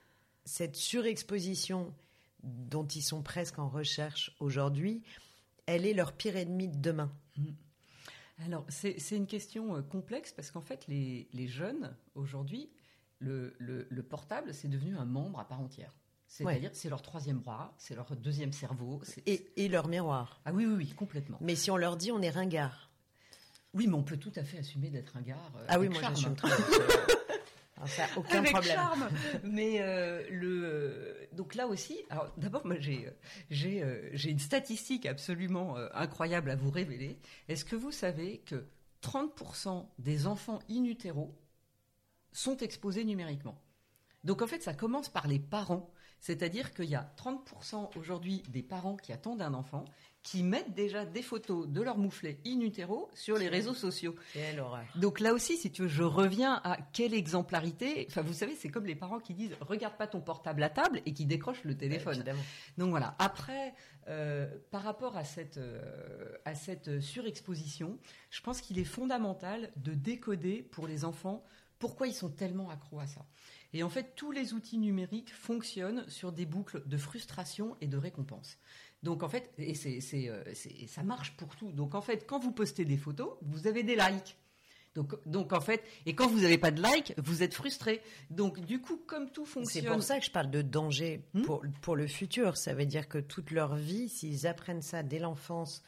cette 0.45 0.77
surexposition 0.77 1.95
dont 2.43 2.87
ils 2.87 3.03
sont 3.03 3.23
presque 3.23 3.59
en 3.59 3.69
recherche 3.69 4.35
aujourd'hui, 4.41 5.03
elle 5.67 5.87
est 5.87 5.95
leur 5.95 6.13
pire 6.13 6.37
ennemi 6.37 6.69
de 6.69 6.79
demain? 6.79 7.13
Mm. 7.37 7.45
Alors, 8.47 8.67
c'est 8.69 9.17
une 9.17 9.27
question 9.27 9.77
euh, 9.77 9.83
complexe 9.83 10.33
parce 10.33 10.51
qu'en 10.51 10.61
fait, 10.61 10.85
les, 10.89 11.47
jeunes, 11.47 11.95
aujourd'hui, 12.15 12.69
le, 13.23 14.03
portable, 14.03 14.53
c'est 14.53 14.69
devenu 14.69 14.97
un 14.97 15.05
membre 15.05 15.41
à 15.41 15.49
part 15.49 15.61
entière. 15.61 15.95
C'est-à-dire, 16.27 16.71
c'est 16.73 16.89
leur 16.89 17.03
troisième 17.03 17.39
bras, 17.39 17.75
c'est 17.77 17.95
leur 17.95 18.17
deuxième 18.17 18.53
cerveau. 18.53 19.03
Et, 19.27 19.69
leur 19.69 19.89
miroir. 19.89 20.41
Ah 20.45 20.53
oui, 20.53 20.65
oui, 20.65 20.75
oui, 20.77 20.89
complètement. 20.89 21.39
Mais 21.41 21.55
si 21.57 21.71
on 21.71 21.77
leur 21.77 21.97
dit 21.97 22.11
on 22.11 22.23
est 22.23 22.31
ringard. 22.31 22.91
Oui, 23.75 23.87
mais 23.87 23.95
on 23.95 24.03
peut 24.03 24.17
tout 24.17 24.33
à 24.37 24.45
fait 24.45 24.59
assumer 24.59 24.89
d'être 24.89 25.11
ringard. 25.11 25.53
Euh, 25.57 25.67
ah 25.69 25.79
oui, 25.79 25.89
moi 25.89 26.01
j'assume 26.01 26.35
très 26.35 26.49
ça, 27.87 28.05
aucun 28.17 28.39
avec 28.39 28.53
problème. 28.53 28.75
Charme. 28.75 29.09
Mais 29.45 29.81
euh, 29.81 30.23
le 30.31 31.29
donc 31.33 31.55
là 31.55 31.67
aussi, 31.67 31.99
alors 32.11 32.31
d'abord 32.37 32.67
moi 32.67 32.77
j'ai 32.79 33.09
j'ai 33.51 33.83
euh, 33.83 34.11
j'ai 34.13 34.31
une 34.31 34.39
statistique 34.39 35.07
absolument 35.07 35.77
incroyable 35.95 36.51
à 36.51 36.57
vous 36.57 36.71
révéler. 36.71 37.19
Est-ce 37.49 37.65
que 37.65 37.75
vous 37.75 37.91
savez 37.91 38.43
que 38.45 38.67
30% 39.03 39.87
des 39.99 40.27
enfants 40.27 40.61
in 40.71 40.85
utero 40.85 41.35
sont 42.33 42.57
exposés 42.59 43.05
numériquement 43.05 43.61
Donc 44.25 44.43
en 44.43 44.47
fait, 44.47 44.63
ça 44.63 44.75
commence 44.75 45.09
par 45.09 45.27
les 45.27 45.39
parents 45.39 45.93
c'est-à-dire 46.23 46.73
qu'il 46.73 46.85
y 46.85 46.95
a 46.95 47.13
30% 47.19 47.99
aujourd'hui 47.99 48.45
des 48.49 48.63
parents 48.63 48.97
qui 48.97 49.13
attendent 49.13 49.43
un 49.43 49.55
enfant 49.55 49.85
qui 50.23 50.45
mettent 50.45 50.73
déjà 50.73 51.05
des 51.05 51.21
photos 51.21 51.67
de 51.67 51.83
leur 51.83 51.99
mouflet 51.99 52.39
in 52.47 52.61
utero 52.61 53.11
sur 53.13 53.37
les 53.39 53.49
réseaux 53.49 53.75
sociaux. 53.75 54.15
Donc 54.95 55.19
là 55.19 55.35
aussi, 55.35 55.57
si 55.57 55.73
tu 55.73 55.83
veux, 55.83 55.89
je 55.89 56.05
reviens 56.05 56.61
à 56.63 56.79
quelle 56.93 57.13
exemplarité. 57.13 58.07
Enfin, 58.09 58.23
vous 58.23 58.33
savez, 58.33 58.55
c'est 58.55 58.69
comme 58.69 58.87
les 58.87 58.95
parents 58.95 59.19
qui 59.19 59.35
disent 59.35 59.57
regarde 59.61 59.97
pas 59.97 60.07
ton 60.07 60.21
portable 60.21 60.63
à 60.63 60.71
table 60.71 61.03
et 61.07 61.13
qui 61.13 61.27
décrochent 61.27 61.65
le 61.65 61.77
téléphone. 61.77 62.23
Donc 62.79 62.91
voilà. 62.91 63.17
Après, 63.19 63.75
euh, 64.07 64.47
par 64.71 64.85
rapport 64.85 65.17
à 65.17 65.25
cette 65.25 65.59
euh, 65.59 66.37
à 66.45 66.55
cette 66.55 67.01
surexposition, 67.01 67.99
je 68.31 68.41
pense 68.43 68.61
qu'il 68.61 68.79
est 68.79 68.85
fondamental 68.85 69.73
de 69.75 69.93
décoder 69.93 70.63
pour 70.63 70.87
les 70.87 71.05
enfants 71.05 71.43
pourquoi 71.83 72.07
ils 72.07 72.15
sont 72.15 72.31
tellement 72.31 72.71
accros 72.71 73.01
à 73.01 73.09
ça? 73.09 73.27
Et 73.73 73.83
en 73.83 73.89
fait, 73.89 74.15
tous 74.15 74.31
les 74.31 74.55
outils 74.55 74.79
numériques 74.79 75.35
fonctionnent 75.35 76.09
sur 76.09 76.31
des 76.31 76.47
boucles 76.47 76.87
de 76.87 76.97
frustration 76.97 77.77
et 77.81 77.89
de 77.89 77.97
récompense. 77.97 78.57
Donc 79.03 79.25
en 79.25 79.29
fait, 79.29 79.53
et 79.59 79.75
euh, 80.29 80.45
c'est, 80.55 80.87
ça 80.87 81.03
marche 81.03 81.37
pour 81.37 81.57
tout. 81.57 81.73
Donc 81.73 81.97
en 81.97 82.01
fait, 82.01 82.25
quand 82.25 82.39
vous 82.39 82.53
postez 82.53 82.85
des 82.85 82.97
photos, 82.97 83.37
vous 83.43 83.67
avez 83.67 83.83
des 83.83 83.97
likes. 83.97 84.37
Donc, 84.95 85.17
donc 85.27 85.53
en 85.53 85.61
fait, 85.61 85.83
et 86.07 86.15
quand 86.15 86.29
vous 86.29 86.43
n'avez 86.43 86.57
pas 86.57 86.71
de 86.71 86.81
likes, 86.81 87.15
vous 87.17 87.43
êtes 87.43 87.55
frustré. 87.55 88.01
Donc 88.31 88.61
du 88.61 88.81
coup, 88.81 88.99
comme 88.99 89.29
tout 89.33 89.45
fonctionne. 89.45 89.83
C'est 89.83 89.91
pour 89.91 90.05
ça 90.05 90.21
que 90.21 90.25
je 90.25 90.31
parle 90.31 90.53
de 90.53 90.63
danger 90.63 91.25
hmm 91.35 91.43
pour, 91.43 91.65
pour 91.81 91.97
le 91.97 92.07
futur. 92.07 92.57
Ça 92.57 92.75
veut 92.75 92.87
dire 92.87 93.09
que 93.09 93.19
toute 93.19 93.51
leur 93.51 93.75
vie, 93.75 94.09
s'ils 94.09 94.47
apprennent 94.47 94.83
ça 94.83 95.03
dès 95.03 95.19
l'enfance, 95.19 95.83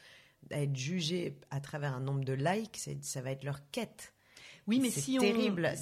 à 0.51 0.61
être 0.61 0.75
jugés 0.75 1.39
à 1.51 1.61
travers 1.61 1.93
un 1.93 2.01
nombre 2.01 2.25
de 2.25 2.33
likes, 2.33 2.81
ça 3.01 3.21
va 3.21 3.31
être 3.31 3.45
leur 3.45 3.61
quête. 3.71 4.11
Oui, 4.67 4.79
mais 4.79 4.89
si 4.89 5.17
terrible 5.17 5.73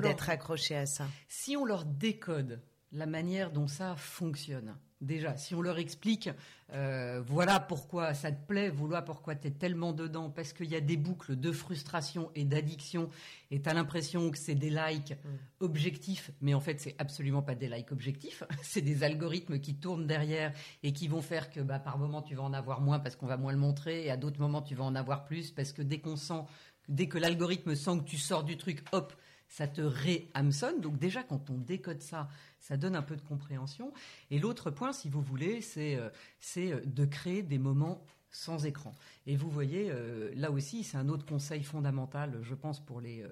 d'être 0.00 0.30
accroché 0.30 0.76
à 0.76 0.86
ça. 0.86 1.06
Si 1.28 1.56
on 1.56 1.64
leur 1.64 1.84
décode 1.84 2.60
la 2.92 3.06
manière 3.06 3.52
dont 3.52 3.68
ça 3.68 3.94
fonctionne, 3.96 4.74
déjà, 5.00 5.36
si 5.36 5.54
on 5.54 5.62
leur 5.62 5.78
explique, 5.78 6.28
euh, 6.72 7.22
voilà 7.26 7.58
pourquoi 7.58 8.14
ça 8.14 8.30
te 8.30 8.46
plaît, 8.46 8.68
voilà 8.68 9.02
pourquoi 9.02 9.34
tu 9.34 9.48
es 9.48 9.50
tellement 9.50 9.92
dedans, 9.92 10.30
parce 10.30 10.52
qu'il 10.52 10.66
y 10.66 10.76
a 10.76 10.80
des 10.80 10.96
boucles 10.96 11.36
de 11.36 11.52
frustration 11.52 12.30
et 12.34 12.44
d'addiction, 12.44 13.08
et 13.50 13.60
tu 13.60 13.68
as 13.68 13.74
l'impression 13.74 14.30
que 14.30 14.38
c'est 14.38 14.54
des 14.54 14.70
likes 14.70 15.12
mm. 15.12 15.28
objectifs, 15.60 16.30
mais 16.40 16.54
en 16.54 16.60
fait, 16.60 16.80
c'est 16.80 16.94
absolument 16.98 17.42
pas 17.42 17.54
des 17.54 17.68
likes 17.68 17.92
objectifs, 17.92 18.44
c'est 18.62 18.82
des 18.82 19.02
algorithmes 19.02 19.58
qui 19.58 19.74
tournent 19.74 20.06
derrière 20.06 20.52
et 20.82 20.92
qui 20.92 21.08
vont 21.08 21.22
faire 21.22 21.50
que 21.50 21.60
bah, 21.60 21.78
par 21.78 21.98
moment, 21.98 22.22
tu 22.22 22.34
vas 22.34 22.42
en 22.42 22.52
avoir 22.52 22.80
moins 22.80 22.98
parce 22.98 23.16
qu'on 23.16 23.26
va 23.26 23.36
moins 23.36 23.52
le 23.52 23.58
montrer, 23.58 24.04
et 24.04 24.10
à 24.10 24.16
d'autres 24.16 24.40
moments, 24.40 24.62
tu 24.62 24.74
vas 24.74 24.84
en 24.84 24.94
avoir 24.94 25.24
plus, 25.24 25.50
parce 25.50 25.72
que 25.72 25.82
dès 25.82 26.00
qu'on 26.00 26.16
sent 26.16 26.42
dès 26.88 27.08
que 27.08 27.18
l'algorithme 27.18 27.74
sent 27.74 27.98
que 27.98 28.04
tu 28.04 28.18
sors 28.18 28.44
du 28.44 28.56
truc, 28.56 28.84
hop, 28.92 29.14
ça 29.50 29.66
te 29.66 29.80
ré-Amazon. 29.80 30.78
Donc 30.78 30.98
déjà, 30.98 31.22
quand 31.22 31.50
on 31.50 31.58
décode 31.58 32.00
ça, 32.00 32.28
ça 32.60 32.76
donne 32.76 32.96
un 32.96 33.02
peu 33.02 33.16
de 33.16 33.20
compréhension. 33.20 33.92
Et 34.30 34.38
l'autre 34.38 34.70
point, 34.70 34.92
si 34.92 35.08
vous 35.08 35.20
voulez, 35.20 35.60
c'est 35.60 35.96
euh, 35.96 36.08
euh, 36.56 36.80
de 36.86 37.04
créer 37.04 37.42
des 37.42 37.58
moments 37.58 38.02
sans 38.30 38.64
écran. 38.64 38.94
Et 39.26 39.36
vous 39.36 39.50
voyez, 39.50 39.90
euh, 39.90 40.30
là 40.36 40.52
aussi, 40.52 40.84
c'est 40.84 40.96
un 40.96 41.08
autre 41.08 41.26
conseil 41.26 41.64
fondamental, 41.64 42.38
je 42.42 42.54
pense, 42.54 42.78
pour 42.78 43.00
les, 43.00 43.24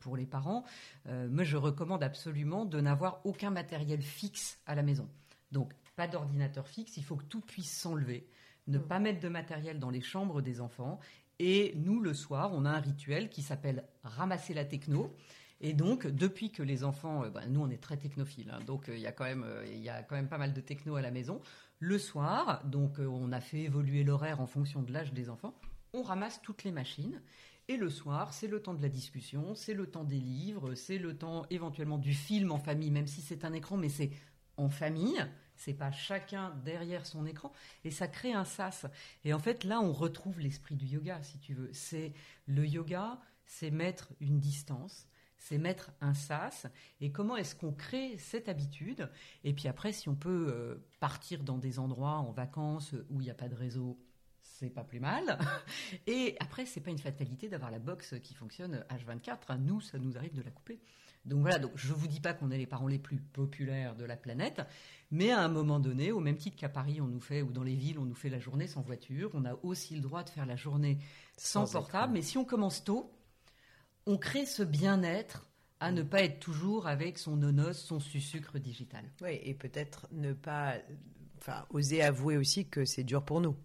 pour 0.00 0.16
les 0.16 0.24
parents. 0.24 0.64
moi, 1.04 1.44
je 1.44 1.58
recommande 1.58 2.02
absolument 2.02 2.64
de 2.64 2.80
n'avoir 2.80 3.20
aucun 3.24 3.50
matériel 3.50 4.00
fixe 4.00 4.58
à 4.64 4.74
la 4.74 4.82
maison. 4.82 5.08
Donc, 5.52 5.74
pas 5.94 6.08
d'ordinateur 6.08 6.66
fixe, 6.66 6.96
il 6.96 7.04
faut 7.04 7.16
que 7.16 7.24
tout 7.24 7.42
puisse 7.42 7.70
s'enlever. 7.70 8.26
Ne 8.66 8.78
mmh. 8.78 8.88
pas 8.88 8.98
mettre 8.98 9.20
de 9.20 9.28
matériel 9.28 9.78
dans 9.78 9.90
les 9.90 10.00
chambres 10.00 10.40
des 10.40 10.60
enfants 10.60 10.98
Et 11.38 11.74
nous, 11.76 12.00
le 12.00 12.14
soir, 12.14 12.52
on 12.54 12.64
a 12.64 12.70
un 12.70 12.80
rituel 12.80 13.28
qui 13.28 13.42
s'appelle 13.42 13.84
ramasser 14.02 14.54
la 14.54 14.64
techno. 14.64 15.14
Et 15.60 15.72
donc, 15.72 16.06
depuis 16.06 16.50
que 16.50 16.62
les 16.62 16.84
enfants, 16.84 17.24
euh, 17.24 17.30
bah, 17.30 17.46
nous 17.48 17.60
on 17.60 17.70
est 17.70 17.82
très 17.82 17.96
technophiles, 17.96 18.50
hein, 18.50 18.60
donc 18.66 18.88
euh, 18.88 18.96
il 18.96 19.00
y 19.00 19.06
euh, 19.06 19.66
y 19.74 19.88
a 19.88 20.02
quand 20.02 20.14
même 20.14 20.28
pas 20.28 20.36
mal 20.38 20.52
de 20.52 20.60
techno 20.60 20.96
à 20.96 21.02
la 21.02 21.10
maison. 21.10 21.40
Le 21.78 21.98
soir, 21.98 22.62
donc 22.64 22.98
on 22.98 23.32
a 23.32 23.40
fait 23.40 23.62
évoluer 23.62 24.04
l'horaire 24.04 24.40
en 24.40 24.46
fonction 24.46 24.82
de 24.82 24.92
l'âge 24.92 25.12
des 25.12 25.28
enfants. 25.28 25.54
On 25.92 26.02
ramasse 26.02 26.40
toutes 26.42 26.64
les 26.64 26.72
machines. 26.72 27.20
Et 27.68 27.76
le 27.76 27.90
soir, 27.90 28.32
c'est 28.32 28.46
le 28.46 28.62
temps 28.62 28.74
de 28.74 28.82
la 28.82 28.88
discussion, 28.88 29.54
c'est 29.54 29.74
le 29.74 29.86
temps 29.86 30.04
des 30.04 30.20
livres, 30.20 30.74
c'est 30.74 30.98
le 30.98 31.16
temps 31.16 31.46
éventuellement 31.50 31.98
du 31.98 32.14
film 32.14 32.52
en 32.52 32.58
famille, 32.58 32.92
même 32.92 33.08
si 33.08 33.20
c'est 33.22 33.44
un 33.44 33.52
écran, 33.52 33.76
mais 33.76 33.88
c'est 33.88 34.10
en 34.56 34.68
famille. 34.68 35.18
C'est 35.56 35.74
pas 35.74 35.90
chacun 35.90 36.50
derrière 36.64 37.06
son 37.06 37.26
écran 37.26 37.52
et 37.84 37.90
ça 37.90 38.08
crée 38.08 38.32
un 38.32 38.44
sas. 38.44 38.86
Et 39.24 39.32
en 39.32 39.38
fait, 39.38 39.64
là, 39.64 39.80
on 39.80 39.92
retrouve 39.92 40.40
l'esprit 40.40 40.76
du 40.76 40.86
yoga, 40.86 41.22
si 41.22 41.38
tu 41.38 41.54
veux. 41.54 41.70
C'est 41.72 42.12
le 42.46 42.66
yoga, 42.66 43.18
c'est 43.46 43.70
mettre 43.70 44.08
une 44.20 44.38
distance, 44.38 45.06
c'est 45.38 45.58
mettre 45.58 45.92
un 46.00 46.14
sas. 46.14 46.66
Et 47.00 47.10
comment 47.10 47.36
est-ce 47.36 47.54
qu'on 47.54 47.72
crée 47.72 48.18
cette 48.18 48.48
habitude? 48.48 49.10
Et 49.44 49.52
puis 49.52 49.68
après, 49.68 49.92
si 49.92 50.08
on 50.08 50.14
peut 50.14 50.48
euh, 50.50 50.86
partir 51.00 51.42
dans 51.42 51.58
des 51.58 51.78
endroits 51.78 52.18
en 52.18 52.32
vacances 52.32 52.94
où 53.10 53.20
il 53.20 53.24
n'y 53.24 53.30
a 53.30 53.34
pas 53.34 53.48
de 53.48 53.54
réseau, 53.54 53.98
c'est 54.42 54.70
pas 54.70 54.84
plus 54.84 55.00
mal. 55.00 55.38
Et 56.06 56.36
après, 56.40 56.66
c'est 56.66 56.80
pas 56.80 56.90
une 56.90 56.98
fatalité 56.98 57.48
d'avoir 57.48 57.70
la 57.70 57.78
box 57.78 58.14
qui 58.22 58.34
fonctionne 58.34 58.84
H24. 58.90 59.58
Nous, 59.58 59.80
ça 59.80 59.98
nous 59.98 60.16
arrive 60.16 60.34
de 60.34 60.42
la 60.42 60.50
couper. 60.50 60.80
Donc 61.26 61.40
voilà, 61.40 61.58
donc 61.58 61.72
je 61.74 61.92
vous 61.92 62.06
dis 62.06 62.20
pas 62.20 62.32
qu'on 62.32 62.50
est 62.50 62.58
les 62.58 62.66
parents 62.66 62.86
les 62.86 62.98
plus 62.98 63.18
populaires 63.18 63.96
de 63.96 64.04
la 64.04 64.16
planète, 64.16 64.62
mais 65.10 65.30
à 65.30 65.40
un 65.40 65.48
moment 65.48 65.80
donné, 65.80 66.12
au 66.12 66.20
même 66.20 66.36
titre 66.36 66.56
qu'à 66.56 66.68
Paris, 66.68 67.00
on 67.00 67.08
nous 67.08 67.20
fait, 67.20 67.42
ou 67.42 67.52
dans 67.52 67.64
les 67.64 67.74
villes, 67.74 67.98
on 67.98 68.04
nous 68.04 68.14
fait 68.14 68.28
la 68.28 68.38
journée 68.38 68.68
sans 68.68 68.80
voiture, 68.80 69.30
on 69.34 69.44
a 69.44 69.54
aussi 69.62 69.96
le 69.96 70.00
droit 70.00 70.22
de 70.22 70.30
faire 70.30 70.46
la 70.46 70.56
journée 70.56 70.98
sans, 71.36 71.70
portable. 71.70 72.12
Mais 72.12 72.22
si 72.22 72.38
on 72.38 72.44
commence 72.44 72.84
tôt, 72.84 73.12
on 74.06 74.16
crée 74.16 74.46
ce 74.46 74.62
bien-être 74.62 75.46
à 75.80 75.90
ne 75.90 76.02
pas 76.02 76.22
être 76.22 76.38
toujours 76.38 76.86
avec 76.86 77.18
son 77.18 77.36
nonos, 77.36 77.74
son 77.74 78.00
sucre 78.00 78.58
digital. 78.58 79.04
Oui, 79.20 79.40
et 79.42 79.54
peut-être 79.54 80.06
ne 80.12 80.32
pas, 80.32 80.76
enfin, 81.38 81.66
oser 81.70 82.02
avouer 82.02 82.36
aussi 82.36 82.68
que 82.68 82.84
c'est 82.84 83.04
dur 83.04 83.24
pour 83.24 83.40
nous. 83.40 83.56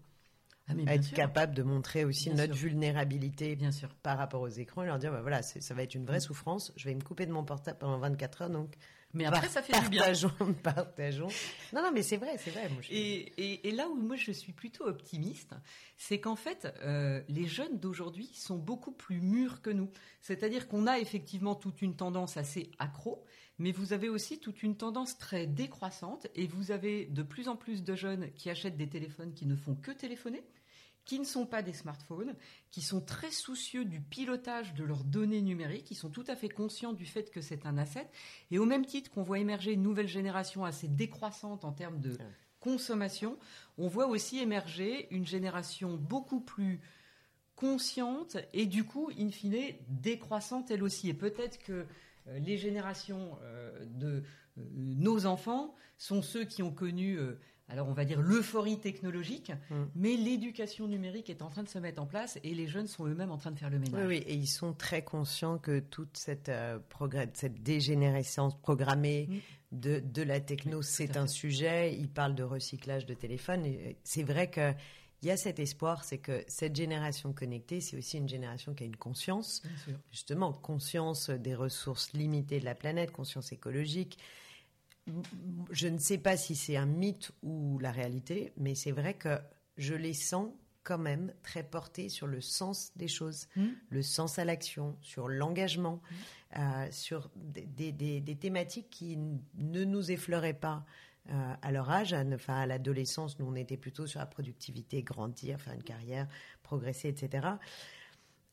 Ah, 0.86 0.94
être 0.94 1.12
capable 1.12 1.54
de 1.54 1.62
montrer 1.62 2.04
aussi 2.04 2.30
notre 2.30 2.54
vulnérabilité 2.54 3.56
bien 3.56 3.72
sûr. 3.72 3.88
par 4.02 4.18
rapport 4.18 4.40
aux 4.40 4.48
écrans 4.48 4.82
et 4.82 4.86
leur 4.86 4.98
dire 4.98 5.12
bah 5.12 5.20
voilà 5.20 5.42
ça 5.42 5.74
va 5.74 5.82
être 5.82 5.94
une 5.94 6.06
vraie 6.06 6.18
mm. 6.18 6.20
souffrance 6.20 6.72
je 6.76 6.84
vais 6.88 6.94
me 6.94 7.02
couper 7.02 7.26
de 7.26 7.32
mon 7.32 7.44
portable 7.44 7.78
pendant 7.78 7.98
24 7.98 8.42
heures 8.42 8.50
donc 8.50 8.76
mais 9.14 9.26
après, 9.26 9.48
ça 9.48 9.62
fait 9.62 9.78
du 9.78 9.88
bien. 9.90 10.04
Partageons. 10.62 11.28
Non, 11.72 11.82
non, 11.82 11.92
mais 11.92 12.02
c'est 12.02 12.16
vrai, 12.16 12.38
c'est 12.38 12.50
vrai. 12.50 12.70
et, 12.90 13.70
là 13.72 13.88
où 13.88 13.94
moi 13.94 14.16
je 14.16 14.32
suis 14.32 14.52
plutôt 14.52 14.84
optimiste, 14.84 15.54
c'est 15.98 16.20
qu'en 16.20 16.36
fait, 16.36 16.72
euh, 16.82 17.20
les 17.28 17.46
jeunes 17.46 17.78
d'aujourd'hui 17.78 18.30
sont 18.34 18.56
beaucoup 18.56 18.92
plus 18.92 19.20
mûrs 19.20 19.60
que 19.60 19.70
nous. 19.70 19.90
C'est-à-dire 20.20 20.68
qu'on 20.68 20.86
a 20.86 20.98
effectivement 20.98 21.54
toute 21.54 21.82
une 21.82 21.94
tendance 21.94 22.36
assez 22.36 22.70
accro, 22.78 23.24
mais 23.58 23.72
vous 23.72 23.92
avez 23.92 24.08
aussi 24.08 24.38
toute 24.40 24.62
une 24.62 24.76
tendance 24.76 25.18
très 25.18 25.46
décroissante, 25.46 26.26
et 26.34 26.46
vous 26.46 26.70
avez 26.70 27.06
de 27.06 27.22
plus 27.22 27.48
en 27.48 27.56
plus 27.56 27.84
de 27.84 27.94
jeunes 27.94 28.32
qui 28.32 28.48
achètent 28.48 28.76
des 28.76 28.88
téléphones 28.88 29.34
qui 29.34 29.46
ne 29.46 29.56
font 29.56 29.74
que 29.74 29.90
téléphoner 29.90 30.42
qui 31.04 31.18
ne 31.18 31.24
sont 31.24 31.46
pas 31.46 31.62
des 31.62 31.72
smartphones, 31.72 32.34
qui 32.70 32.80
sont 32.80 33.00
très 33.00 33.30
soucieux 33.30 33.84
du 33.84 34.00
pilotage 34.00 34.74
de 34.74 34.84
leurs 34.84 35.04
données 35.04 35.42
numériques, 35.42 35.84
qui 35.84 35.94
sont 35.94 36.10
tout 36.10 36.24
à 36.28 36.36
fait 36.36 36.48
conscients 36.48 36.92
du 36.92 37.06
fait 37.06 37.30
que 37.30 37.40
c'est 37.40 37.66
un 37.66 37.76
asset. 37.76 38.08
Et 38.50 38.58
au 38.58 38.66
même 38.66 38.86
titre 38.86 39.10
qu'on 39.10 39.22
voit 39.22 39.38
émerger 39.38 39.72
une 39.72 39.82
nouvelle 39.82 40.08
génération 40.08 40.64
assez 40.64 40.88
décroissante 40.88 41.64
en 41.64 41.72
termes 41.72 42.00
de 42.00 42.16
consommation, 42.60 43.36
on 43.78 43.88
voit 43.88 44.06
aussi 44.06 44.38
émerger 44.38 45.08
une 45.10 45.26
génération 45.26 45.96
beaucoup 45.96 46.40
plus 46.40 46.80
consciente 47.56 48.36
et 48.52 48.66
du 48.66 48.84
coup, 48.84 49.10
in 49.18 49.30
fine, 49.30 49.74
décroissante 49.88 50.70
elle 50.70 50.82
aussi. 50.82 51.08
Et 51.08 51.14
peut-être 51.14 51.58
que 51.58 51.86
euh, 52.28 52.38
les 52.38 52.56
générations 52.56 53.38
euh, 53.42 53.84
de 53.84 54.22
euh, 54.58 54.62
nos 54.74 55.26
enfants 55.26 55.74
sont 55.98 56.22
ceux 56.22 56.44
qui 56.44 56.62
ont 56.62 56.72
connu 56.72 57.18
alors 57.72 57.88
on 57.88 57.94
va 57.94 58.04
dire 58.04 58.20
l'euphorie 58.20 58.78
technologique, 58.78 59.50
mm. 59.70 59.74
mais 59.96 60.14
l'éducation 60.16 60.86
numérique 60.86 61.30
est 61.30 61.40
en 61.40 61.48
train 61.48 61.62
de 61.62 61.68
se 61.68 61.78
mettre 61.78 62.02
en 62.02 62.06
place 62.06 62.38
et 62.44 62.54
les 62.54 62.68
jeunes 62.68 62.86
sont 62.86 63.06
eux-mêmes 63.06 63.30
en 63.30 63.38
train 63.38 63.50
de 63.50 63.58
faire 63.58 63.70
le 63.70 63.78
ménage. 63.78 64.06
Oui, 64.06 64.18
et 64.26 64.34
ils 64.34 64.46
sont 64.46 64.74
très 64.74 65.02
conscients 65.02 65.58
que 65.58 65.80
toute 65.80 66.16
cette, 66.16 66.50
euh, 66.50 66.78
cette 67.32 67.62
dégénérescence 67.62 68.60
programmée 68.60 69.28
mm. 69.72 69.78
de, 70.02 70.22
la 70.22 70.40
techno, 70.40 70.82
c'est 70.82 71.16
un 71.16 71.26
sujet. 71.26 71.94
Ils 71.94 72.10
parlent 72.10 72.34
de 72.34 72.42
recyclage 72.42 73.06
de 73.06 73.14
téléphone. 73.14 73.66
C'est 74.04 74.22
vrai 74.22 74.50
qu'il 74.50 74.74
y 75.22 75.30
a 75.30 75.38
cet 75.38 75.58
espoir, 75.58 76.04
c'est 76.04 76.18
que 76.18 76.44
cette 76.48 76.76
génération 76.76 77.32
connectée, 77.32 77.80
c'est 77.80 77.96
aussi 77.96 78.18
une 78.18 78.28
génération 78.28 78.74
qui 78.74 78.84
a 78.84 78.86
une 78.86 78.96
conscience, 78.96 79.62
justement, 80.10 80.52
conscience 80.52 81.30
des 81.30 81.54
ressources 81.54 82.12
limitées 82.12 82.60
de 82.60 82.66
la 82.66 82.74
planète, 82.74 83.12
conscience 83.12 83.50
écologique, 83.50 84.18
je 85.70 85.88
ne 85.88 85.98
sais 85.98 86.18
pas 86.18 86.36
si 86.36 86.54
c'est 86.54 86.76
un 86.76 86.86
mythe 86.86 87.32
ou 87.42 87.78
la 87.78 87.90
réalité, 87.90 88.52
mais 88.56 88.74
c'est 88.74 88.92
vrai 88.92 89.14
que 89.14 89.38
je 89.76 89.94
les 89.94 90.14
sens 90.14 90.50
quand 90.84 90.98
même 90.98 91.32
très 91.42 91.62
portés 91.62 92.08
sur 92.08 92.26
le 92.26 92.40
sens 92.40 92.92
des 92.96 93.08
choses, 93.08 93.48
hmm. 93.56 93.68
le 93.90 94.02
sens 94.02 94.38
à 94.38 94.44
l'action, 94.44 94.96
sur 95.00 95.28
l'engagement, 95.28 96.00
hmm. 96.54 96.60
euh, 96.60 96.88
sur 96.90 97.30
des, 97.36 98.36
thématiques 98.40 98.90
qui 98.90 99.16
ne 99.16 99.84
nous 99.84 100.10
effleuraient 100.10 100.52
pas 100.54 100.84
euh, 101.30 101.54
à 101.62 101.70
leur 101.70 101.88
âge. 101.90 102.14
Enfin, 102.34 102.62
à 102.62 102.66
l'adolescence, 102.66 103.38
nous, 103.38 103.46
on 103.46 103.54
était 103.54 103.76
plutôt 103.76 104.06
sur 104.06 104.18
la 104.18 104.26
productivité, 104.26 105.02
grandir, 105.02 105.60
faire 105.60 105.74
une 105.74 105.84
carrière, 105.84 106.26
progresser, 106.62 107.08
etc 107.08 107.48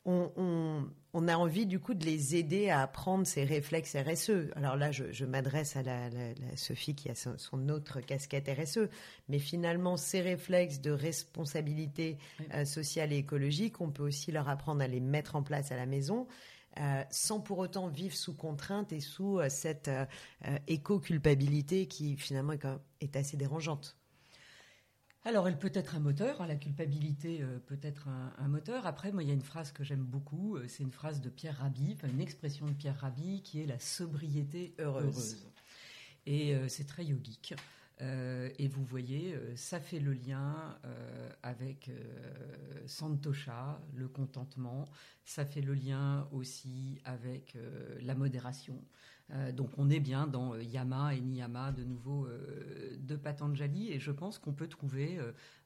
on, 0.05 1.27
a 1.27 1.35
envie 1.37 1.65
du 1.65 1.79
coup 1.79 1.93
de 1.93 2.05
les 2.05 2.35
aider 2.35 2.69
à 2.69 2.81
apprendre 2.81 3.25
ces 3.27 3.43
réflexes 3.43 3.95
RSE. 3.95 4.51
Alors 4.55 4.75
là, 4.75 4.91
je, 4.91 5.25
m'adresse 5.25 5.75
à 5.75 5.83
la, 5.83 6.09
Sophie 6.55 6.95
qui 6.95 7.09
a 7.09 7.15
son, 7.15 7.69
autre 7.69 8.01
casquette 8.01 8.49
RSE, 8.49 8.89
mais 9.27 9.39
finalement, 9.39 9.97
ces 9.97 10.21
réflexes 10.21 10.81
de 10.81 10.91
responsabilité 10.91 12.17
euh, 12.53 12.65
sociale 12.65 13.13
et 13.13 13.17
écologique, 13.17 13.81
on 13.81 13.91
peut 13.91 14.03
aussi 14.03 14.31
leur 14.31 14.49
apprendre 14.49 14.81
à 14.81 14.87
les 14.87 14.99
mettre 14.99 15.35
en 15.35 15.43
place 15.43 15.71
à 15.71 15.75
la 15.75 15.85
maison. 15.85 16.27
Euh, 16.79 17.03
sans 17.09 17.39
pour 17.39 17.57
autant 17.57 17.87
vivre 17.87 18.15
sous 18.15 18.35
contrainte 18.35 18.93
et 18.93 18.99
sous 18.99 19.39
euh, 19.39 19.49
cette 19.49 19.89
éco-culpabilité 20.67 21.87
qui 21.87 22.15
finalement 22.15 22.53
est 23.01 23.15
assez 23.15 23.37
dérangeante. 23.37 23.98
Alors, 25.25 25.49
elle 25.49 25.59
peut 25.59 25.71
être 25.73 25.95
un 25.95 25.99
moteur, 25.99 26.41
hein, 26.41 26.47
la 26.47 26.55
culpabilité 26.55 27.41
euh, 27.41 27.59
peut 27.59 27.79
être 27.81 28.07
un, 28.07 28.47
moteur. 28.47 28.87
Après, 28.87 29.11
moi, 29.11 29.21
il 29.21 29.27
y 29.27 29.31
a 29.31 29.35
une 29.35 29.41
phrase 29.41 29.71
que 29.73 29.83
j'aime 29.83 30.03
beaucoup, 30.03 30.55
euh, 30.55 30.65
c'est 30.69 30.83
une 30.83 30.91
phrase 30.91 31.19
de 31.19 31.29
Pierre 31.29 31.57
Rabhi, 31.57 31.97
une 32.03 32.21
expression 32.21 32.65
de 32.65 32.71
Pierre 32.71 32.97
Rabhi 32.97 33.41
qui 33.41 33.61
est 33.61 33.65
la 33.65 33.79
sobriété 33.79 34.73
heureuse. 34.79 35.37
Et 36.25 36.55
euh, 36.55 36.69
c'est 36.69 36.85
très 36.85 37.05
yogique. 37.05 37.53
et 38.01 38.67
vous 38.69 38.85
voyez, 38.85 39.37
ça 39.57 39.81
fait 39.81 39.99
le 39.99 40.13
lien 40.13 40.79
avec 41.43 41.91
Santosha, 42.85 43.81
le 43.93 44.07
contentement. 44.07 44.85
Ça 45.25 45.45
fait 45.45 45.61
le 45.61 45.73
lien 45.73 46.29
aussi 46.31 47.01
avec 47.03 47.57
la 48.01 48.15
modération. 48.15 48.81
Euh, 49.31 49.51
donc 49.51 49.69
on 49.77 49.89
est 49.89 49.99
bien 49.99 50.27
dans 50.27 50.53
euh, 50.53 50.63
Yama 50.63 51.13
et 51.13 51.21
Niyama 51.21 51.71
de 51.71 51.83
nouveau 51.83 52.25
euh, 52.25 52.97
de 52.99 53.15
Patanjali 53.15 53.91
et 53.91 53.99
je 53.99 54.11
pense 54.11 54.39
qu'on 54.39 54.53
peut 54.53 54.67
trouver 54.67 55.19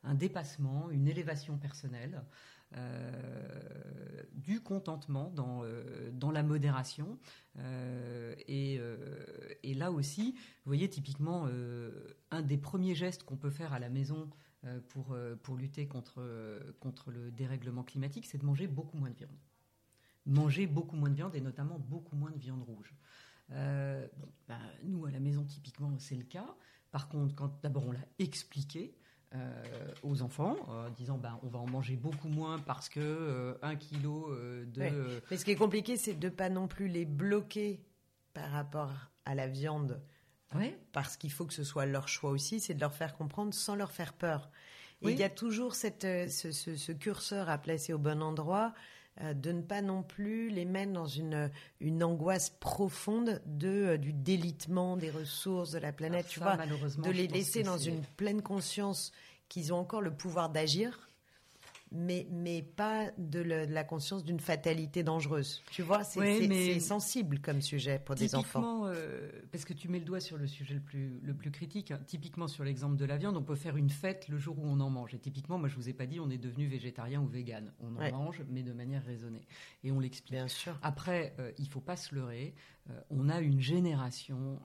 un 0.04 0.16
dépassement, 0.16 0.90
une 0.90 1.08
élévation 1.08 1.58
personnelle. 1.58 2.24
du 4.34 4.62
contentement 4.62 5.32
dans, 5.36 6.32
la 6.32 6.44
modération. 6.44 7.20
Et, 8.48 8.80
là 9.76 9.92
aussi, 9.92 10.34
vous 10.34 10.70
voyez 10.70 10.90
typiquement 10.90 11.48
un 12.32 12.42
des 12.42 12.58
premiers 12.58 12.96
gestes 12.96 13.24
qu'on 13.24 13.38
peut 13.38 13.52
faire 13.52 13.74
à 13.74 13.80
la 13.80 13.90
maison 13.90 14.30
pour, 14.90 15.16
pour 15.44 15.56
lutter 15.56 15.88
contre, 15.88 16.24
contre 16.80 17.12
le 17.12 17.32
dérèglement 17.32 17.84
climatique, 17.84 18.26
c'est 18.26 18.40
de 18.40 18.46
manger 18.46 18.68
beaucoup 18.68 18.98
moins 18.98 19.12
de 19.12 19.16
viande. 19.16 19.38
Manger 20.26 20.66
beaucoup 20.66 20.96
moins 20.96 21.10
de 21.10 21.16
viande 21.16 21.36
et 21.36 21.42
notamment 21.42 21.78
beaucoup 21.78 22.16
moins 22.16 22.32
de 22.32 22.40
viande 22.40 22.64
rouge. 22.64 22.96
Euh, 23.52 24.08
ben, 24.48 24.60
nous, 24.84 25.06
à 25.06 25.12
la 25.12 25.20
maison, 25.20 25.44
typiquement, 25.44 25.92
c'est 26.00 26.16
le 26.16 26.24
cas. 26.24 26.56
Par 26.92 27.10
contre, 27.10 27.36
quand 27.36 27.62
d'abord 27.62 27.88
on 27.88 27.92
l'a 27.92 28.06
expliqué 28.20 28.96
euh, 29.34 29.64
aux 30.04 30.22
enfants, 30.22 30.56
en 30.68 30.90
disant 30.92 31.18
ben, 31.18 31.40
on 31.44 31.48
va 31.48 31.60
en 31.60 31.68
manger 31.68 31.96
beaucoup 31.96 32.28
moins 32.28 32.60
parce 32.60 32.88
que 32.88 33.00
euh, 33.00 33.56
un 33.62 33.76
kilo 33.76 34.30
de. 34.66 35.22
Mais 35.30 35.38
ce 35.38 35.44
qui 35.44 35.52
est 35.52 35.56
compliqué, 35.56 35.98
c'est 35.98 36.14
de 36.14 36.30
pas 36.30 36.50
non 36.50 36.68
plus 36.68 36.88
les 36.88 37.06
bloquer 37.06 37.84
par 38.34 38.52
rapport 38.52 38.92
à 39.26 39.36
la 39.36 39.48
viande. 39.48 40.02
Parce 40.92 41.18
qu'il 41.18 41.32
faut 41.32 41.48
que 41.48 41.54
ce 41.54 41.64
soit 41.64 41.88
leur 41.88 42.08
choix 42.08 42.30
aussi, 42.30 42.60
c'est 42.60 42.76
de 42.76 42.80
leur 42.80 42.94
faire 42.94 43.16
comprendre 43.16 43.56
sans 43.56 43.76
leur 43.76 43.92
faire 43.92 44.14
peur. 44.14 44.52
il 45.02 45.18
y 45.18 45.24
a 45.24 45.30
toujours 45.30 45.74
cette, 45.74 46.04
ce, 46.30 46.52
ce, 46.52 46.92
curseur 46.92 47.50
à 47.50 47.58
placer 47.58 47.92
au 47.92 47.98
bon 47.98 48.22
endroit 48.22 48.68
euh, 48.68 48.78
de 49.22 49.52
ne 49.52 49.62
pas 49.62 49.82
non 49.82 50.02
plus 50.02 50.50
les 50.50 50.66
mettre 50.66 50.92
dans 50.92 51.06
une, 51.06 51.52
une 51.80 52.04
angoisse 52.04 52.50
profonde 52.50 53.42
de, 53.46 53.68
euh, 53.68 53.98
du 53.98 54.12
délitement 54.12 54.98
des 54.98 55.12
ressources 55.12 55.72
de 55.72 55.80
la 55.80 55.92
planète, 55.92 56.28
tu 56.28 56.40
vois, 56.40 56.58
de 56.58 57.12
les 57.12 57.28
laisser 57.28 57.62
dans 57.64 57.78
une 57.78 58.02
pleine 58.18 58.42
conscience 58.42 59.12
qu'ils 59.50 59.72
ont 59.72 59.78
encore 59.78 60.02
le 60.02 60.16
pouvoir 60.16 60.50
d'agir, 60.50 61.12
mais, 61.94 62.28
mais 62.32 62.62
pas 62.62 63.12
de, 63.18 63.40
la 63.40 63.84
conscience 63.84 64.24
d'une 64.24 64.40
fatalité 64.40 65.04
dangereuse. 65.04 65.62
Tu 65.72 65.84
vois, 65.84 66.04
c'est 66.04 66.80
sensible 66.80 67.40
comme 67.40 67.62
sujet 67.62 68.02
pour 68.04 68.16
des 68.16 68.36
enfants. 68.36 68.88
Euh, 68.88 69.30
parce 69.52 69.64
que 69.64 69.74
tu 69.74 69.88
mets 69.88 70.00
le 70.00 70.06
doigt 70.06 70.20
sur 70.20 70.38
le 70.38 70.48
sujet 70.48 70.74
le 70.74 70.82
plus, 70.82 71.20
le 71.22 71.34
plus 71.34 71.52
critique. 71.52 71.92
Hein. 71.92 72.00
Typiquement 72.06 72.48
sur 72.48 72.64
l'exemple 72.64 72.96
de 72.96 73.06
la 73.06 73.18
viande, 73.18 73.38
on 73.38 73.44
peut 73.44 73.56
faire 73.56 73.78
une 73.78 73.90
fête 73.90 74.28
le 74.28 74.38
jour 74.38 74.58
où 74.60 74.66
on 74.66 74.80
en 74.80 74.90
mange. 74.90 75.14
Et 75.14 75.20
typiquement, 75.20 75.58
moi 75.58 75.70
je 75.70 75.76
vous 75.76 75.88
ai 75.88 75.94
pas 75.94 76.08
dit, 76.08 76.20
on 76.20 76.30
est 76.30 76.38
devenu 76.38 76.68
végétarien 76.68 77.22
ou 77.22 77.28
vegan. 77.28 77.72
On 77.80 77.96
en 77.96 78.12
mange, 78.12 78.44
mais 78.50 78.64
de 78.64 78.74
manière 78.74 79.04
raisonnée. 79.06 79.46
Et 79.84 79.92
on 79.92 80.00
l'explique. 80.00 80.34
Bien 80.34 80.48
sûr. 80.48 80.78
Après, 80.82 81.36
euh, 81.40 81.52
il 81.58 81.68
faut 81.68 81.82
pas 81.82 81.96
se 81.96 82.16
leurrer. 82.16 82.56
Euh, 82.90 83.00
on 83.10 83.30
a 83.30 83.40
une 83.40 83.62
génération 83.62 84.60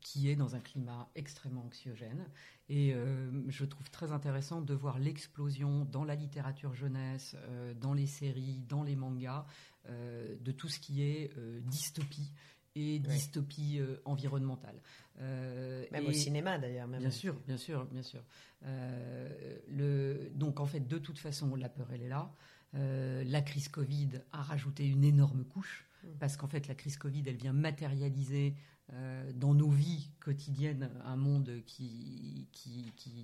qui 0.00 0.28
est 0.28 0.36
dans 0.36 0.54
un 0.54 0.60
climat 0.60 1.08
extrêmement 1.14 1.64
anxiogène 1.64 2.26
et 2.68 2.94
euh, 2.94 3.30
je 3.48 3.64
trouve 3.64 3.90
très 3.90 4.12
intéressant 4.12 4.62
de 4.62 4.72
voir 4.72 4.98
l'explosion 4.98 5.84
dans 5.84 6.04
la 6.04 6.14
littérature 6.14 6.74
jeunesse, 6.74 7.36
euh, 7.40 7.74
dans 7.74 7.92
les 7.92 8.06
séries, 8.06 8.62
dans 8.68 8.82
les 8.82 8.96
mangas, 8.96 9.44
euh, 9.88 10.34
de 10.40 10.52
tout 10.52 10.68
ce 10.68 10.78
qui 10.78 11.02
est 11.02 11.30
dystopie 11.66 12.32
et 12.74 12.98
dystopie 12.98 13.80
environnementale. 14.04 14.80
même 15.20 16.06
au 16.06 16.12
cinéma 16.12 16.58
d'ailleurs. 16.58 16.88
Bien 16.88 17.10
sûr, 17.10 17.34
bien 17.46 17.58
sûr, 17.58 17.84
bien 17.86 18.02
sûr. 18.02 18.22
Le, 18.62 20.30
donc 20.34 20.58
en 20.58 20.66
fait, 20.66 20.80
de 20.80 20.98
toute 20.98 21.18
façon, 21.18 21.54
la 21.54 21.68
peur, 21.68 21.88
elle 21.92 22.02
est 22.02 22.08
là. 22.08 22.32
la 22.72 23.42
crise 23.42 23.68
Covid 23.68 24.22
a 24.32 24.42
rajouté 24.42 24.88
une 24.88 25.04
énorme 25.04 25.44
couche. 25.44 25.83
Parce 26.18 26.36
qu'en 26.36 26.48
fait, 26.48 26.68
la 26.68 26.74
crise 26.74 26.96
Covid, 26.96 27.22
elle 27.26 27.36
vient 27.36 27.52
matérialiser 27.52 28.54
euh, 28.92 29.32
dans 29.34 29.54
nos 29.54 29.70
vies 29.70 30.10
quotidiennes 30.20 30.90
un 31.06 31.16
monde 31.16 31.62
qui, 31.64 32.46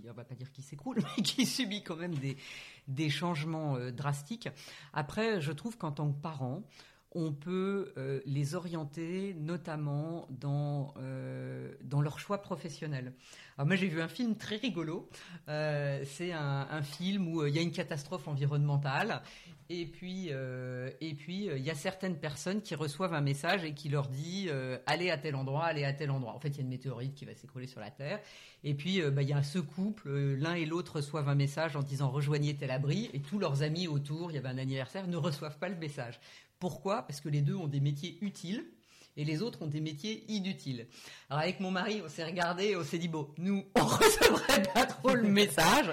va 0.04 0.24
pas 0.24 0.34
dire 0.34 0.50
qui 0.52 0.62
s'écroule, 0.62 0.98
mais 1.16 1.22
qui 1.22 1.44
subit 1.44 1.82
quand 1.82 1.96
même 1.96 2.14
des, 2.88 3.10
changements 3.10 3.76
euh, 3.76 3.90
drastiques. 3.90 4.48
Après, 4.94 5.40
je 5.40 5.52
trouve 5.52 5.76
qu'en 5.76 5.92
tant 5.92 6.10
que 6.10 6.18
parents, 6.18 6.62
on 7.12 7.32
peut 7.32 7.92
euh, 7.96 8.20
les 8.24 8.54
orienter 8.54 9.34
notamment 9.34 10.28
dans, 10.30 10.94
euh, 10.98 11.74
dans 11.82 12.00
leur 12.00 12.18
choix 12.18 12.40
professionnel. 12.40 13.12
Alors 13.56 13.66
moi 13.66 13.76
j'ai 13.76 13.88
vu 13.88 14.00
un 14.00 14.08
film 14.08 14.36
très 14.36 14.56
rigolo, 14.56 15.08
euh, 15.48 16.04
c'est 16.04 16.32
un, 16.32 16.82
film 16.82 17.28
où 17.28 17.44
il 17.46 17.54
y 17.54 17.58
a 17.58 17.62
une 17.62 17.72
catastrophe 17.72 18.26
environnementale 18.26 19.22
et 19.68 19.86
puis 19.86 20.30
il 20.30 21.62
y 21.62 21.70
a 21.70 21.74
certaines 21.74 22.16
personnes 22.16 22.62
qui 22.62 22.74
reçoivent 22.74 23.12
un 23.12 23.20
message 23.20 23.64
et 23.64 23.74
qui 23.74 23.88
leur 23.88 24.08
dit 24.08 24.48
allez 24.86 25.10
à 25.10 25.18
tel 25.18 25.34
endroit, 25.34 25.64
allez 25.64 25.84
à 25.84 25.92
tel 25.92 26.10
endroit. 26.10 26.32
En 26.32 26.40
fait 26.40 26.48
il 26.48 26.56
y 26.56 26.58
a 26.60 26.62
une 26.62 26.68
météorite 26.68 27.14
qui 27.14 27.26
va 27.26 27.34
s'écrouler 27.34 27.66
sur 27.66 27.80
la 27.80 27.90
Terre 27.90 28.20
et 28.64 28.74
puis 28.74 29.02
bah, 29.10 29.22
il 29.22 29.28
y 29.28 29.32
a 29.32 29.42
ce 29.42 29.58
couple, 29.58 30.10
l'un 30.10 30.54
et 30.54 30.64
l'autre 30.64 30.96
reçoivent 30.96 31.28
un 31.28 31.34
message 31.34 31.76
en 31.76 31.82
disant 31.82 32.08
rejoignez 32.08 32.56
tel 32.56 32.70
abri 32.70 33.10
et 33.12 33.20
tous 33.20 33.38
leurs 33.38 33.62
amis 33.62 33.88
autour, 33.88 34.30
il 34.30 34.36
y 34.36 34.38
avait 34.38 34.48
un 34.48 34.58
anniversaire, 34.58 35.06
ne 35.06 35.16
reçoivent 35.16 35.58
pas 35.58 35.68
le 35.68 35.76
message. 35.76 36.18
Pourquoi? 36.60 37.02
Parce 37.02 37.20
que 37.20 37.28
les 37.28 37.40
deux 37.40 37.56
ont 37.56 37.66
des 37.66 37.80
métiers 37.80 38.18
utiles 38.20 38.64
et 39.16 39.24
les 39.24 39.42
autres 39.42 39.62
ont 39.62 39.66
des 39.66 39.80
métiers 39.80 40.24
inutiles. 40.28 40.86
Alors 41.28 41.42
avec 41.42 41.58
mon 41.58 41.70
mari, 41.70 42.00
on 42.04 42.08
s'est 42.08 42.24
regardé 42.24 42.66
et 42.66 42.76
on 42.76 42.84
s'est 42.84 42.98
dit 42.98 43.08
bon, 43.08 43.28
nous 43.38 43.64
on 43.74 43.84
recevrait 43.84 44.62
pas 44.74 44.86
trop 44.86 45.14
le 45.14 45.28
message. 45.28 45.86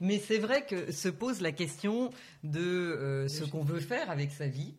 Mais 0.00 0.18
c'est 0.18 0.38
vrai 0.38 0.66
que 0.66 0.90
se 0.90 1.08
pose 1.08 1.40
la 1.40 1.52
question 1.52 2.10
de 2.42 2.60
euh, 2.60 3.28
ce 3.28 3.44
qu'on 3.44 3.62
veut 3.62 3.80
faire 3.80 4.10
avec 4.10 4.32
sa 4.32 4.48
vie. 4.48 4.74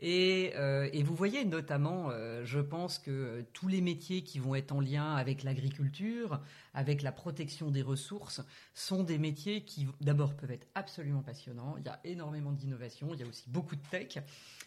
Et, 0.00 0.52
euh, 0.54 0.88
et, 0.92 1.02
vous 1.02 1.14
voyez 1.14 1.44
notamment, 1.44 2.10
euh, 2.10 2.44
je 2.44 2.60
pense 2.60 2.98
que 2.98 3.44
tous 3.52 3.66
les 3.66 3.80
métiers 3.80 4.22
qui 4.22 4.38
vont 4.38 4.54
être 4.54 4.70
en 4.70 4.80
lien 4.80 5.16
avec 5.16 5.42
l'agriculture, 5.42 6.40
avec 6.72 7.02
la 7.02 7.10
protection 7.10 7.72
des 7.72 7.82
ressources, 7.82 8.40
sont 8.74 9.02
des 9.02 9.18
métiers 9.18 9.62
qui 9.62 9.88
d'abord 10.00 10.34
peuvent 10.34 10.52
être 10.52 10.68
absolument 10.76 11.22
passionnants. 11.22 11.74
Il 11.78 11.84
y 11.84 11.88
a 11.88 11.98
énormément 12.04 12.52
d'innovation, 12.52 13.08
il 13.12 13.20
y 13.20 13.22
a 13.24 13.26
aussi 13.26 13.44
beaucoup 13.48 13.74
de 13.74 13.82
tech, 13.90 14.18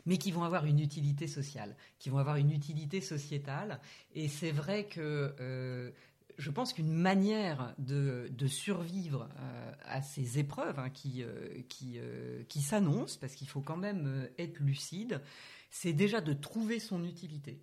mais 0.05 0.17
qui 0.17 0.31
vont 0.31 0.43
avoir 0.43 0.65
une 0.65 0.79
utilité 0.79 1.27
sociale, 1.27 1.77
qui 1.97 2.09
vont 2.09 2.17
avoir 2.17 2.35
une 2.35 2.51
utilité 2.51 2.99
sociétale. 2.99 3.79
Et 4.13 4.27
c'est 4.27 4.51
vrai 4.51 4.85
que 4.85 5.33
euh, 5.39 5.91
je 6.37 6.49
pense 6.49 6.73
qu'une 6.73 6.93
manière 6.93 7.73
de, 7.77 8.29
survivre 8.47 9.29
euh, 9.39 9.71
à 9.85 10.01
ces 10.01 10.39
épreuves 10.39 10.79
hein, 10.79 10.89
qui, 10.89 11.23
euh, 11.23 11.61
euh, 11.95 12.43
qui, 12.47 12.61
s'annoncent, 12.61 13.17
parce 13.19 13.35
qu'il 13.35 13.47
faut 13.47 13.61
quand 13.61 13.77
même 13.77 14.29
être 14.37 14.59
lucide, 14.59 15.21
c'est 15.69 15.93
déjà 15.93 16.21
de 16.21 16.33
trouver 16.33 16.79
son 16.79 17.03
utilité 17.03 17.61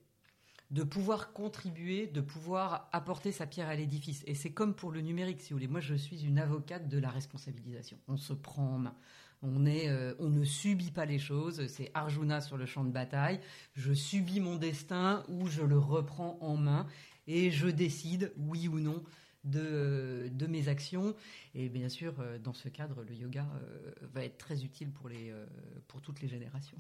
de 0.71 0.83
pouvoir 0.83 1.33
contribuer, 1.33 2.07
de 2.07 2.21
pouvoir 2.21 2.91
apporter 2.93 3.33
sa 3.33 3.47
pierre 3.47 3.69
à 3.69 3.75
l'édifice. 3.75 4.23
Et 4.27 4.35
c'est 4.35 4.53
comme 4.53 4.75
pour 4.75 4.93
le 4.93 5.01
numérique, 5.01 5.41
si 5.41 5.49
vous 5.49 5.57
voulez. 5.57 5.67
Moi, 5.67 5.81
je 5.81 5.95
suis 5.95 6.27
une 6.27 6.39
avocate 6.39 6.91
de 6.91 6.99
la 6.99 7.09
responsabilisation. 7.09 7.97
On 8.07 8.19
se 8.19 8.35
prend 8.35 8.75
en 8.75 8.79
main. 8.79 8.95
On, 9.41 9.65
est, 9.65 9.91
on 10.19 10.29
ne 10.29 10.45
subit 10.45 10.91
pas 10.91 11.07
les 11.07 11.19
choses. 11.19 11.67
C'est 11.69 11.91
Arjuna 11.95 12.43
sur 12.43 12.59
le 12.59 12.67
champ 12.67 12.85
de 12.85 12.91
bataille. 12.91 13.41
Je 13.77 13.95
subis 13.95 14.41
mon 14.41 14.57
destin 14.57 15.25
ou 15.29 15.47
je 15.47 15.63
le 15.63 15.79
reprends 15.79 16.37
en 16.43 16.59
main 16.59 16.87
et 17.29 17.51
je 17.51 17.69
décide, 17.69 18.33
oui 18.39 18.67
ou 18.67 18.81
non, 18.81 19.05
de, 19.45 20.29
de, 20.33 20.47
mes 20.47 20.69
actions. 20.69 21.15
Et 21.55 21.69
bien 21.69 21.89
sûr, 21.89 22.15
euh, 22.19 22.39
dans 22.39 22.55
ce 22.55 22.69
cadre, 22.69 23.03
le 23.03 23.15
yoga 23.15 23.47
euh, 23.63 23.93
va 24.13 24.25
être 24.25 24.39
très 24.39 24.65
utile 24.65 24.91
pour, 24.91 25.09
les, 25.09 25.31
euh, 25.31 25.47
pour 25.87 26.01
toutes 26.01 26.21
les 26.21 26.29
générations. 26.29 26.79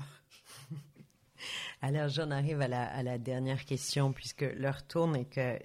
Alors, 1.83 2.09
j'en 2.09 2.31
arrive 2.31 2.61
à 2.61 2.69
la, 2.69 2.85
à 2.85 3.03
la, 3.03 3.19
dernière 3.19 3.65
question, 3.65 4.13
puisque 4.13 4.43
l'heure 4.57 4.85
tourne 4.87 5.15
et 5.17 5.25
que 5.25 5.57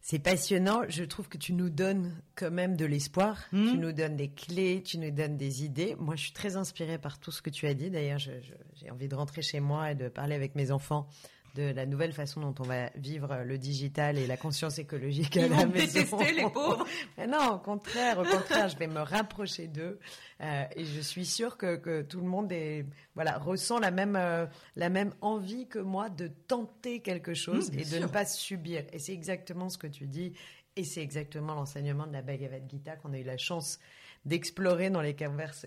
c'est 0.00 0.20
passionnant. 0.20 0.82
Je 0.88 1.04
trouve 1.04 1.28
que 1.28 1.36
tu 1.36 1.52
nous 1.52 1.68
donnes 1.68 2.14
quand 2.34 2.50
même 2.50 2.76
de 2.76 2.86
l'espoir. 2.86 3.42
Hmm. 3.52 3.72
Tu 3.72 3.78
nous 3.78 3.92
donnes 3.92 4.16
des 4.16 4.30
clés, 4.30 4.82
tu 4.82 4.98
nous 4.98 5.10
donnes 5.10 5.36
des 5.36 5.64
idées. 5.64 5.96
Moi, 5.98 6.16
je 6.16 6.22
suis 6.22 6.32
très 6.32 6.56
inspirée 6.56 6.98
par 6.98 7.18
tout 7.18 7.30
ce 7.30 7.42
que 7.42 7.50
tu 7.50 7.66
as 7.66 7.74
dit. 7.74 7.90
D'ailleurs, 7.90 8.18
j'ai 8.18 8.90
envie 8.90 9.08
de 9.08 9.14
rentrer 9.14 9.42
chez 9.42 9.60
moi 9.60 9.90
et 9.90 9.94
de 9.94 10.08
parler 10.08 10.34
avec 10.34 10.54
mes 10.54 10.70
enfants 10.70 11.08
de 11.54 11.62
la 11.72 11.86
nouvelle 11.86 12.12
façon 12.12 12.40
dont 12.40 12.54
on 12.58 12.64
va 12.64 12.90
vivre 12.96 13.42
le 13.44 13.58
digital 13.58 14.18
et 14.18 14.26
la 14.26 14.36
conscience 14.36 14.78
écologique 14.78 15.36
à 15.36 15.48
la 15.48 15.66
maison. 15.66 16.00
détester 16.00 16.32
les 16.32 16.50
pauvres. 16.50 16.86
Mais 17.18 17.26
non, 17.26 17.54
au 17.54 17.58
contraire, 17.58 18.18
au 18.18 18.24
contraire, 18.24 18.68
je 18.68 18.76
vais 18.76 18.88
me 18.88 19.00
rapprocher 19.00 19.68
d'eux 19.68 19.98
euh, 20.40 20.64
et 20.74 20.84
je 20.84 21.00
suis 21.00 21.24
sûre 21.24 21.56
que, 21.56 21.76
que, 21.76 22.02
tout 22.02 22.20
le 22.20 22.26
monde 22.26 22.50
est 22.50 22.86
voilà 23.14 23.38
ressent 23.38 23.78
la 23.78 23.90
même 23.90 24.16
euh, 24.16 24.46
la 24.74 24.88
même 24.88 25.14
envie 25.20 25.68
que 25.68 25.78
moi 25.78 26.08
de 26.08 26.26
tenter 26.26 27.00
quelque 27.00 27.34
chose 27.34 27.70
mmh, 27.70 27.78
et 27.78 27.84
de 27.84 27.98
ne 27.98 28.06
pas 28.06 28.26
subir. 28.26 28.84
Et 28.92 28.98
c'est 28.98 29.12
exactement 29.12 29.68
ce 29.68 29.78
que 29.78 29.86
tu 29.86 30.06
dis 30.06 30.32
et 30.76 30.84
c'est 30.84 31.02
exactement 31.02 31.54
l'enseignement 31.54 32.06
de 32.06 32.12
la 32.12 32.22
Bhagavad 32.22 32.68
Gita 32.68 32.96
qu'on 32.96 33.12
a 33.12 33.18
eu 33.18 33.24
la 33.24 33.38
chance 33.38 33.78
d'explorer 34.24 34.90
dans 34.90 35.02
les 35.02 35.14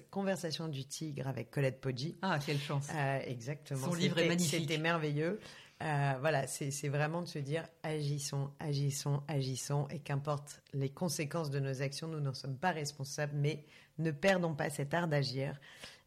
conversations 0.09 0.67
du 0.67 0.85
tigre 0.85 1.27
avec 1.27 1.51
Colette 1.51 1.79
Poggi. 1.79 2.17
Ah, 2.21 2.39
quelle 2.43 2.59
chance. 2.59 2.89
Euh, 2.93 3.19
exactement. 3.25 3.85
Son 3.85 3.93
livre 3.93 4.17
est 4.17 4.27
magnifique. 4.27 4.61
C'était 4.61 4.79
merveilleux. 4.79 5.39
Euh, 5.83 6.13
voilà, 6.19 6.47
c'est 6.47 6.89
vraiment 6.89 7.21
de 7.21 7.27
se 7.27 7.37
dire 7.37 7.63
agissons, 7.83 8.49
agissons, 8.59 9.21
agissons, 9.27 9.87
et 9.89 9.99
qu'importe 9.99 10.61
les 10.73 10.89
conséquences 10.89 11.51
de 11.51 11.59
nos 11.59 11.81
actions, 11.83 12.07
nous 12.07 12.19
n'en 12.19 12.33
sommes 12.33 12.57
pas 12.57 12.71
responsables, 12.71 13.35
mais 13.35 13.63
ne 13.99 14.09
perdons 14.09 14.55
pas 14.55 14.71
cet 14.71 14.93
art 14.95 15.07
d'agir. 15.07 15.59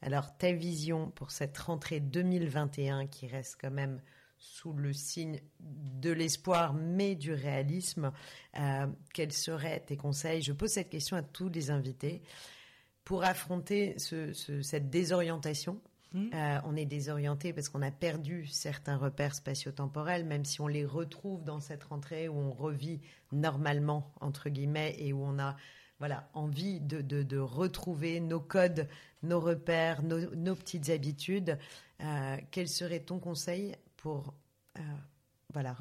Alors, 0.03 0.37
ta 0.37 0.53
vision 0.53 1.11
pour 1.11 1.31
cette 1.31 1.57
rentrée 1.57 2.01
2021 2.01 3.07
qui 3.07 3.29
reste 3.29 3.59
quand 3.61 3.71
même 3.71 4.01
sous 4.39 4.73
le 4.73 4.93
signe 4.93 5.39
de 5.61 6.11
l'espoir, 6.11 6.73
mais 6.73 7.15
du 7.15 7.33
réalisme, 7.33 8.11
euh, 8.59 8.87
quels 9.13 9.33
seraient 9.33 9.81
tes 9.81 9.97
conseils? 9.97 10.43
Je 10.43 10.53
pose 10.53 10.71
cette 10.71 10.89
question 10.89 11.17
à 11.17 11.23
tous 11.23 11.51
les 11.51 11.71
invités 11.71 12.23
pour 13.05 13.23
affronter 13.23 13.97
cette 13.99 14.91
désorientation 14.91 15.81
Hmm. 16.13 16.29
Euh, 16.35 16.59
on 16.65 16.75
est 16.75 16.87
désorienté 16.87 17.53
parce 17.53 17.69
qu'on 17.69 17.83
a 17.83 17.91
perdu 17.91 18.47
certains 18.47 18.97
repères 18.97 19.35
spatio-temporels, 19.35 20.25
même 20.25 20.45
si 20.45 20.61
on 20.61 20.67
les 20.67 20.85
retrouve 20.85 21.45
dans 21.45 21.61
cette 21.61 21.85
rentrée 21.85 22.29
où 22.29 22.37
on 22.37 22.51
revit 22.51 23.01
normalement, 23.33 24.13
entre 24.21 24.49
guillemets, 24.49 24.97
et 24.99 25.13
où 25.13 25.23
on 25.23 25.39
a 25.39 25.57
voilà, 26.01 26.29
envie 26.33 26.81
de, 26.81 27.39
retrouver 27.39 28.21
nos 28.21 28.41
codes, 28.41 28.89
nos 29.23 29.39
repères, 29.39 30.03
nos, 30.03 30.57
petites 30.57 30.89
habitudes. 30.89 31.59
Euh, 32.01 32.37
quel 32.51 32.69
serait 32.69 33.01
ton 33.01 33.19
conseil 33.19 33.77
pour 33.99 34.35
euh, 34.79 34.83
voilà, 35.53 35.77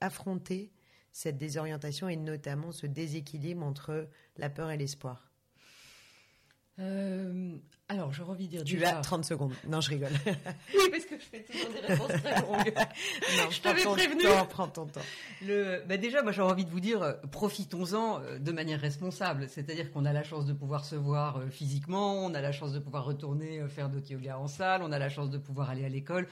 affronter 0.00 0.72
cette 1.12 1.36
désorientation 1.36 2.08
et 2.08 2.16
notamment 2.16 2.72
ce 2.72 2.86
déséquilibre 2.86 3.64
entre 3.64 4.08
la 4.38 4.48
peur 4.48 4.70
et 4.70 4.78
l'espoir? 4.78 5.27
Euh, 6.80 7.52
alors, 7.88 8.12
envie 8.28 8.46
de 8.46 8.50
dire. 8.50 8.64
Tu 8.64 8.84
as 8.84 9.00
30 9.00 9.24
secondes. 9.24 9.52
Non, 9.66 9.80
je 9.80 9.90
rigole. 9.90 10.10
oui, 10.26 10.90
parce 10.90 11.04
que 11.06 11.18
je 11.18 11.24
fais 11.24 11.42
toujours 11.42 11.70
des 11.70 11.80
réponses 11.80 12.22
très 12.22 12.40
longues. 12.40 12.74
non, 13.36 13.50
je 13.50 13.60
t'avais 13.60 13.82
prévenu. 13.82 14.22
Temps, 14.22 14.46
prends 14.46 14.68
ton 14.68 14.86
temps. 14.86 15.00
Le, 15.42 15.82
bah 15.86 15.96
déjà, 15.96 16.22
moi, 16.22 16.32
j'aurais 16.32 16.52
envie 16.52 16.64
de 16.64 16.70
vous 16.70 16.80
dire, 16.80 17.02
euh, 17.02 17.14
profitons-en 17.32 18.20
euh, 18.20 18.38
de 18.38 18.52
manière 18.52 18.80
responsable. 18.80 19.48
C'est-à-dire 19.48 19.90
qu'on 19.90 20.04
a 20.04 20.12
la 20.12 20.22
chance 20.22 20.44
de 20.44 20.52
pouvoir 20.52 20.84
se 20.84 20.96
voir 20.96 21.42
physiquement, 21.50 22.24
on 22.24 22.34
a 22.34 22.40
la 22.40 22.52
chance 22.52 22.72
de 22.72 22.78
pouvoir 22.78 23.04
retourner 23.04 23.66
faire 23.68 23.88
d'autres 23.88 24.12
yoga 24.12 24.38
en 24.38 24.48
salle, 24.48 24.82
on 24.82 24.92
a 24.92 24.98
la 24.98 25.08
chance 25.08 25.30
de 25.30 25.38
pouvoir 25.38 25.70
aller 25.70 25.84
à 25.84 25.88
l'école 25.88 26.28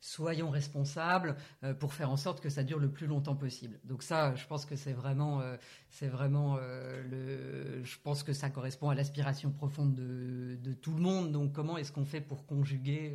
soyons 0.00 0.50
responsables 0.50 1.36
pour 1.78 1.92
faire 1.92 2.10
en 2.10 2.16
sorte 2.16 2.40
que 2.40 2.48
ça 2.48 2.64
dure 2.64 2.78
le 2.78 2.90
plus 2.90 3.06
longtemps 3.06 3.36
possible. 3.36 3.78
Donc 3.84 4.02
ça, 4.02 4.34
je 4.34 4.46
pense 4.46 4.64
que 4.64 4.74
c'est 4.74 4.92
vraiment, 4.92 5.42
c'est 5.90 6.08
vraiment 6.08 6.56
le, 6.56 7.84
je 7.84 7.96
pense 8.02 8.22
que 8.22 8.32
ça 8.32 8.48
correspond 8.48 8.88
à 8.88 8.94
l'aspiration 8.94 9.50
profonde 9.50 9.94
de, 9.94 10.72
tout 10.72 10.94
le 10.94 11.02
monde. 11.02 11.32
Donc 11.32 11.52
comment 11.52 11.76
est-ce 11.76 11.92
qu'on 11.92 12.06
fait 12.06 12.20
pour 12.20 12.46
conjuguer 12.46 13.14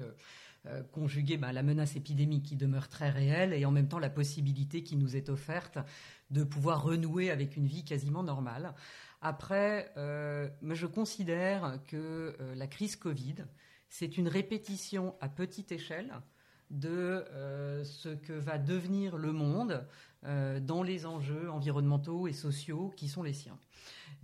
euh, 0.67 0.81
conjuguer 0.81 1.37
bah, 1.37 1.53
la 1.53 1.61
menace 1.61 1.95
épidémique 1.95 2.43
qui 2.43 2.55
demeure 2.55 2.89
très 2.89 3.09
réelle 3.09 3.53
et 3.53 3.65
en 3.65 3.71
même 3.71 3.87
temps 3.87 3.99
la 3.99 4.09
possibilité 4.09 4.81
qui 4.81 4.95
nous 4.95 5.15
est 5.15 5.29
offerte 5.29 5.77
de 6.31 6.43
pouvoir 6.43 6.83
renouer 6.83 7.29
avec 7.29 7.55
une 7.55 7.67
vie 7.67 7.85
quasiment 7.85 8.23
normale? 8.23 8.73
Après, 9.21 9.91
euh, 9.97 10.49
je 10.71 10.87
considère 10.87 11.79
que 11.87 12.35
euh, 12.39 12.55
la 12.55 12.65
crise 12.65 12.95
Covid, 12.95 13.35
c'est 13.89 14.17
une 14.17 14.27
répétition 14.27 15.15
à 15.21 15.29
petite 15.29 15.71
échelle 15.71 16.11
de 16.79 17.25
ce 17.83 18.09
que 18.09 18.33
va 18.33 18.57
devenir 18.57 19.17
le 19.17 19.31
monde 19.31 19.85
dans 20.23 20.83
les 20.83 21.05
enjeux 21.05 21.49
environnementaux 21.49 22.27
et 22.27 22.33
sociaux 22.33 22.93
qui 22.95 23.07
sont 23.07 23.23
les 23.23 23.33
siens. 23.33 23.57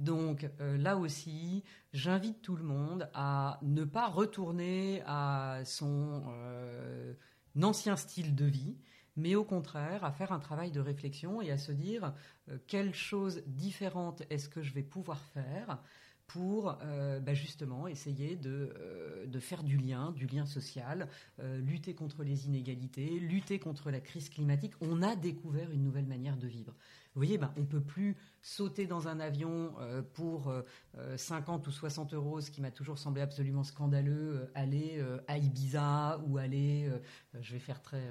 Donc 0.02 0.50
euh, 0.60 0.78
là 0.78 0.98
aussi, 0.98 1.64
j'invite 1.94 2.42
tout 2.42 2.56
le 2.56 2.64
monde 2.64 3.10
à 3.14 3.60
ne 3.62 3.84
pas 3.84 4.08
retourner 4.08 5.04
à 5.06 5.62
son 5.64 6.24
euh, 6.28 7.14
ancien 7.62 7.96
style 7.96 8.34
de 8.34 8.46
vie, 8.46 8.78
mais 9.16 9.36
au 9.36 9.44
contraire 9.44 10.04
à 10.04 10.12
faire 10.12 10.32
un 10.32 10.40
travail 10.40 10.72
de 10.72 10.80
réflexion 10.80 11.40
et 11.40 11.52
à 11.52 11.58
se 11.60 11.72
dire 11.72 12.16
euh, 12.50 12.58
quelle 12.68 12.96
chose 12.96 13.44
différente 13.46 14.24
est-ce 14.32 14.50
que 14.50 14.64
je 14.64 14.74
vais 14.74 14.82
pouvoir 14.82 15.20
faire 15.20 15.80
pour 16.34 16.78
bah, 17.22 17.34
justement 17.34 17.88
essayer 17.88 18.36
de, 18.36 18.74
faire 19.40 19.64
du 19.64 19.78
lien, 19.78 20.12
du 20.12 20.28
lien 20.28 20.46
social, 20.46 21.08
lutter 21.40 21.94
contre 21.94 22.24
les 22.24 22.46
inégalités, 22.46 23.20
lutter 23.20 23.60
contre 23.60 23.92
la 23.92 24.00
crise 24.00 24.30
climatique. 24.30 24.74
On 24.82 25.02
a 25.02 25.16
découvert 25.16 25.72
une 25.72 25.84
nouvelle 25.84 26.06
manière 26.08 26.38
de 26.38 26.48
vivre. 26.48 26.74
Vous 27.14 27.20
voyez, 27.20 27.38
ben, 27.38 27.52
on 27.58 27.66
peut 27.66 27.82
plus 27.82 28.16
sauter 28.42 28.88
dans 28.88 29.10
un 29.10 29.20
avion 29.20 29.74
euh, 29.82 30.02
pour 30.02 30.50
50 31.18 31.66
euh, 31.66 31.70
ou 31.70 31.72
60 31.72 32.14
euros, 32.14 32.40
ce 32.40 32.50
qui 32.50 32.62
m'a 32.62 32.72
toujours 32.72 32.98
semblé 32.98 33.22
absolument 33.22 33.66
scandaleux, 33.66 34.38
euh, 34.38 34.52
aller 34.56 35.04
à 35.28 35.38
Ibiza 35.38 36.22
ou 36.26 36.38
aller, 36.38 36.90
je 37.42 37.54
vais 37.54 37.60
faire 37.60 37.82
très 37.82 38.02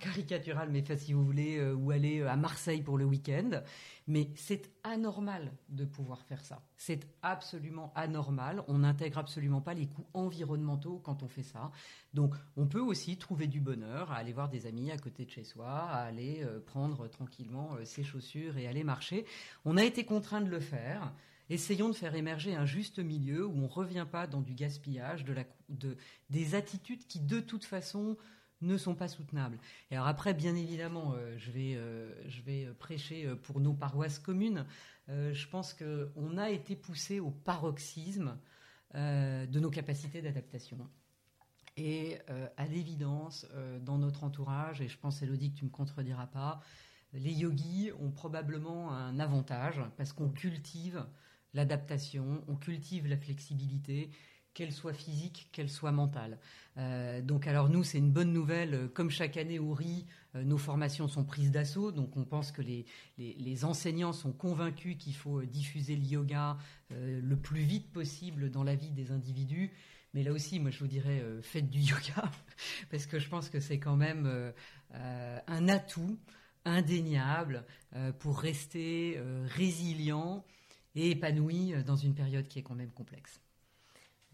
caricatural, 0.00 0.70
mais 0.70 0.84
si 0.96 1.12
vous 1.12 1.24
voulez, 1.24 1.62
ou 1.72 1.92
aller 1.92 2.22
à 2.22 2.36
Marseille 2.36 2.82
pour 2.82 2.98
le 2.98 3.04
week-end. 3.04 3.62
Mais 4.08 4.30
c'est 4.34 4.77
anormal 4.88 5.52
de 5.68 5.84
pouvoir 5.84 6.22
faire 6.24 6.44
ça. 6.44 6.62
C'est 6.76 7.06
absolument 7.22 7.92
anormal. 7.94 8.62
On 8.68 8.78
n'intègre 8.78 9.18
absolument 9.18 9.60
pas 9.60 9.74
les 9.74 9.86
coûts 9.86 10.06
environnementaux 10.14 11.00
quand 11.04 11.22
on 11.22 11.28
fait 11.28 11.42
ça. 11.42 11.70
Donc, 12.14 12.34
on 12.56 12.66
peut 12.66 12.80
aussi 12.80 13.16
trouver 13.16 13.46
du 13.46 13.60
bonheur 13.60 14.10
à 14.12 14.16
aller 14.16 14.32
voir 14.32 14.48
des 14.48 14.66
amis 14.66 14.90
à 14.90 14.98
côté 14.98 15.24
de 15.24 15.30
chez 15.30 15.44
soi, 15.44 15.68
à 15.68 16.02
aller 16.02 16.46
prendre 16.66 17.08
tranquillement 17.08 17.76
ses 17.84 18.04
chaussures 18.04 18.56
et 18.56 18.66
aller 18.66 18.84
marcher. 18.84 19.24
On 19.64 19.76
a 19.76 19.84
été 19.84 20.04
contraint 20.04 20.40
de 20.40 20.50
le 20.50 20.60
faire. 20.60 21.12
Essayons 21.50 21.88
de 21.88 21.94
faire 21.94 22.14
émerger 22.14 22.54
un 22.54 22.66
juste 22.66 22.98
milieu 22.98 23.46
où 23.46 23.52
on 23.52 23.62
ne 23.62 23.68
revient 23.68 24.06
pas 24.10 24.26
dans 24.26 24.42
du 24.42 24.52
gaspillage, 24.52 25.24
de 25.24 25.96
des 26.28 26.54
attitudes 26.54 27.06
qui 27.06 27.20
de 27.20 27.40
toute 27.40 27.64
façon 27.64 28.16
ne 28.60 28.76
sont 28.76 28.94
pas 28.94 29.08
soutenables. 29.08 29.58
Et 29.90 29.94
alors 29.94 30.08
après, 30.08 30.34
bien 30.34 30.54
évidemment, 30.54 31.14
euh, 31.14 31.36
je, 31.38 31.50
vais, 31.50 31.74
euh, 31.76 32.12
je 32.28 32.42
vais 32.42 32.66
prêcher 32.78 33.26
euh, 33.26 33.36
pour 33.36 33.60
nos 33.60 33.74
paroisses 33.74 34.18
communes. 34.18 34.64
je 35.08 35.46
pense 35.48 35.74
qu'on 35.74 36.36
a 36.36 36.50
été 36.50 36.76
poussé 36.76 37.18
au 37.18 37.30
paroxysme 37.30 38.36
de 38.94 39.58
nos 39.58 39.70
capacités 39.70 40.20
d'adaptation. 40.20 40.78
Et 41.78 42.18
à 42.58 42.66
l'évidence, 42.66 43.46
dans 43.80 43.96
notre 43.96 44.24
entourage, 44.24 44.82
et 44.82 44.88
je 44.88 44.98
pense, 44.98 45.22
Elodie, 45.22 45.52
que 45.52 45.58
tu 45.60 45.64
ne 45.64 45.70
me 45.70 45.74
contrediras 45.74 46.26
pas, 46.26 46.60
les 47.14 47.32
yogis 47.32 47.90
ont 48.00 48.10
probablement 48.10 48.92
un 48.92 49.18
avantage 49.18 49.80
parce 49.96 50.12
qu'on 50.12 50.28
cultive 50.28 51.06
l'adaptation, 51.54 52.44
on 52.46 52.56
cultive 52.56 53.06
la 53.06 53.16
flexibilité, 53.16 54.10
qu'elle 54.58 54.72
soit 54.72 54.92
physique, 54.92 55.48
qu'elle 55.52 55.70
soit 55.70 55.92
mentale. 55.92 56.36
Euh, 56.78 57.22
donc 57.22 57.46
alors 57.46 57.68
nous, 57.68 57.84
c'est 57.84 57.98
une 57.98 58.10
bonne 58.10 58.32
nouvelle. 58.32 58.90
Comme 58.92 59.08
chaque 59.08 59.36
année 59.36 59.60
au 59.60 59.72
RI, 59.72 60.04
euh, 60.34 60.42
nos 60.42 60.58
formations 60.58 61.06
sont 61.06 61.24
prises 61.24 61.52
d'assaut. 61.52 61.92
Donc 61.92 62.16
on 62.16 62.24
pense 62.24 62.50
que 62.50 62.60
les, 62.60 62.84
les, 63.18 63.64
enseignants 63.64 64.12
sont 64.12 64.32
convaincus 64.32 64.96
qu'il 64.98 65.14
faut 65.14 65.42
euh, 65.42 65.46
diffuser 65.46 65.94
le 65.94 66.02
yoga 66.02 66.58
le 66.90 67.36
plus 67.36 67.60
vite 67.60 67.92
possible 67.92 68.50
dans 68.50 68.64
la 68.64 68.74
vie 68.74 68.90
des 68.90 69.12
individus. 69.12 69.70
Mais 70.12 70.24
là 70.24 70.32
aussi, 70.32 70.58
moi 70.58 70.72
je 70.72 70.80
vous 70.80 70.88
dirais, 70.88 71.22
faites 71.40 71.70
du 71.70 71.78
yoga, 71.92 72.28
parce 72.90 73.06
que 73.06 73.20
je 73.20 73.28
pense 73.28 73.50
que 73.50 73.60
c'est 73.60 73.78
quand 73.78 73.96
même 73.96 74.52
un 74.90 75.68
atout 75.68 76.18
indéniable 76.64 77.64
pour 78.18 78.40
rester 78.40 79.20
résilient 79.44 80.44
et 80.96 81.10
épanoui 81.10 81.74
dans 81.84 81.96
une 81.96 82.14
période 82.14 82.48
qui 82.48 82.58
est 82.58 82.62
quand 82.62 82.74
même 82.74 82.90
complexe. 82.90 83.40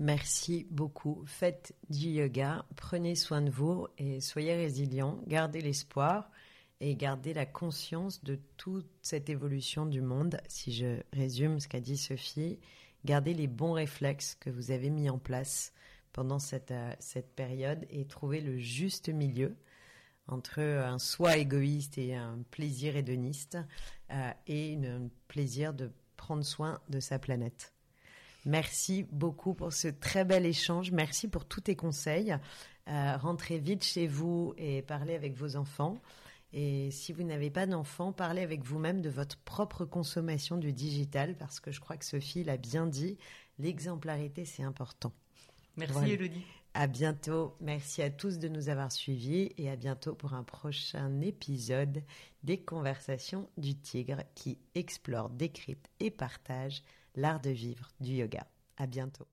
Merci 0.01 0.67
beaucoup. 0.71 1.23
Faites 1.27 1.75
du 1.89 2.09
yoga, 2.09 2.65
prenez 2.75 3.15
soin 3.15 3.43
de 3.43 3.51
vous 3.51 3.87
et 3.97 4.21
soyez 4.21 4.55
résilients, 4.55 5.21
gardez 5.29 5.61
l'espoir 5.61 6.31
et 6.81 6.97
gardez 6.97 7.33
la 7.33 7.47
conscience 7.47 8.25
de 8.25 8.41
toute 8.57 8.91
cette 9.03 9.31
évolution 9.31 9.87
du 9.87 10.01
monde. 10.01 10.39
Si 10.49 10.73
je 10.73 11.01
résume 11.13 11.61
ce 11.61 11.69
qu'a 11.69 11.81
dit 11.81 11.97
Sophie, 11.97 12.59
gardez 13.05 13.35
les 13.35 13.47
bons 13.47 13.73
réflexes 13.73 14.35
que 14.35 14.51
vous 14.51 14.73
avez 14.73 14.91
mis 14.91 15.09
en 15.09 15.19
place 15.19 15.73
pendant 16.13 16.41
cette, 16.41 16.73
euh, 16.73 17.23
période 17.37 17.87
et 17.89 18.05
trouvez 18.07 18.41
le 18.41 18.59
juste 18.59 19.09
milieu 19.09 19.57
entre 20.27 20.61
un 20.61 20.99
soi 20.99 21.37
égoïste 21.37 21.99
et 21.99 22.17
un 22.17 22.39
plaisir 22.51 22.97
hédoniste 22.97 23.59
euh, 24.11 24.31
et 24.49 24.77
un 24.77 25.09
plaisir 25.29 25.73
de 25.73 25.93
prendre 26.17 26.45
soin 26.45 26.81
de 26.89 26.99
sa 26.99 27.21
planète. 27.21 27.74
Merci 28.45 29.05
beaucoup 29.11 29.55
pour 29.55 29.73
ce 29.73 29.89
très 29.89 30.25
bel 30.25 30.45
échange. 30.45 30.91
Merci 30.91 31.29
pour 31.29 31.47
tous 31.47 31.63
tes 31.63 31.77
conseils. 31.77 32.37
Euh, 32.89 33.17
rentrez 33.17 33.59
vite 33.59 33.85
chez 33.85 34.07
vous 34.07 34.55
et 34.59 34.83
parlez 34.83 35.15
avec 35.15 35.35
vos 35.35 35.57
enfants. 35.57 35.97
Et 36.53 36.91
si 36.93 37.13
vous 37.13 37.25
n'avez 37.25 37.51
pas 37.51 37.67
d'enfants, 37.67 38.13
parlez 38.13 38.43
avec 38.43 38.63
vous-même 38.63 39.01
de 39.01 39.11
votre 39.11 39.39
propre 39.39 39.85
consommation 39.85 40.57
du 40.57 40.73
digital 40.73 41.37
parce 41.37 41.59
que 41.59 41.73
je 41.73 41.81
crois 41.81 41.97
que 41.97 42.05
Sophie 42.05 42.45
l'a 42.45 42.57
bien 42.57 42.87
dit, 42.87 43.19
l'exemplarité 43.59 44.45
c'est 44.45 44.63
important. 44.63 45.13
Merci 45.77 46.13
Elodie. 46.13 46.45
À 46.75 46.87
bientôt. 46.87 47.57
Merci 47.61 48.03
à 48.03 48.11
tous 48.11 48.39
de 48.39 48.49
nous 48.49 48.69
avoir 48.69 48.93
suivis 48.93 49.53
et 49.59 49.71
à 49.71 49.77
bientôt 49.77 50.15
pour 50.15 50.35
un 50.35 50.43
prochain 50.43 51.21
épisode 51.21 52.03
des 52.43 52.59
Conversations 52.59 53.49
du 53.57 53.77
Tigre 53.77 54.23
qui 54.35 54.59
explore, 54.75 55.31
décrypte 55.31 55.89
et 56.01 56.11
partage 56.11 56.83
l'art 57.15 57.41
de 57.41 57.51
vivre 57.51 57.91
du 58.01 58.13
yoga. 58.13 58.47
À 58.77 58.87
bientôt. 58.87 59.27